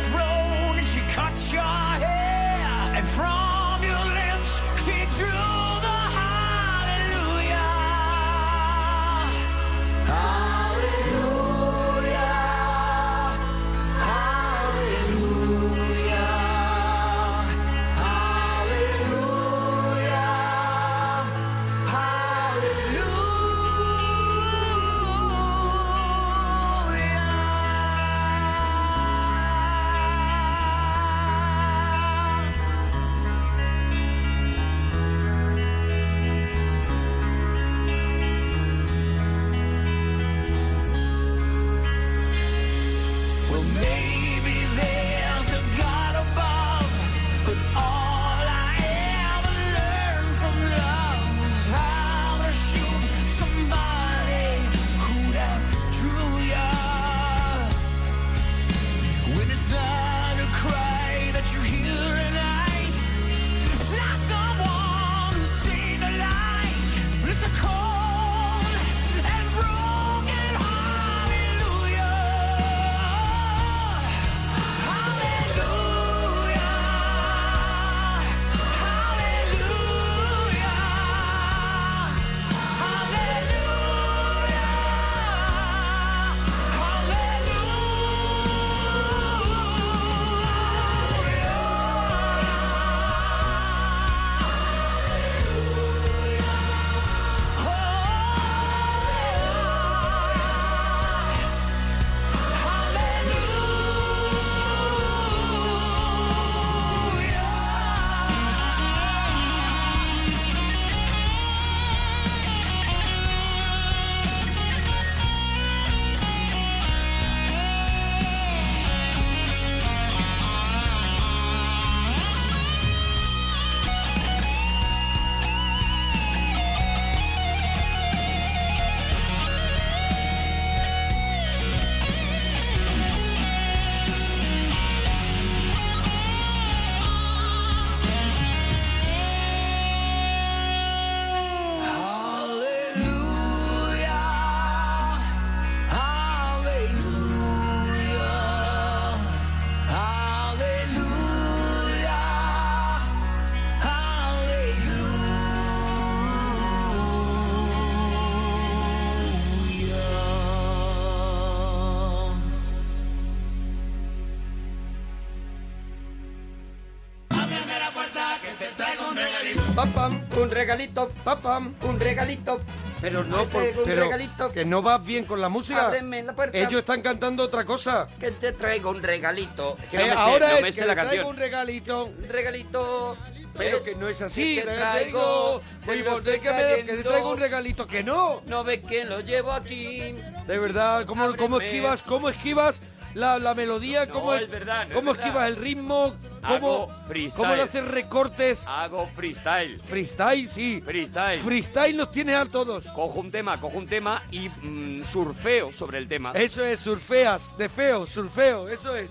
[170.43, 171.11] Un regalito.
[171.23, 171.73] Pam, pam.
[171.83, 172.57] Un regalito.
[173.01, 174.51] Pero no, Te por- un pero regalito.
[174.51, 175.87] que no va bien con la música.
[175.87, 176.57] Ábreme la puerta.
[176.57, 178.07] Ellos están cantando otra cosa.
[178.19, 179.77] Que te traigo un regalito.
[179.91, 181.27] Que no Eh, me sé- ahora no es me que sé le la traigo canción.
[181.27, 182.05] un regalito.
[182.05, 183.17] Un regalito.
[183.55, 183.81] Pero ¿eh?
[183.85, 184.55] que no es así.
[184.55, 187.85] Que Te te traigo, te que, me- que te traigo un regalito.
[187.87, 188.41] Que no.
[188.47, 190.15] No ves que lo llevo aquí.
[190.47, 192.81] De verdad, ¿cómo, cómo esquivas, cómo esquivas
[193.13, 194.05] la, la melodía?
[194.05, 196.13] No, ¿Cómo, es verdad, no cómo es esquivas el ritmo?
[196.47, 196.89] ¿Cómo.
[197.35, 198.63] ¿Cómo le haces recortes?
[198.67, 199.81] Hago freestyle.
[199.83, 200.81] Freestyle, sí.
[200.83, 201.39] Freestyle.
[201.39, 202.85] Freestyle nos tiene a todos.
[202.87, 206.31] Cojo un tema, cojo un tema y mm, surfeo sobre el tema.
[206.33, 209.09] Eso es, surfeas, de feo, surfeo, eso es.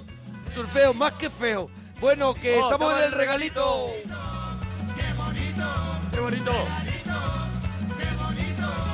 [0.54, 1.70] Surfeo, más que feo.
[2.00, 3.90] Bueno, que Oh, estamos en el el regalito.
[6.12, 6.52] ¡Qué bonito!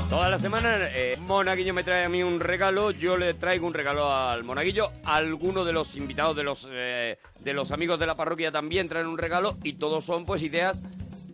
[0.09, 3.75] Toda la semana eh, Monaguillo me trae a mí un regalo, yo le traigo un
[3.75, 8.15] regalo al Monaguillo, alguno de los invitados de los eh, de los amigos de la
[8.15, 10.81] parroquia también traen un regalo y todos son pues ideas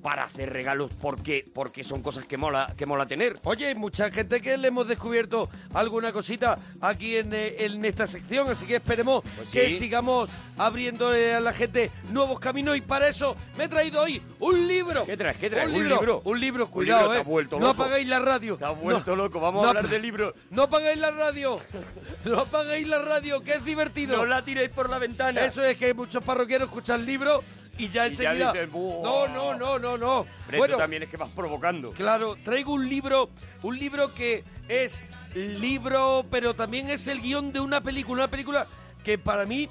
[0.05, 3.39] para hacer regalos porque porque son cosas que mola que mola tener.
[3.44, 8.06] Oye, hay mucha gente que le hemos descubierto alguna cosita aquí en, eh, en esta
[8.06, 10.28] sección, así que esperemos Pues que sigamos
[10.59, 15.06] abriendo a la gente nuevos caminos y para eso me he traído hoy un libro.
[15.06, 15.39] ¿Qué traes?
[15.39, 15.68] ¿Qué traes?
[15.70, 16.20] Un ¿Un libro, libro?
[16.24, 17.47] un libro, Un cuidado, libro, eh.
[17.59, 18.59] no apagáis la radio.
[18.59, 20.35] Te has vuelto loco, vamos a no hablar ap- de libros.
[20.51, 21.59] No apagáis la radio.
[22.26, 24.18] No apagáis la radio, que es divertido.
[24.18, 25.44] No la tiréis por la ventana.
[25.47, 27.40] Eso es que muchos parroquianos escuchan libros
[27.78, 28.52] y ya enseguida.
[28.52, 29.02] dicen, "Buah".
[29.02, 30.20] no, no, no, no, no.
[30.20, 31.92] Hombre, tú también es que vas provocando.
[31.92, 33.30] Claro, traigo un libro,
[33.62, 38.66] un libro que es libro, pero también es el guion de una película, una película
[39.02, 39.68] que para mí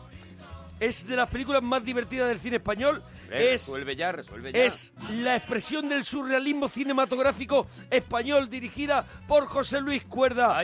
[0.80, 3.02] es de las películas más divertidas del cine español.
[3.32, 4.64] Es, resuelve ya, resuelve ya.
[4.66, 10.62] es la expresión del surrealismo cinematográfico español dirigida por José Luis Cuerda.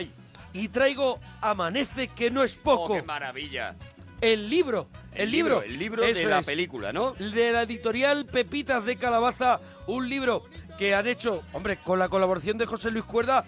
[0.52, 2.92] Y traigo Amanece, que no es poco.
[2.92, 3.76] Oh, qué maravilla.
[4.20, 6.46] El libro, el, libro, el libro de la es.
[6.46, 7.12] película, ¿no?
[7.12, 10.44] De la editorial Pepitas de Calabaza, un libro
[10.78, 13.44] que han hecho, hombre, con la colaboración de José Luis Cuerda,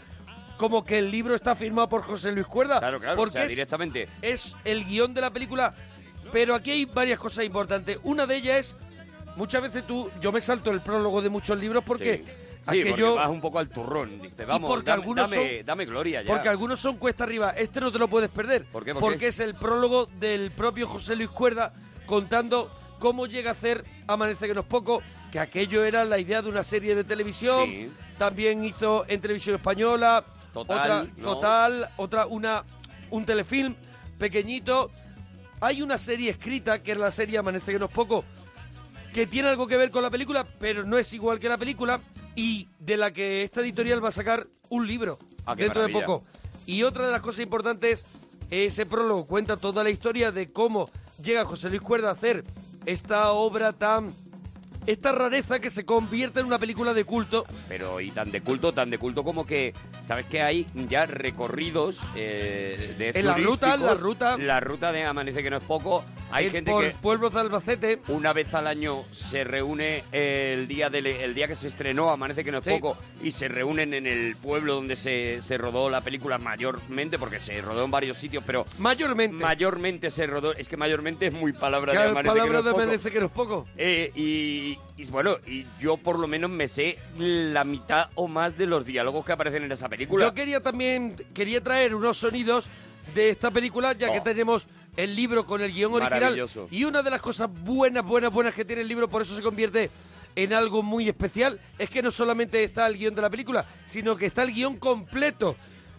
[0.56, 2.78] como que el libro está firmado por José Luis Cuerda.
[2.78, 4.08] Claro, claro, porque o sea, es, directamente.
[4.22, 5.74] es el guion de la película.
[6.30, 7.98] Pero aquí hay varias cosas importantes.
[8.02, 8.76] Una de ellas es,
[9.36, 12.32] muchas veces tú, yo me salto el prólogo de muchos libros porque Sí,
[12.64, 13.14] porque aquello...
[13.16, 14.20] vas un poco al turrón.
[14.46, 16.28] Vamos, porque dame, algunos dame, son- dame gloria ya.
[16.28, 17.50] Porque algunos son cuesta arriba.
[17.50, 18.64] Este no te lo puedes perder.
[18.66, 18.92] ¿Por qué?
[18.92, 19.26] ¿Por porque qué?
[19.28, 21.72] es el prólogo del propio José Luis Cuerda
[22.06, 26.42] contando cómo llega a hacer Amanece que no es poco, que aquello era la idea
[26.42, 27.64] de una serie de televisión.
[27.66, 27.92] Sí.
[28.18, 30.24] También hizo en televisión española.
[30.52, 31.24] Total, otra, ¿no?
[31.24, 32.64] total, otra, una,
[33.10, 33.74] un telefilm
[34.18, 34.90] pequeñito.
[35.60, 38.24] Hay una serie escrita, que es la serie Amanece que no es poco,
[39.12, 42.00] que tiene algo que ver con la película, pero no es igual que la película,
[42.34, 46.24] y de la que esta editorial va a sacar un libro Ah, dentro de poco.
[46.66, 48.04] Y otra de las cosas importantes,
[48.50, 50.88] ese prólogo cuenta toda la historia de cómo
[51.22, 52.44] llega José Luis Cuerda a hacer
[52.86, 54.12] esta obra tan...
[54.86, 57.44] Esta rareza que se convierte en una película de culto.
[57.68, 61.98] Pero y tan de culto, tan de culto como que, ¿sabes que hay ya recorridos
[62.16, 64.36] eh, de En la ruta, la ruta.
[64.38, 66.04] La ruta de Amanece que no es poco.
[66.30, 67.98] Hay en gente por que pueblos de Albacete.
[68.08, 72.42] una vez al año se reúne el día del el día que se estrenó Amanece
[72.42, 72.70] que no es Sí.
[72.70, 77.38] poco y se reúnen en el pueblo donde se, se rodó la película mayormente porque
[77.38, 81.52] se rodó en varios sitios pero mayormente mayormente se rodó es que mayormente es muy
[81.52, 82.82] palabra de Amanece que palabra no es de poco.
[82.82, 83.66] Amanece que no es poco.
[83.76, 88.56] Eh, y, y bueno, y yo por lo menos me sé la mitad o más
[88.56, 90.24] de los diálogos que aparecen en esa película.
[90.26, 92.66] Yo quería también quería traer unos sonidos
[93.14, 94.22] de esta película, ya que Oh.
[94.22, 94.66] tenemos
[94.96, 96.46] el libro con el guion original.
[96.70, 99.42] Y una de las cosas buenas, buenas, buenas que tiene el libro, por eso se
[99.42, 99.90] convierte
[100.36, 104.16] en algo muy especial, es que no solamente está el guion de la película, sino
[104.16, 105.56] que está el guion completo.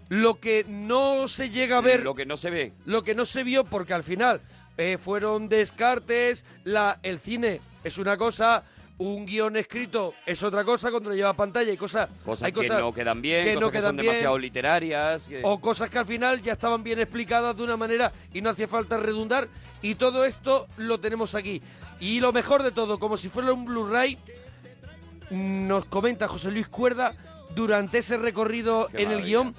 [0.10, 2.04] Lo que no se llega a ver.
[2.04, 2.74] Lo que no se ve.
[2.86, 4.42] Lo que no se vio, porque al final
[4.78, 8.64] eh, fueron descartes, la, el cine es una cosa.
[8.96, 12.52] Un guion escrito es otra cosa cuando lo lleva a pantalla y cosas, Cosas hay
[12.52, 14.08] que cosas no quedan bien, que cosas no que quedan son bien.
[14.08, 15.28] demasiado literarias.
[15.28, 18.52] que- O cosas que al final ya estaban bien explicadas de una manera y no
[18.52, 19.48] hacía falta redundar.
[19.82, 21.60] Y todo esto lo tenemos aquí.
[22.00, 24.20] Y lo mejor de todo, como si fuera un Blu-ray,
[25.32, 27.16] nos comenta José Luis Cuerda
[27.56, 29.56] durante ese recorrido Qué en el guion,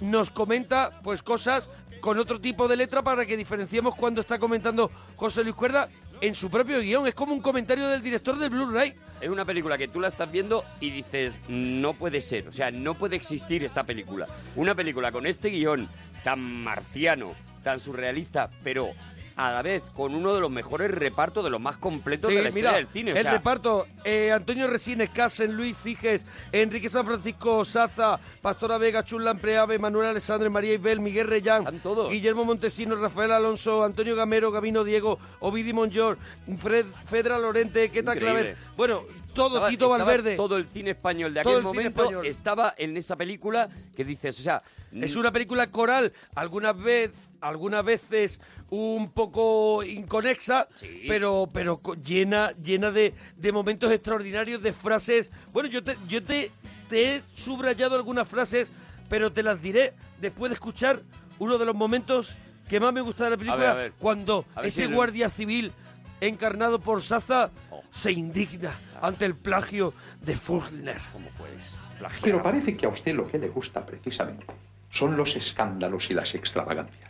[0.00, 1.68] nos comenta pues cosas
[2.00, 5.88] con otro tipo de letra para que diferenciemos cuando está comentando José Luis Cuerda
[6.20, 7.06] en su propio guion.
[7.06, 8.94] Es como un comentario del director del Blu-ray.
[9.20, 12.70] Es una película que tú la estás viendo y dices, no puede ser, o sea,
[12.70, 14.26] no puede existir esta película.
[14.54, 15.88] Una película con este guion
[16.22, 18.90] tan marciano, tan surrealista, pero
[19.38, 22.42] a la vez con uno de los mejores repartos, de los más completos Sí, de
[22.42, 23.12] la mira, del cine.
[23.12, 28.78] o el sea, reparto, eh, Antonio Resines, Casen, Luis Ciges, Enrique San Francisco Saza, Pastora
[28.78, 31.64] Vega, Chulán Preave, Manuel Alessandre, María Isbel, Miguel Reyán,
[32.10, 36.18] Guillermo Montesino, Rafael Alonso, Antonio Gamero, Gabino Diego, Ovidi Monjor,
[36.58, 38.16] Fred, Fedra Lorente, Queta.
[38.16, 39.04] Claver, bueno,
[39.34, 40.34] todo, estaba- Tito Valverde.
[40.34, 44.42] Todo el cine español de Todo aquel momento estaba en esa película que dices, o
[44.42, 44.62] sea...
[44.90, 47.10] Es una película coral, algunas vez,
[47.40, 48.40] algunas veces
[48.70, 50.68] un poco inconexa,
[51.06, 55.30] pero, pero llena, llena de, de momentos extraordinarios, de frases.
[55.52, 56.50] Bueno, yo te, yo te,
[56.88, 58.72] te he subrayado algunas frases,
[59.08, 61.00] pero te las diré después de escuchar
[61.38, 62.34] uno de los momentos
[62.68, 63.92] que más me gusta de la película, ver, a ver.
[63.98, 65.72] cuando A ese si guardia civil
[66.20, 67.82] encarnado por Saza Oh.
[67.90, 70.98] se indigna ante el plagio de Faulkner.
[71.12, 71.74] ¿Cómo puedes?
[72.22, 74.44] Pero parece que a usted lo que le gusta precisamente
[74.90, 77.07] son los escándalos y las extravagancias.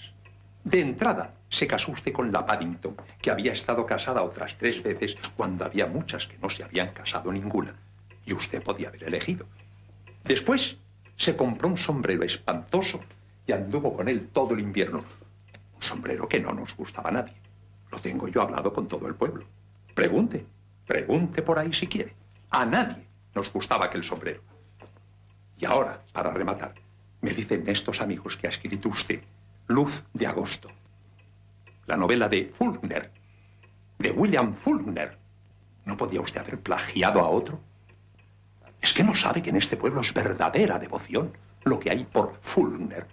[0.69, 5.17] De entrada, se casó usted con la Paddington, que había estado casada otras tres veces
[5.35, 7.75] cuando había muchas que no se habían casado ninguna.
[8.27, 9.47] Y usted podía haber elegido.
[10.25, 10.77] Después,
[11.17, 13.01] se compró un sombrero espantoso
[13.47, 14.99] y anduvo con él todo el invierno.
[15.75, 17.33] Un sombrero que no nos gustaba a nadie.
[17.91, 19.47] Lo tengo yo hablado con todo el pueblo.
[19.95, 20.45] Pregunte,
[20.87, 22.13] pregunte por ahí si quiere.
[22.51, 24.43] A nadie nos gustaba aquel sombrero.
[25.57, 26.75] Y ahora, para rematar,
[27.23, 29.23] me dicen estos amigos que ha escrito usted
[29.69, 30.69] Luz de Agosto.
[31.87, 33.11] La novela de Faulkner,
[33.99, 35.17] de William Faulkner.
[35.85, 37.61] ¿No podía usted haber plagiado a otro?
[38.81, 41.33] Es que no sabe que en este pueblo es verdadera devoción
[41.65, 43.07] lo que hay por Faulkner.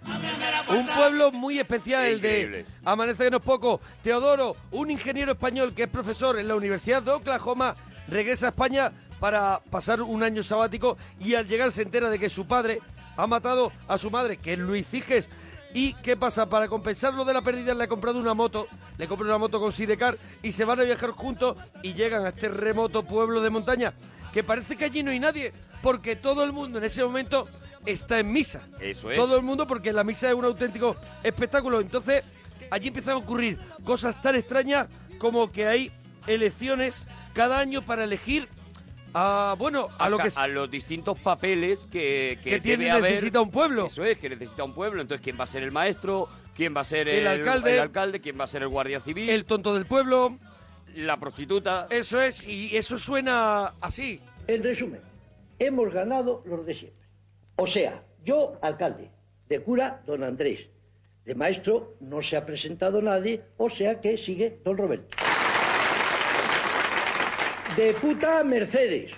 [0.68, 3.80] Un pueblo muy especial, el de Amanece que no es poco.
[4.02, 7.76] Teodoro, un ingeniero español que es profesor en la Universidad de Oklahoma,
[8.08, 12.30] regresa a España para pasar un año sabático y al llegar se entera de que
[12.30, 12.80] su padre
[13.16, 15.28] ha matado a su madre, que es Luis Ciges.
[15.76, 16.48] ¿Y qué pasa?
[16.48, 18.66] Para compensarlo de la pérdida le ha comprado una moto,
[18.96, 22.30] le compra una moto con Sidecar y se van a viajar juntos y llegan a
[22.30, 23.92] este remoto pueblo de montaña
[24.32, 27.46] que parece que allí no hay nadie, porque todo el mundo en ese momento
[27.84, 28.62] está en misa.
[28.80, 29.18] Eso es.
[29.18, 31.82] Todo el mundo, porque la misa es un auténtico espectáculo.
[31.82, 32.22] Entonces,
[32.70, 34.86] allí empiezan a ocurrir cosas tan extrañas
[35.18, 35.92] como que hay
[36.26, 38.48] elecciones cada año para elegir
[39.18, 42.84] a, bueno, a, lo ca- que es- a los distintos papeles que, que, Que tiene-
[42.84, 43.10] debe haber.
[43.12, 43.86] necesita un pueblo.
[43.86, 45.00] Eso es, que necesita un pueblo.
[45.00, 46.28] Entonces, ¿quién va a ser el maestro?
[46.54, 47.74] ¿Quién va a ser El alcalde.
[47.74, 48.20] el alcalde?
[48.20, 49.28] ¿Quién va a ser el guardia civil?
[49.30, 50.38] el tonto del pueblo.
[50.94, 51.86] La prostituta.
[51.90, 54.20] Eso es, y eso suena así.
[54.46, 55.00] En resumen,
[55.58, 57.06] hemos ganado los de siempre.
[57.56, 59.10] O sea, yo, alcalde,
[59.48, 60.66] de cura, don Andrés,
[61.24, 65.16] de maestro no se ha presentado nadie, o sea que sigue don Roberto.
[67.76, 69.12] De puta, Mercedes.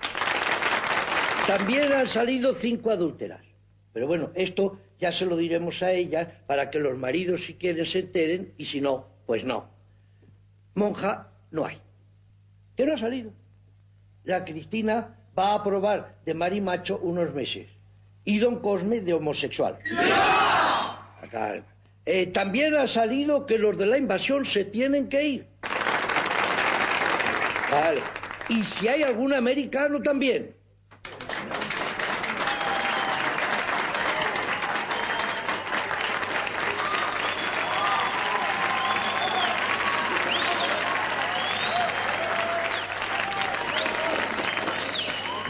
[1.47, 3.41] También han salido cinco adúlteras.
[3.93, 7.87] Pero bueno, esto ya se lo diremos a ellas para que los maridos si quieren
[7.87, 9.69] se enteren y si no, pues no.
[10.75, 11.79] Monja no hay.
[12.77, 13.31] ¿Qué no ha salido?
[14.25, 17.69] La Cristina va a probar de marimacho unos meses.
[18.25, 19.79] Y don Cosme de homosexual.
[21.23, 21.63] Acá.
[22.05, 25.47] Eh, también ha salido que los de la invasión se tienen que ir.
[27.71, 28.18] Vale.
[28.49, 30.55] Y si hay algún americano también.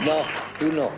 [0.05, 0.23] No,
[0.59, 0.89] tú no.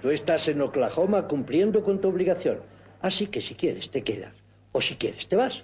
[0.00, 2.60] Tú estás en Oklahoma cumpliendo con tu obligación.
[3.02, 4.32] Así que si quieres, te quedas.
[4.72, 5.62] O si quieres, te vas.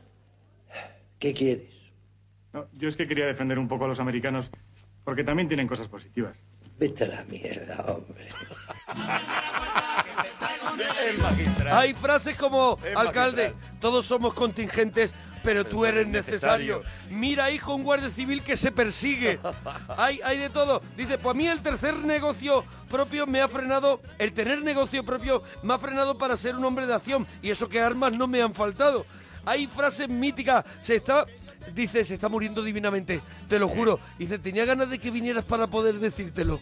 [1.18, 1.72] ¿Qué quieres?
[2.52, 4.50] No, yo es que quería defender un poco a los americanos
[5.06, 6.36] porque también tienen cosas positivas.
[6.80, 8.28] Vete a la mierda, hombre.
[11.70, 15.14] Hay frases como, alcalde, todos somos contingentes,
[15.44, 16.82] pero tú eres necesario.
[17.08, 19.38] Mira, hijo, un guardia civil que se persigue.
[19.96, 20.82] hay, hay de todo.
[20.96, 25.44] Dice, pues a mí el tercer negocio propio me ha frenado, el tener negocio propio
[25.62, 27.28] me ha frenado para ser un hombre de acción.
[27.42, 29.06] Y eso que armas no me han faltado.
[29.44, 31.26] Hay frases míticas, se está...
[31.74, 34.00] Dice, se está muriendo divinamente, te lo juro.
[34.18, 36.60] Dice, tenía ganas de que vinieras para poder decírtelo.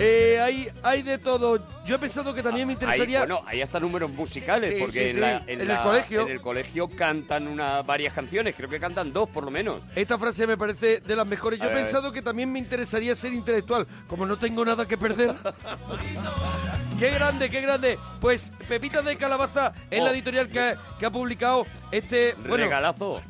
[0.00, 1.62] Eh, hay, hay de todo.
[1.86, 3.18] Yo he pensado que también me Hay, interesaría...
[3.20, 6.22] bueno, hay hasta números musicales, Sí, porque sí, en, la- en en el la- colegio.
[6.22, 9.82] en el colegio cantan una, varias canciones, creo que cantan dos por lo menos.
[9.94, 11.58] Esta frase me parece de las mejores.
[11.60, 11.84] Yo A he ver, a ver.
[11.92, 15.34] pensado que también me interesaría ser intelectual, como no tengo nada que perder.
[16.98, 17.98] ¡Qué grande, qué grande!
[18.20, 20.12] Pues Pepita de Calabaza es la Oh.
[20.14, 22.34] editorial que ha, que ha publicado este...
[22.48, 23.20] Bueno, Regalazo.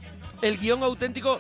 [0.47, 1.39] El guion auténtico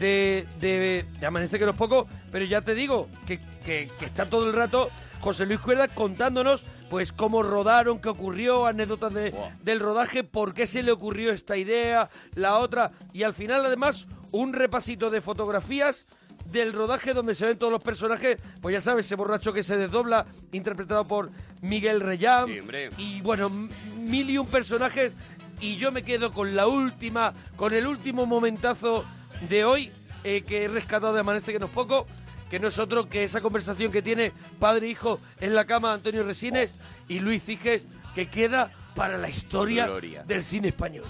[0.00, 4.04] de, de, de Amanece que no es poco, pero ya te digo que, que- que
[4.04, 9.34] está todo el rato José Luis Cuerda contándonos pues cómo rodaron, qué ocurrió, anécdotas de-
[9.62, 14.06] del rodaje, por qué se le ocurrió esta idea, la otra, y al final además
[14.32, 16.06] un repasito de fotografías
[16.52, 19.76] del rodaje donde se ven todos los personajes, pues ya sabes, ese borracho que se
[19.76, 21.30] desdobla, interpretado por
[21.60, 22.46] Miguel Reyán.
[22.46, 22.60] Sí.
[22.98, 25.12] Y bueno, mil y un personajes.
[25.60, 29.04] Y yo me quedo con la última, con el último momentazo
[29.48, 29.90] de hoy,
[30.24, 32.06] eh, que he rescatado de Amanece que no es poco,
[32.50, 35.92] que no es otro que esa conversación que tiene padre e hijo en la cama
[35.92, 36.74] Antonio Resines
[37.08, 37.84] y Luis Ciges,
[38.14, 40.22] que queda para la historia Gloria.
[40.24, 41.04] del cine español.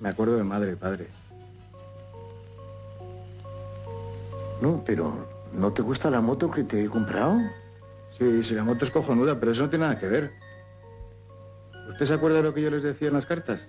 [0.00, 1.08] Me acuerdo de madre, padre.
[4.60, 7.38] No, pero ¿no te gusta la moto que te he comprado?
[8.18, 10.32] Sí, sí, la moto es cojonuda, pero eso no tiene nada que ver.
[11.92, 13.60] ¿Usted se acuerda de lo que yo les decía en las cartas?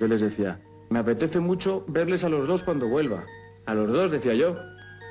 [0.00, 3.24] Yo les decía, me apetece mucho verles a los dos cuando vuelva.
[3.66, 4.56] A los dos, decía yo.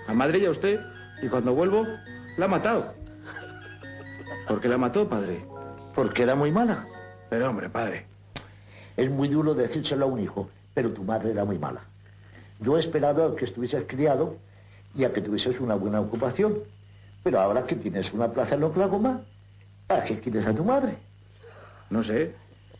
[0.08, 0.82] A madre y a usted.
[1.22, 1.88] Y cuando vuelvo,
[2.38, 2.94] la ha matado.
[4.48, 5.46] ¿Por qué la mató, padre?
[5.96, 6.86] Porque era muy mala.
[7.30, 8.06] Pero hombre, padre,
[8.98, 11.82] Es muy duro decírselo a un hijo, pero tu madre era muy mala.
[12.60, 14.36] Yo he esperado a que estuvieses criado
[14.94, 16.56] y a que tuvieses una buena ocupación.
[17.24, 19.22] Pero ahora que tienes una plaza en Oklahoma,
[19.88, 21.09] ¿para qué quieres a tu madre?
[21.90, 22.36] No sé,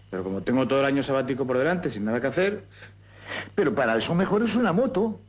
[0.10, 2.66] pero como tengo todo el año sabático por delante sin nada que hacer...
[3.54, 5.20] Pero para eso mejor es una moto.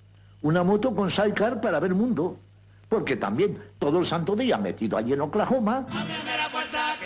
[0.40, 2.38] Una moto con sidecar para ver mundo.
[2.88, 5.86] Porque también todo el santo día metido allí en Oklahoma.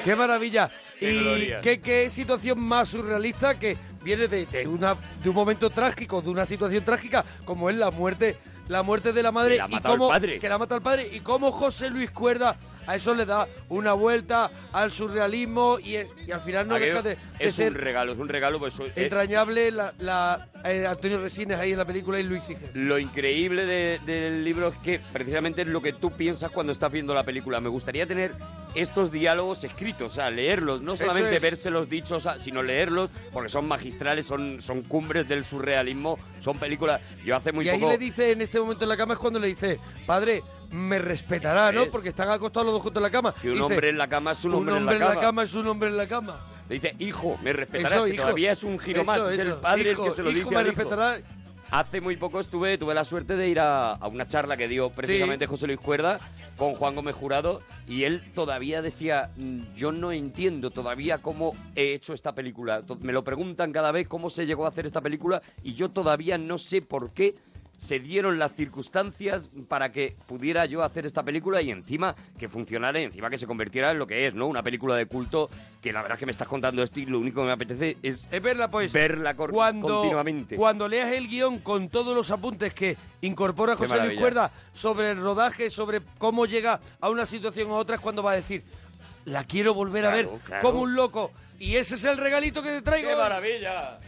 [0.04, 0.70] ¡Qué maravilla!
[1.00, 5.68] Qué y qué, qué situación más surrealista que viene de, de una, de un momento
[5.68, 8.38] trágico, de una situación trágica, como es la muerte,
[8.68, 10.38] la muerte de la madre Que la ha y cómo padre.
[10.38, 13.92] que la mata al padre y cómo José Luis Cuerda a eso le da una
[13.92, 17.72] vuelta al surrealismo y, es- y al final no Aquello deja de, de es ser
[17.72, 18.58] un regalo, es un regalo.
[18.58, 22.70] Pues, eh, entrañable la, la- eh, Antonio Resines ahí en la película y Luis Ciges.
[22.74, 26.90] Lo increíble de- del libro es que precisamente es lo que tú piensas cuando estás
[26.90, 27.60] viendo la película.
[27.60, 28.32] Me gustaría tener
[28.74, 31.42] estos diálogos escritos, o sea, leerlos, no solamente es.
[31.42, 37.00] vérselos dichos, sino leerlos, porque son magistrales, son, son cumbres del surrealismo, son películas.
[37.24, 37.92] Yo hace muy y ahí poco...
[37.92, 40.42] le dice en este momento en la cama es cuando le dice, padre,
[40.74, 41.86] me respetará, ¿no?
[41.86, 43.34] Porque están acostados los dos juntos en la cama.
[43.40, 45.20] Que un Dice, hombre en la cama es un hombre, en la cama.
[45.20, 46.40] cama es un hombre en la cama.
[46.68, 48.22] Le dice, hijo, me respetarás, Eso, que hijo.
[48.22, 50.38] todavía es un giro Eso, más, es el padre Hijo, el que se lo hijo,
[50.38, 50.76] dice me al hijo.
[50.76, 51.18] respetará.
[51.70, 54.90] Hace muy poco estuve, tuve la suerte de ir a, a una charla que dio
[54.90, 56.20] precisamente José Luis Cuerda
[56.56, 61.94] con Juan Gómez Jurado y él todavía decía, "Mm, yo no entiendo todavía cómo he
[61.94, 62.82] hecho esta película.
[63.00, 66.38] Me lo preguntan cada vez cómo se llegó a hacer esta película y yo todavía
[66.38, 67.34] no sé por qué
[67.84, 72.98] se dieron las circunstancias para que pudiera yo hacer esta película y encima que funcionara
[72.98, 74.46] y encima que se convirtiera en lo que es, ¿no?
[74.46, 75.50] Una película de culto
[75.82, 77.98] que la verdad es que me estás contando esto y lo único que me apetece
[78.02, 78.90] es, Es verla, pues.
[78.90, 80.56] verla cuando, continuamente.
[80.56, 84.18] Cuando leas el guion con todos los apuntes que incorpora José Luis.
[84.18, 88.32] Cuerda sobre el rodaje, sobre cómo llega a una situación u otra, es cuando va
[88.32, 88.62] a decir,
[89.26, 90.62] la quiero volver a ver claro.
[90.62, 91.32] como un loco.
[91.58, 93.10] Y ese es el regalito que te traigo.
[93.10, 93.98] ¡Qué maravilla!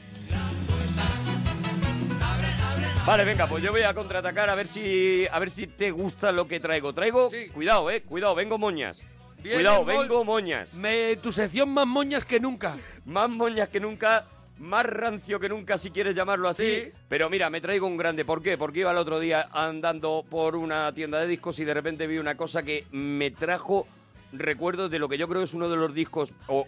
[3.06, 6.32] Vale, venga, pues yo voy a contraatacar a ver si a ver si te gusta
[6.32, 6.92] lo que traigo.
[6.92, 9.00] Traigo, cuidado, eh, cuidado, vengo moñas.
[9.40, 10.74] Cuidado, vengo moñas.
[10.74, 12.76] Me, tu sección más moñas que nunca.
[13.04, 14.26] Más moñas que nunca,
[14.58, 16.80] más rancio que nunca, si quieres llamarlo así.
[16.80, 16.92] Sí.
[17.08, 18.24] Pero mira, me traigo un grande.
[18.24, 18.58] ¿Por qué?
[18.58, 22.18] Porque iba el otro día andando por una tienda de discos y de repente vi
[22.18, 23.86] una cosa que me trajo
[24.32, 26.66] recuerdos de lo que yo creo es uno de los discos, o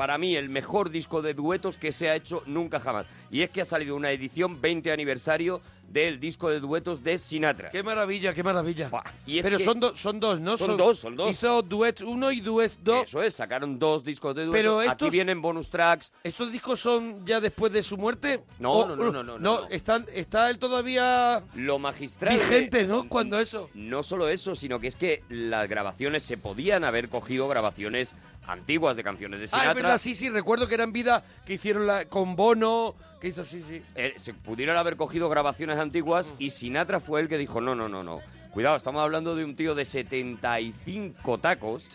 [0.00, 3.04] para mí el mejor disco de duetos que se ha hecho nunca jamás.
[3.30, 5.60] Y es que ha salido una edición 20 aniversario
[5.90, 7.70] del disco de duetos de Sinatra.
[7.70, 8.90] Qué maravilla, qué maravilla.
[9.26, 10.56] y es Pero que- son, dos son dos, ¿no?
[10.56, 11.30] Son dos, son dos.
[11.30, 13.02] Hizo Duet 1 y Duet 2.
[13.04, 14.58] Eso es, sacaron dos discos de duetos.
[14.58, 16.12] Pero Aquí estos- vienen bonus tracks.
[16.22, 18.42] ¿Estos discos son ya después de su muerte?
[18.58, 19.66] No, O- no, no, no, no, no.
[19.68, 22.36] están, está él todavía Lo magistral.
[22.38, 23.08] de- vigente, ¿no?
[23.08, 23.68] Cuando eso.
[23.74, 28.14] No solo eso, sino que es que las grabaciones se podían haber cogido grabaciones
[28.46, 29.70] antiguas de canciones de Ah, Sinatra.
[29.70, 33.28] es verdad, sí, sí, recuerdo que era en vida que hicieron la, con Bono, que
[33.28, 33.82] hizo, sí, sí.
[33.94, 37.88] Eh, se pudieron haber cogido grabaciones antiguas y Sinatra fue el que dijo, no, no,
[37.88, 38.20] no, no.
[38.52, 41.88] Cuidado, estamos hablando de un tío de 75 tacos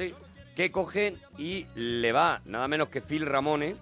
[0.55, 3.75] que coge y le va nada menos que Phil Ramone.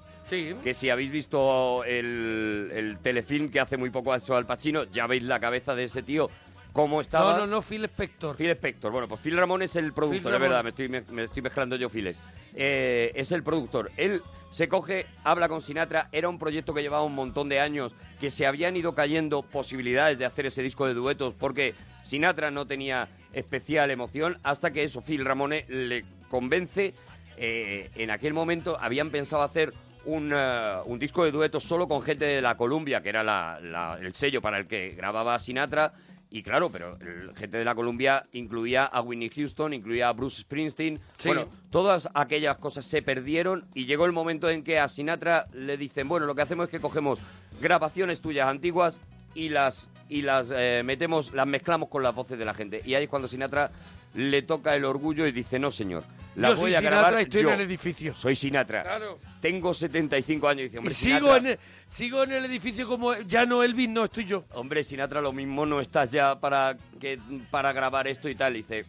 [0.64, 4.86] Que si habéis visto el, el telefilm que hace muy poco ha hecho Al Pacino,
[4.86, 6.28] ya veis la cabeza de ese tío
[6.74, 7.34] cómo estaba.
[7.34, 8.36] No, no, no, Phil Spector.
[8.36, 8.92] Phil Spector.
[8.92, 10.64] Bueno, pues Phil Ramón es el productor, es verdad, Ramone.
[10.64, 12.20] me estoy, me, me estoy mezclando yo files.
[12.56, 13.92] Eh, es el productor.
[13.96, 14.22] Él
[14.52, 18.30] se coge, habla con Sinatra, era un proyecto que llevaba un montón de años, que
[18.30, 21.74] se habían ido cayendo posibilidades de hacer ese disco de duetos porque
[22.04, 26.94] Sinatra no tenía especial emoción, hasta que eso, Phil Ramone le convence.
[27.36, 29.74] eh, en aquel momento habían pensado hacer
[30.06, 33.60] un, eh, un disco de duetos solo con gente de la Columbia, que era la-
[33.60, 35.94] la- el sello para el que grababa Sinatra.
[36.34, 40.42] Y claro, pero el gente de la Columbia incluía a Whitney Houston, incluía a Bruce
[40.42, 41.00] Springsteen.
[41.20, 41.28] Sí.
[41.28, 45.78] Bueno, todas aquellas cosas se perdieron y llegó el momento en que a Sinatra le
[45.78, 47.20] dicen, bueno, lo que hacemos es que cogemos
[47.62, 49.00] grabaciones tuyas antiguas
[49.36, 52.82] y las y las eh, metemos, las mezclamos con las voces de la gente.
[52.84, 53.70] Y ahí es cuando Sinatra
[54.16, 56.04] le toca el orgullo y dice, no señor,
[56.36, 57.48] la Yo voy soy a Sinatra grabar y estoy yo.
[57.50, 58.16] en el edificio.
[58.16, 58.82] Soy Sinatra.
[58.84, 59.20] Claro.
[59.42, 63.14] Tengo 75 años y dice, Y sigo Sinatra- en, el, sigo en el edificio como
[63.22, 64.44] ya no Elvis, no estoy yo.
[64.54, 67.20] Hombre, Sinatra, lo mismo no estás ya para que
[67.52, 68.54] para grabar esto y tal.
[68.56, 68.86] Y dice,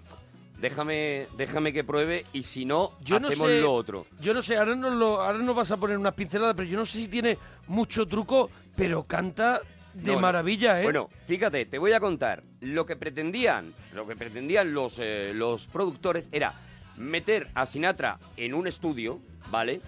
[0.61, 4.07] déjame, déjame que pruebe y si no, Yo no hacemos sé, lo otro.
[4.21, 6.79] Yo no sé, ahora nos, lo, ahora nos vas a poner unas pinceladas, pero yo
[6.79, 9.61] no sé si tiene mucho truco, pero canta
[9.93, 10.21] de no.
[10.21, 10.85] maravilla, ¿eh?
[10.85, 12.43] Bueno, fíjate, te voy a contar.
[12.61, 16.53] Lo que pretendían, lo que pretendían los, eh, los productores era
[16.97, 19.81] meter a Sinatra en un estudio, ¿vale?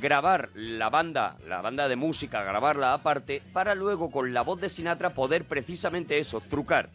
[0.00, 4.68] Grabar la banda, la banda de música, grabarla aparte, para luego con la voz de
[4.68, 6.90] Sinatra poder precisamente eso, trucar.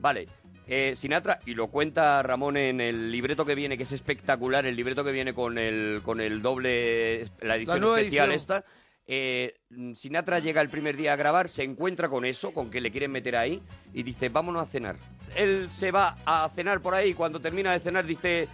[0.00, 0.28] Vale,
[0.68, 4.76] eh, Sinatra, y lo cuenta Ramón en el libreto que viene, que es espectacular, el
[4.76, 8.30] libreto que viene con el, con el doble, la edición especial edición.
[8.30, 8.64] esta.
[9.06, 9.54] eh,
[9.94, 13.10] Sinatra llega el primer día a grabar, se encuentra con eso, con que le quieren
[13.10, 13.62] meter ahí,
[13.94, 14.96] y dice, vámonos a cenar.
[15.34, 18.46] Él se va a cenar por ahí, y cuando termina de cenar dice,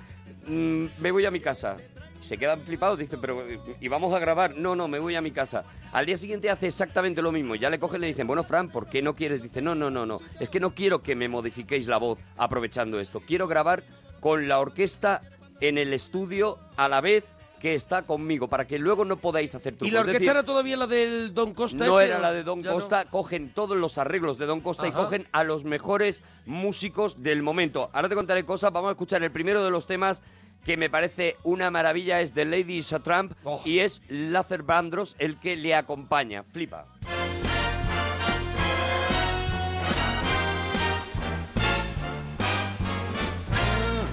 [0.46, 1.76] "Mm, me voy a mi casa.
[2.20, 3.44] Se quedan flipados, dicen, pero
[3.78, 4.56] ¿y vamos a grabar?
[4.56, 5.62] No, no, me voy a mi casa.
[5.92, 7.54] Al día siguiente hace exactamente lo mismo.
[7.54, 9.42] Ya le cogen y le dicen, bueno, Fran, ¿por qué no quieres?
[9.42, 10.20] Dice, no, no, no, no.
[10.40, 13.20] Es que no quiero que me modifiquéis la voz aprovechando esto.
[13.20, 13.84] Quiero grabar
[14.20, 15.20] con la orquesta
[15.60, 17.24] en el estudio a la vez
[17.60, 19.92] que está conmigo, para que luego no podáis hacer ¿Y trucos.
[19.92, 21.86] la Es orquesta decir, era todavía la del Don Costa?
[21.86, 22.72] no era la de Don no?
[22.72, 27.42] Costa, cogen todos los arreglos de Don Costa y cogen a los mejores músicos del
[27.42, 27.90] momento.
[27.92, 30.22] Ahora te contaré cosas, vamos a escuchar el primero de los temas
[30.64, 33.60] que me parece una maravilla, es de Lady Trump Oh.
[33.64, 36.42] y es Luther Vandross el que le acompaña.
[36.42, 36.86] Flipa.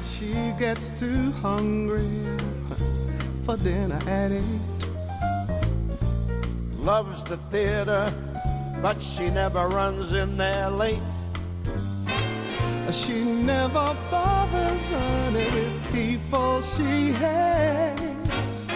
[0.03, 2.07] She gets too hungry
[3.41, 4.61] for dinner at eight.
[6.77, 8.13] Loves the theater,
[8.81, 11.01] but she never runs in there late.
[12.91, 18.68] She never bothers any with people she hates.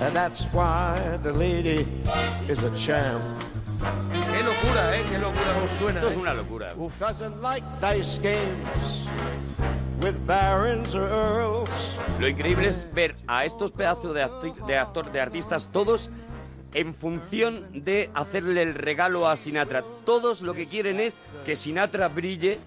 [0.00, 1.86] And that's why the lady
[2.48, 3.22] is a champ.
[4.12, 5.04] Qué locura, ¿eh?
[5.10, 6.00] Qué locura como suena.
[6.00, 6.20] Esto es ¿eh?
[6.20, 6.74] una locura.
[6.98, 9.08] Doesn't like dice games
[10.02, 11.96] with barons or earls.
[12.18, 16.10] Lo increíble es ver a estos pedazos de, acti- de actor, de artistas, todos
[16.74, 19.82] en función de hacerle el regalo a Sinatra.
[20.04, 22.58] Todos lo que quieren es que Sinatra brille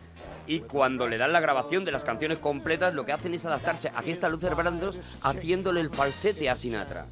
[0.48, 3.92] y cuando le dan la grabación de las canciones completas, lo que hacen es adaptarse.
[3.96, 7.08] Aquí está Luther Vandross haciéndole el falsete a Sinatra.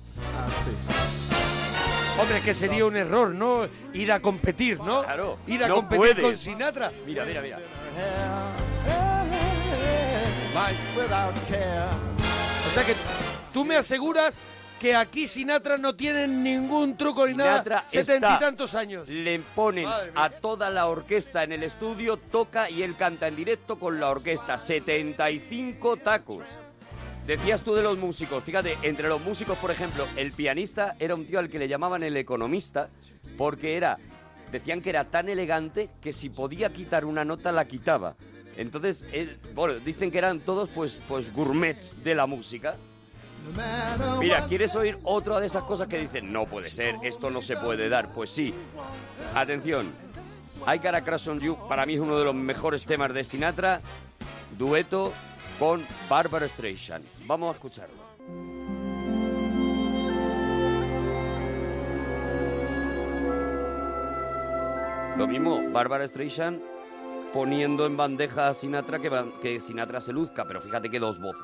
[2.19, 3.65] Hombre, que sería un error, ¿no?
[3.91, 5.01] Ir a competir, ¿no?
[5.03, 5.39] Claro.
[5.47, 6.23] Ir a no competir puedes.
[6.23, 6.91] con Sinatra.
[7.07, 7.57] Mira, mira, mira.
[10.53, 11.89] Life without care.
[12.67, 12.93] O sea que
[13.51, 14.35] tú me aseguras
[14.79, 17.87] que aquí Sinatra no tiene ningún truco ni Sinatra nada.
[17.89, 19.07] Setenta está- y tantos años.
[19.09, 20.23] Le ponen Madre mía.
[20.23, 24.09] a toda la orquesta en el estudio, toca y él canta en directo con la
[24.09, 24.57] orquesta.
[24.57, 26.43] 75 tacos.
[27.25, 31.25] Decías tú de los músicos, fíjate, entre los músicos, por ejemplo, el pianista era un
[31.25, 32.89] tío al que le llamaban el economista
[33.37, 33.97] porque era,
[34.51, 38.15] decían que era tan elegante que si podía quitar una nota la quitaba.
[38.55, 39.05] Entonces,
[39.83, 42.77] dicen que eran todos pues, pues gourmets de la música.
[44.19, 47.57] Mira, ¿quieres oír otra de esas cosas que dicen, no puede ser, esto no se
[47.57, 48.13] puede dar?
[48.13, 48.53] Pues sí.
[49.35, 49.91] Atención,
[50.65, 53.23] I Got a Crush on You, para mí es uno de los mejores temas de
[53.23, 53.81] Sinatra,
[54.57, 55.11] dueto
[55.59, 57.05] con Barbara Streisand.
[57.25, 58.03] Vamos a escucharlo.
[65.17, 66.72] Lo mismo, Barbara Streisand
[67.33, 69.09] poniendo en bandeja a Sinatra que,
[69.41, 71.41] que Sinatra se luzca, pero fíjate que dos voces.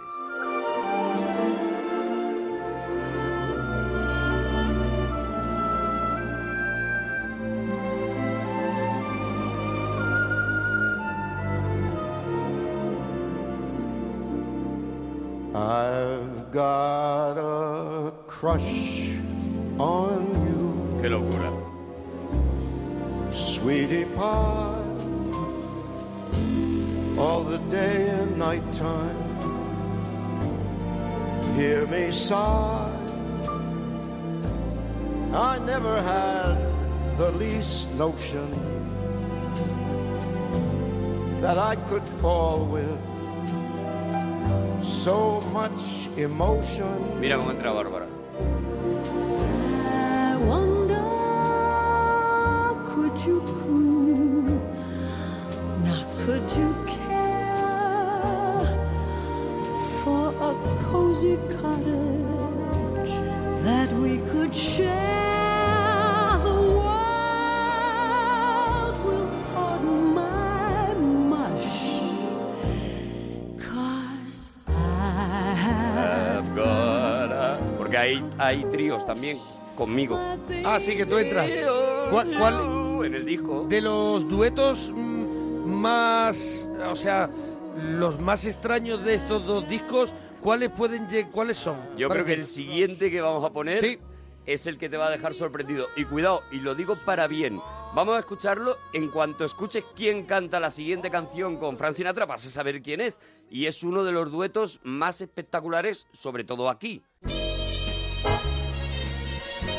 [15.56, 19.18] I've got a crush
[19.80, 21.52] on you, Qué locura.
[23.32, 24.69] sweetie pie,
[27.50, 29.18] the day and night time.
[31.56, 32.96] Hear me sigh.
[35.34, 36.58] I never had
[37.18, 38.50] the least notion
[41.42, 43.02] that I could fall with
[44.84, 47.20] so much emotion.
[47.20, 48.08] Mira cómo entra Bárbara.
[49.88, 51.02] I wonder,
[52.94, 53.59] could you
[61.20, 63.12] cozy cottage
[63.64, 64.88] that we could share.
[66.44, 66.96] The world
[69.04, 70.94] will pardon my
[71.28, 72.00] mush,
[73.60, 79.38] cause I have got Porque hay, hay tríos también
[79.76, 80.18] conmigo.
[80.66, 81.50] Ah, sí, que tú entras.
[82.12, 83.06] ¿Cuál, ¿Cuál?
[83.06, 83.66] En el disco.
[83.68, 86.70] De los duetos mm, más.
[86.90, 87.30] O sea,
[87.76, 91.78] los más extraños de estos dos discos ¿cuáles pueden cuáles son?
[91.98, 94.00] Yo creo que el siguiente que vamos a poner Sí.
[94.46, 95.88] es el que te va a dejar sorprendido.
[95.96, 97.62] Y cuidado, y lo digo para bien.
[97.94, 102.46] Vamos a escucharlo en cuanto escuches quién canta la siguiente canción con Frank Sinatra, vas
[102.46, 103.20] a saber quién es.
[103.50, 107.02] Y es uno de los duetos más espectaculares, sobre todo aquí.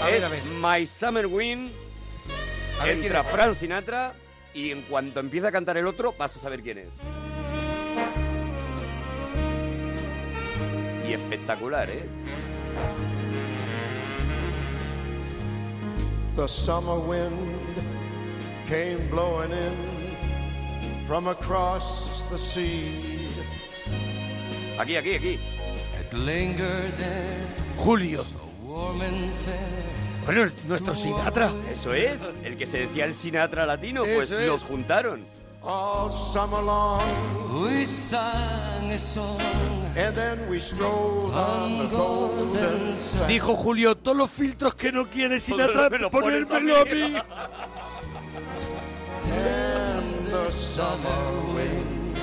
[0.02, 0.42] A ver, a ver.
[0.60, 1.70] My Summer Wind.
[2.80, 3.22] A ver Entra.
[3.22, 4.14] Frank Sinatra
[4.54, 6.88] y en cuanto empieza a cantar el otro, vas a saber quién es.
[11.10, 12.04] Y espectacular, ¿eh?
[16.36, 17.36] The summer wind
[18.68, 23.18] came blowing in from across the sea.
[24.78, 25.38] Aquí, aquí, aquí.
[25.98, 27.40] It lingered there,
[27.78, 28.24] Julio.
[28.62, 29.58] warm and fair.
[30.26, 31.50] Bueno, nuestro Sinatra.
[31.72, 34.46] Eso es, el que se decía el Sinatra latino, pues Eso es.
[34.46, 35.24] los juntaron.
[35.60, 37.02] All summer long,
[37.64, 43.28] We sang a song and then we strolled on the golden sand.
[43.28, 46.84] Dijo Julio, todos los filtros que no quiere Sinatra, Me los pones a ponérmelo a
[46.84, 46.90] mí.
[46.90, 47.22] mí.
[49.32, 52.16] And the summer wind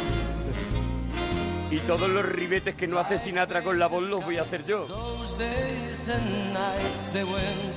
[1.69, 4.65] Y todos los ribetes que no hace Sinatra con la voz los voy a hacer
[4.65, 4.85] yo.
[4.85, 7.73] Those days and nights they went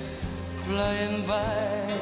[0.67, 1.99] flying by.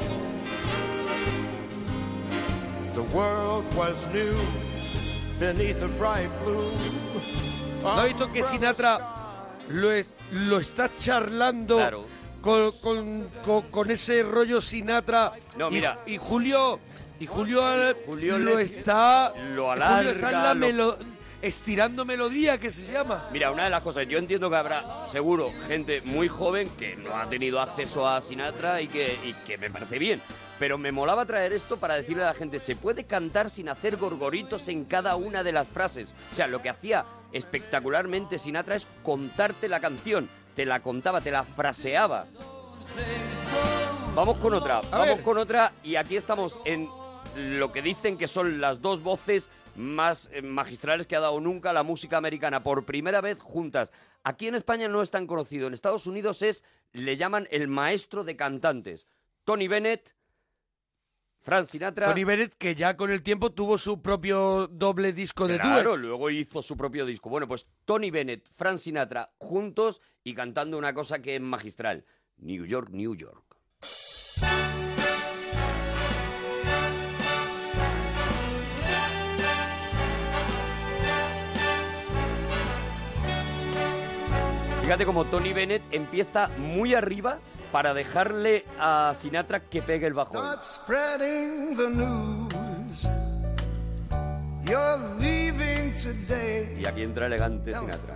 [2.93, 4.35] The world was new
[5.39, 6.61] beneath a bright blue.
[7.81, 8.99] ¿No has visto que Sinatra
[9.69, 12.05] lo, es- lo está charlando Claro.
[12.41, 15.33] con, con- con- con ese rollo Sinatra?
[15.57, 15.99] No, Y- mira.
[16.05, 16.79] Y, Julio,
[17.19, 17.61] y Julio,
[18.05, 20.97] Julio lo le- está, lo Julio alarga, está en la lo- melo-
[21.41, 23.23] estirando melodía, que se llama.
[23.31, 27.15] Mira, una de las cosas, yo entiendo que habrá seguro gente muy joven que no
[27.15, 30.21] ha tenido acceso a Sinatra y que, y que me parece bien.
[30.59, 33.95] Pero me molaba traer esto para decirle a la gente, se puede cantar sin hacer
[33.95, 36.13] gorgoritos en cada una de las frases.
[36.33, 40.29] O sea, lo que hacía espectacularmente Sinatra es contarte la canción.
[40.55, 42.25] Te la contaba, te la fraseaba.
[44.15, 46.89] Vamos con otra, vamos con otra y aquí estamos en
[47.35, 51.71] lo que dicen que son las dos voces más eh, magistrales que ha dado nunca
[51.71, 53.91] la música americana, por primera vez juntas.
[54.23, 58.23] Aquí en España no es tan conocido, en Estados Unidos es, le llaman el maestro
[58.23, 59.07] de cantantes.
[59.45, 60.13] Tony Bennett,
[61.41, 62.07] Frank Sinatra...
[62.07, 66.03] Tony Bennett, que ya con el tiempo tuvo su propio doble disco de Claro, duets.
[66.03, 67.29] luego hizo su propio disco.
[67.29, 72.05] Bueno, pues Tony Bennett, Frank Sinatra, juntos y cantando una cosa que es magistral.
[72.37, 73.43] New York, New York.
[84.81, 87.39] Fíjate como Tony Bennett empieza muy arriba
[87.71, 90.41] para dejarle a Sinatra que pegue el bajón.
[90.41, 93.07] Start spreading the news.
[94.63, 96.79] You're leaving today.
[96.79, 98.15] Y aquí entra elegante Sinatra.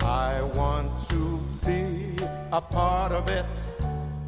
[0.00, 2.16] I want to be
[2.52, 3.44] a part of it.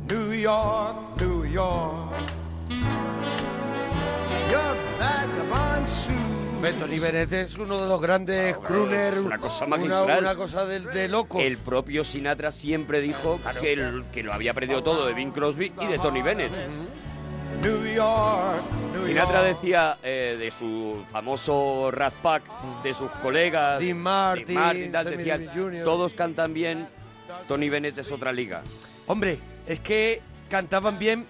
[0.09, 2.11] New York, New York.
[4.51, 6.40] Your vagabond shoes.
[6.61, 9.17] Hombre, Tony Bennett es uno de los grandes crooners.
[9.17, 10.19] Es una cosa una- magistral.
[10.19, 11.41] Una, cosa de, de locos.
[11.41, 15.73] El propio Sinatra siempre dijo que, el- que lo había perdido todo de Bing Crosby
[15.81, 16.53] y de Tony Bennett.
[17.63, 18.61] New York,
[18.93, 22.43] New Sinatra decía eh, de su famoso Rat Pack,
[22.83, 25.85] de sus colegas, Dean Martin, tal, decían, Davis Jr..
[25.85, 26.87] todos cantan bien,
[27.49, 28.63] Tony Bennett es otra liga.
[29.07, 30.21] Hombre, es que
[30.51, 31.25] cantaban bien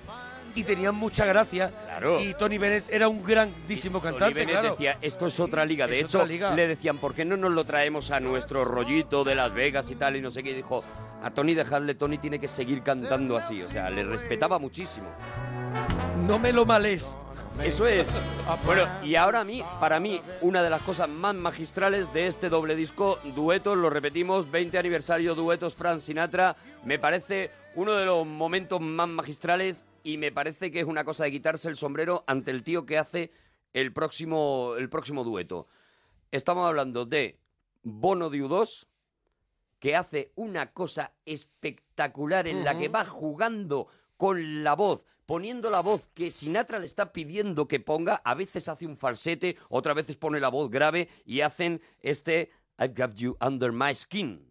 [0.56, 1.70] y tenían mucha gracia.
[2.00, 2.20] Claro.
[2.20, 4.70] Y Tony Bennett era un grandísimo Tony cantante, Bennett claro.
[4.72, 5.86] decía, esto es otra liga.
[5.86, 6.54] De Es hecho, liga.
[6.54, 9.96] le decían, ¿por qué no nos lo traemos a nuestro rollito de Las Vegas y
[9.96, 10.16] tal?
[10.16, 10.50] Y no sé qué.
[10.50, 10.82] Y dijo,
[11.22, 13.62] a Tony dejarle, Tony tiene que seguir cantando así.
[13.62, 15.08] O sea, le respetaba muchísimo.
[16.26, 17.06] No me lo males.
[17.62, 18.06] Eso es.
[18.64, 22.48] Bueno, y ahora a mí, para mí, una de las cosas más magistrales de este
[22.48, 28.26] doble disco, duetos, lo repetimos, 20 aniversario duetos Frank Sinatra, me parece uno de los
[28.26, 32.50] momentos más magistrales y me parece que es una cosa de quitarse el sombrero ante
[32.50, 33.30] el tío que hace
[33.72, 35.68] el próximo, el próximo dueto.
[36.30, 37.38] Estamos hablando de
[37.82, 38.86] Bono de U2,
[39.78, 45.80] que hace una cosa espectacular en la que va jugando con la voz, poniendo la
[45.80, 50.16] voz que Sinatra le está pidiendo que ponga, a veces hace un falsete, otras veces
[50.16, 54.50] pone la voz grave y hacen este I've got you under my skin.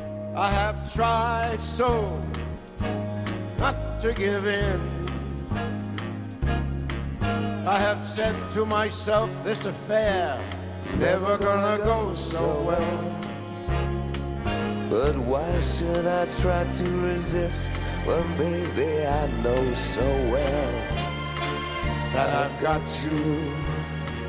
[0.35, 2.23] I have tried so
[3.59, 4.79] not to give in.
[7.67, 10.39] I have said to myself, this affair
[10.97, 13.21] never gonna go so well.
[14.89, 17.71] But why should I try to resist
[18.05, 20.01] when, baby, I know so
[20.31, 20.71] well
[22.13, 23.53] that I've got you.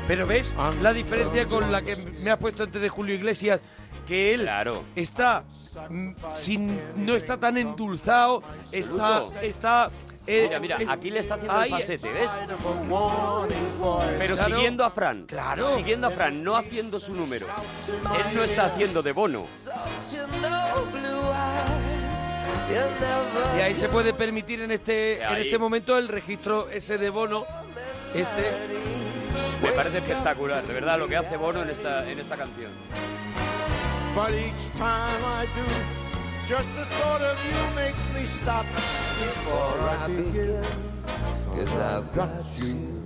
[0.07, 3.61] Pero ves la diferencia con la que me has puesto antes de Julio Iglesias,
[4.05, 4.49] que él
[4.95, 5.43] está
[5.89, 9.89] mm, sin, no está tan endulzado, está, está.
[10.27, 12.29] eh, Mira, mira, es- aquí le está haciendo ahí- el falsete, ¿ves?
[14.19, 14.55] Pero Claro.
[14.55, 15.25] siguiendo a Fran.
[15.25, 15.75] Claro.
[15.75, 17.47] Siguiendo a Fran, no haciendo su número.
[17.87, 19.45] Él no está haciendo de bono.
[23.57, 27.45] Y ahí se puede permitir en este, en este momento el registro ese de bono.
[28.13, 28.79] Este.
[29.61, 32.71] Me parece espectacular, de verdad, lo que hace Bono en esta, en esta canción.
[34.15, 35.65] But each time I do,
[36.47, 40.63] just the thought of you makes me stop before I begin.
[41.51, 42.29] Cause I've got
[42.59, 43.03] you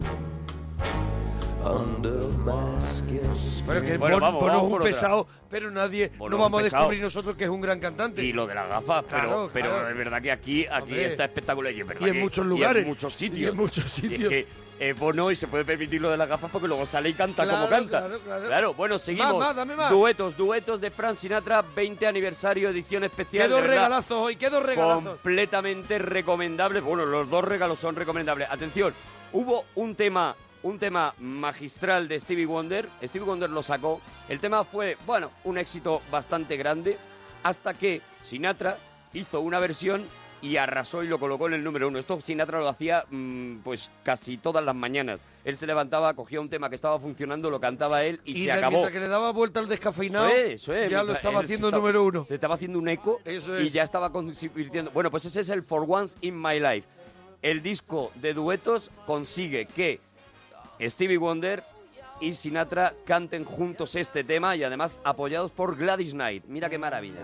[1.64, 3.22] under my skin.
[3.66, 4.92] Bueno, que Bueno, Bono, vamos, Bono vamos es un por otra.
[4.94, 6.12] pesado, pero nadie.
[6.18, 6.82] Bono no es un vamos a pesado.
[6.84, 8.24] descubrir nosotros que es un gran cantante.
[8.24, 9.90] Y lo de las gafas, pero, Claro, pero claro.
[9.90, 11.06] es verdad que aquí, aquí Hombre.
[11.08, 11.74] está espectacular.
[11.74, 12.82] Y, es verdad Y en que- muchos y lugares.
[12.84, 13.40] en muchos sitios.
[13.40, 14.22] Y en muchos Y sitios.
[14.24, 14.48] es que
[14.80, 17.44] es Bono y se puede permitir lo de las gafas porque luego sale y canta
[17.44, 18.00] Claro, como canta.
[18.24, 18.74] claro, claro.
[18.74, 19.34] bueno, seguimos.
[19.38, 19.90] Más, más, dame más.
[19.92, 23.48] Duetos, duetos de Frank Sinatra, 20 aniversario, edición especial.
[23.48, 25.04] Qué dos regalazos hoy, qué dos regalazos.
[25.22, 26.80] Completamente recomendable.
[26.82, 28.48] Bueno, los dos regalos son recomendables.
[28.52, 28.94] Atención,
[29.34, 32.88] hubo un tema, un tema magistral de Stevie Wonder.
[33.04, 34.00] Stevie Wonder lo sacó.
[34.30, 36.98] El tema fue, bueno, un éxito bastante grande.
[37.44, 38.78] Hasta que Sinatra
[39.14, 40.04] hizo una versión
[40.42, 41.98] y arrasó y lo colocó en el número uno.
[42.00, 45.20] Esto Sinatra lo hacía mm, pues casi todas las mañanas.
[45.44, 48.52] Él se levantaba, cogía un tema que estaba funcionando, lo cantaba él y, Y se
[48.52, 48.72] acabó.
[48.72, 50.92] mientras que le daba vuelta al descafeinado, Eso es, eso es.
[50.92, 52.26] ya lo estaba haciendo estaba- número uno.
[52.26, 54.92] Se estaba haciendo un eco Eso y ya estaba convirtiendo.
[54.92, 56.88] Bueno, pues ese es el For Once in My Life.
[57.42, 60.00] El disco de duetos consigue que
[60.82, 61.64] Stevie Wonder
[62.20, 66.44] y Sinatra canten juntos este tema y además apoyados por Gladys Knight.
[66.46, 67.22] Mira qué maravilla.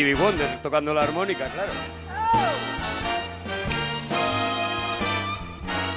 [0.00, 1.72] Stevie Wonder tocando la armónica, claro.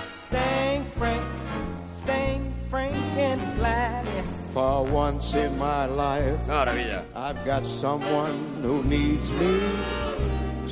[0.06, 1.24] Sang Frank,
[1.86, 4.52] sang Frank and Gladys.
[4.54, 7.04] For once in my life, Maravilla.
[7.16, 9.62] I've got someone who needs me.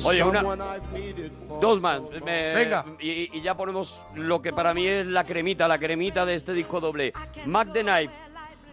[0.04, 2.02] Oye, una- Someone I've needed for Dos más.
[2.22, 2.84] Me- Venga.
[3.00, 6.52] Y, y ya ponemos lo que para mí es la cremita, la cremita de este
[6.52, 7.14] disco doble.
[7.46, 8.12] Mac the Knife,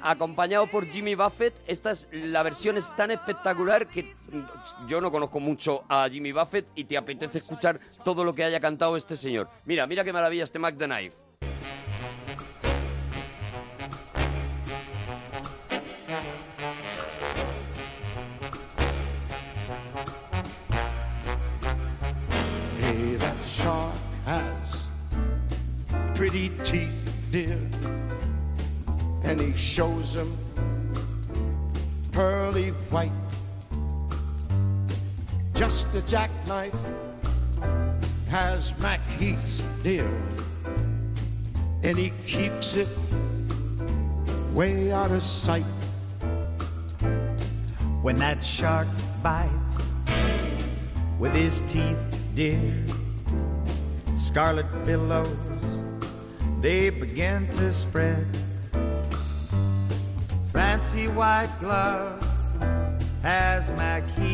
[0.02, 1.54] acompañado por Jimmy Buffett.
[1.68, 4.14] Esta es, la versión es tan espectacular que
[4.88, 8.60] yo no conozco mucho a Jimmy Buffett y te apetece escuchar todo lo que haya
[8.60, 9.50] cantado este señor.
[9.66, 11.16] Mira, mira qué maravilla este Mac the Knife.
[22.78, 23.96] Hey, that shark
[24.26, 24.90] has
[26.16, 27.60] pretty teeth, dear,
[29.30, 30.36] and he shows them
[32.12, 33.12] pearly white.
[35.54, 36.84] Just a jackknife
[38.28, 40.10] has Mac Heath, dear,
[41.84, 42.88] and he keeps it
[44.56, 45.64] way out of sight.
[48.02, 48.88] When that shark
[49.22, 49.92] bites
[51.20, 52.00] with his teeth,
[52.34, 52.84] dear,
[54.18, 55.38] scarlet billows
[56.62, 58.26] they begin to spread.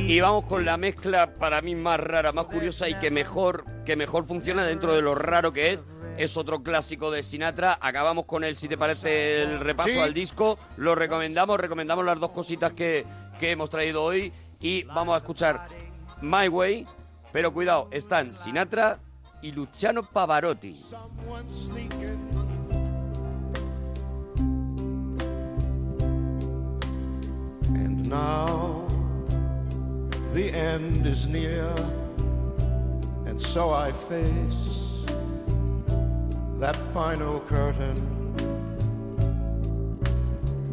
[0.07, 3.95] Y vamos con la mezcla para mí más rara, más curiosa y que mejor, que
[3.95, 5.85] mejor funciona dentro de lo raro que es.
[6.17, 7.77] Es otro clásico de Sinatra.
[7.81, 9.99] Acabamos con él, si te parece, el repaso Sí.
[9.99, 10.57] al disco.
[10.77, 13.05] Lo recomendamos, recomendamos las dos cositas que,
[13.39, 14.31] que hemos traído hoy.
[14.61, 15.67] Y vamos a escuchar
[16.21, 16.85] My Way.
[17.33, 18.99] Pero cuidado, están Sinatra
[19.41, 20.75] y Luciano Pavarotti.
[28.07, 28.87] Now
[30.33, 31.73] the end is near,
[33.25, 35.03] and so I face
[36.59, 37.97] that final curtain.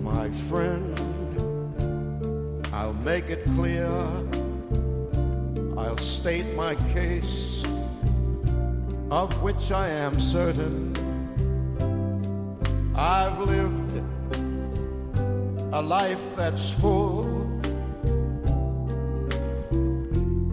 [0.03, 0.99] My friend,
[2.73, 3.89] I'll make it clear,
[5.77, 7.63] I'll state my case
[9.11, 10.93] of which I am certain.
[12.95, 14.03] I've lived
[15.73, 17.49] a life that's full.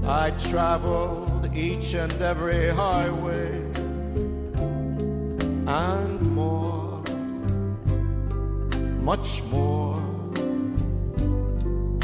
[0.08, 3.52] I traveled each and every highway
[5.68, 7.04] and more,
[9.02, 10.00] much more.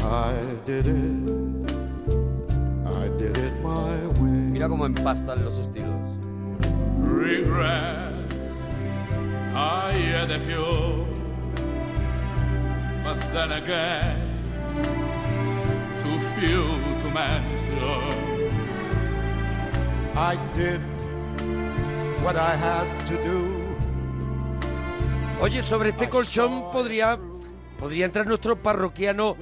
[0.02, 0.34] I
[0.66, 1.30] did it,
[2.86, 4.52] I did it my way.
[4.52, 6.08] Mira cómo empastan los estilos.
[7.02, 8.52] Regrets,
[9.54, 11.06] I had a few,
[13.20, 14.16] but then again,
[16.04, 16.62] too few
[17.02, 17.76] to mention.
[20.16, 20.80] I did
[22.22, 23.66] what I had to do.
[25.40, 27.18] Oye, sobre este colchón podría
[27.78, 29.36] podría entrar nuestro parroquiano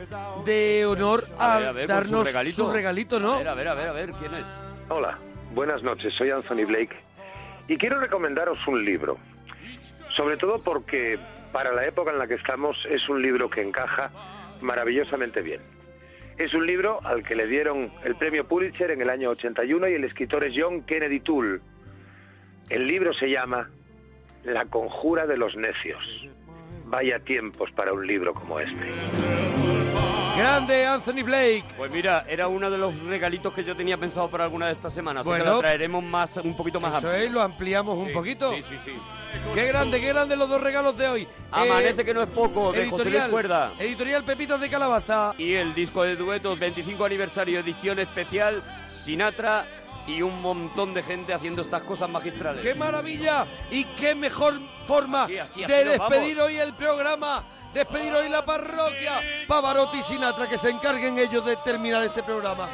[0.45, 2.57] de honor a, A ver, a ver, con darnos su regalito.
[2.67, 3.35] su regalito, ¿no?
[3.35, 4.45] A ver, a ver, a ver, a ver, ¿quién es?
[4.89, 5.17] Hola,
[5.55, 6.97] buenas noches, soy Anthony Blake
[7.69, 9.17] y quiero recomendaros un libro,
[10.17, 11.19] sobre todo porque
[11.53, 14.11] para la época en la que estamos es un libro que encaja
[14.61, 15.61] maravillosamente bien.
[16.39, 19.95] Es un libro al que le dieron el premio Pulitzer en el año 81 y
[19.95, 21.61] el escritor es John Kennedy Toole.
[22.69, 23.71] El libro se llama
[24.43, 26.03] La conjura de los necios.
[26.87, 29.64] Vaya tiempos para un libro como este.
[30.37, 31.65] Grande Anthony Blake.
[31.77, 34.93] Pues mira, era uno de los regalitos que yo tenía pensado para alguna de estas
[34.93, 35.21] semanas.
[35.21, 37.25] Así que Bueno, lo traeremos más, un poquito más Eso amplio.
[37.27, 38.53] es, lo ampliamos un poquito.
[38.55, 38.93] Sí, sí, sí.
[39.55, 41.29] Qué grande, qué grande los dos regalos de hoy.
[41.53, 43.73] Amanece Eh, que no es poco, de José editorial, Cuerda.
[43.79, 45.35] Editorial Pepitas de Calabaza.
[45.39, 49.67] Y el disco de duetos 25 aniversario edición especial Sinatra
[50.07, 52.61] y un montón de gente haciendo estas cosas magistrales.
[52.61, 53.47] ¡Qué maravilla!
[53.71, 56.51] Y qué mejor forma Así, así, así de despedir vamos.
[56.51, 57.45] hoy el programa,
[57.75, 59.21] despedir hoy la parroquia.
[59.47, 62.71] Pavarotti y Sinatra, que se encarguen ellos de terminar este programa.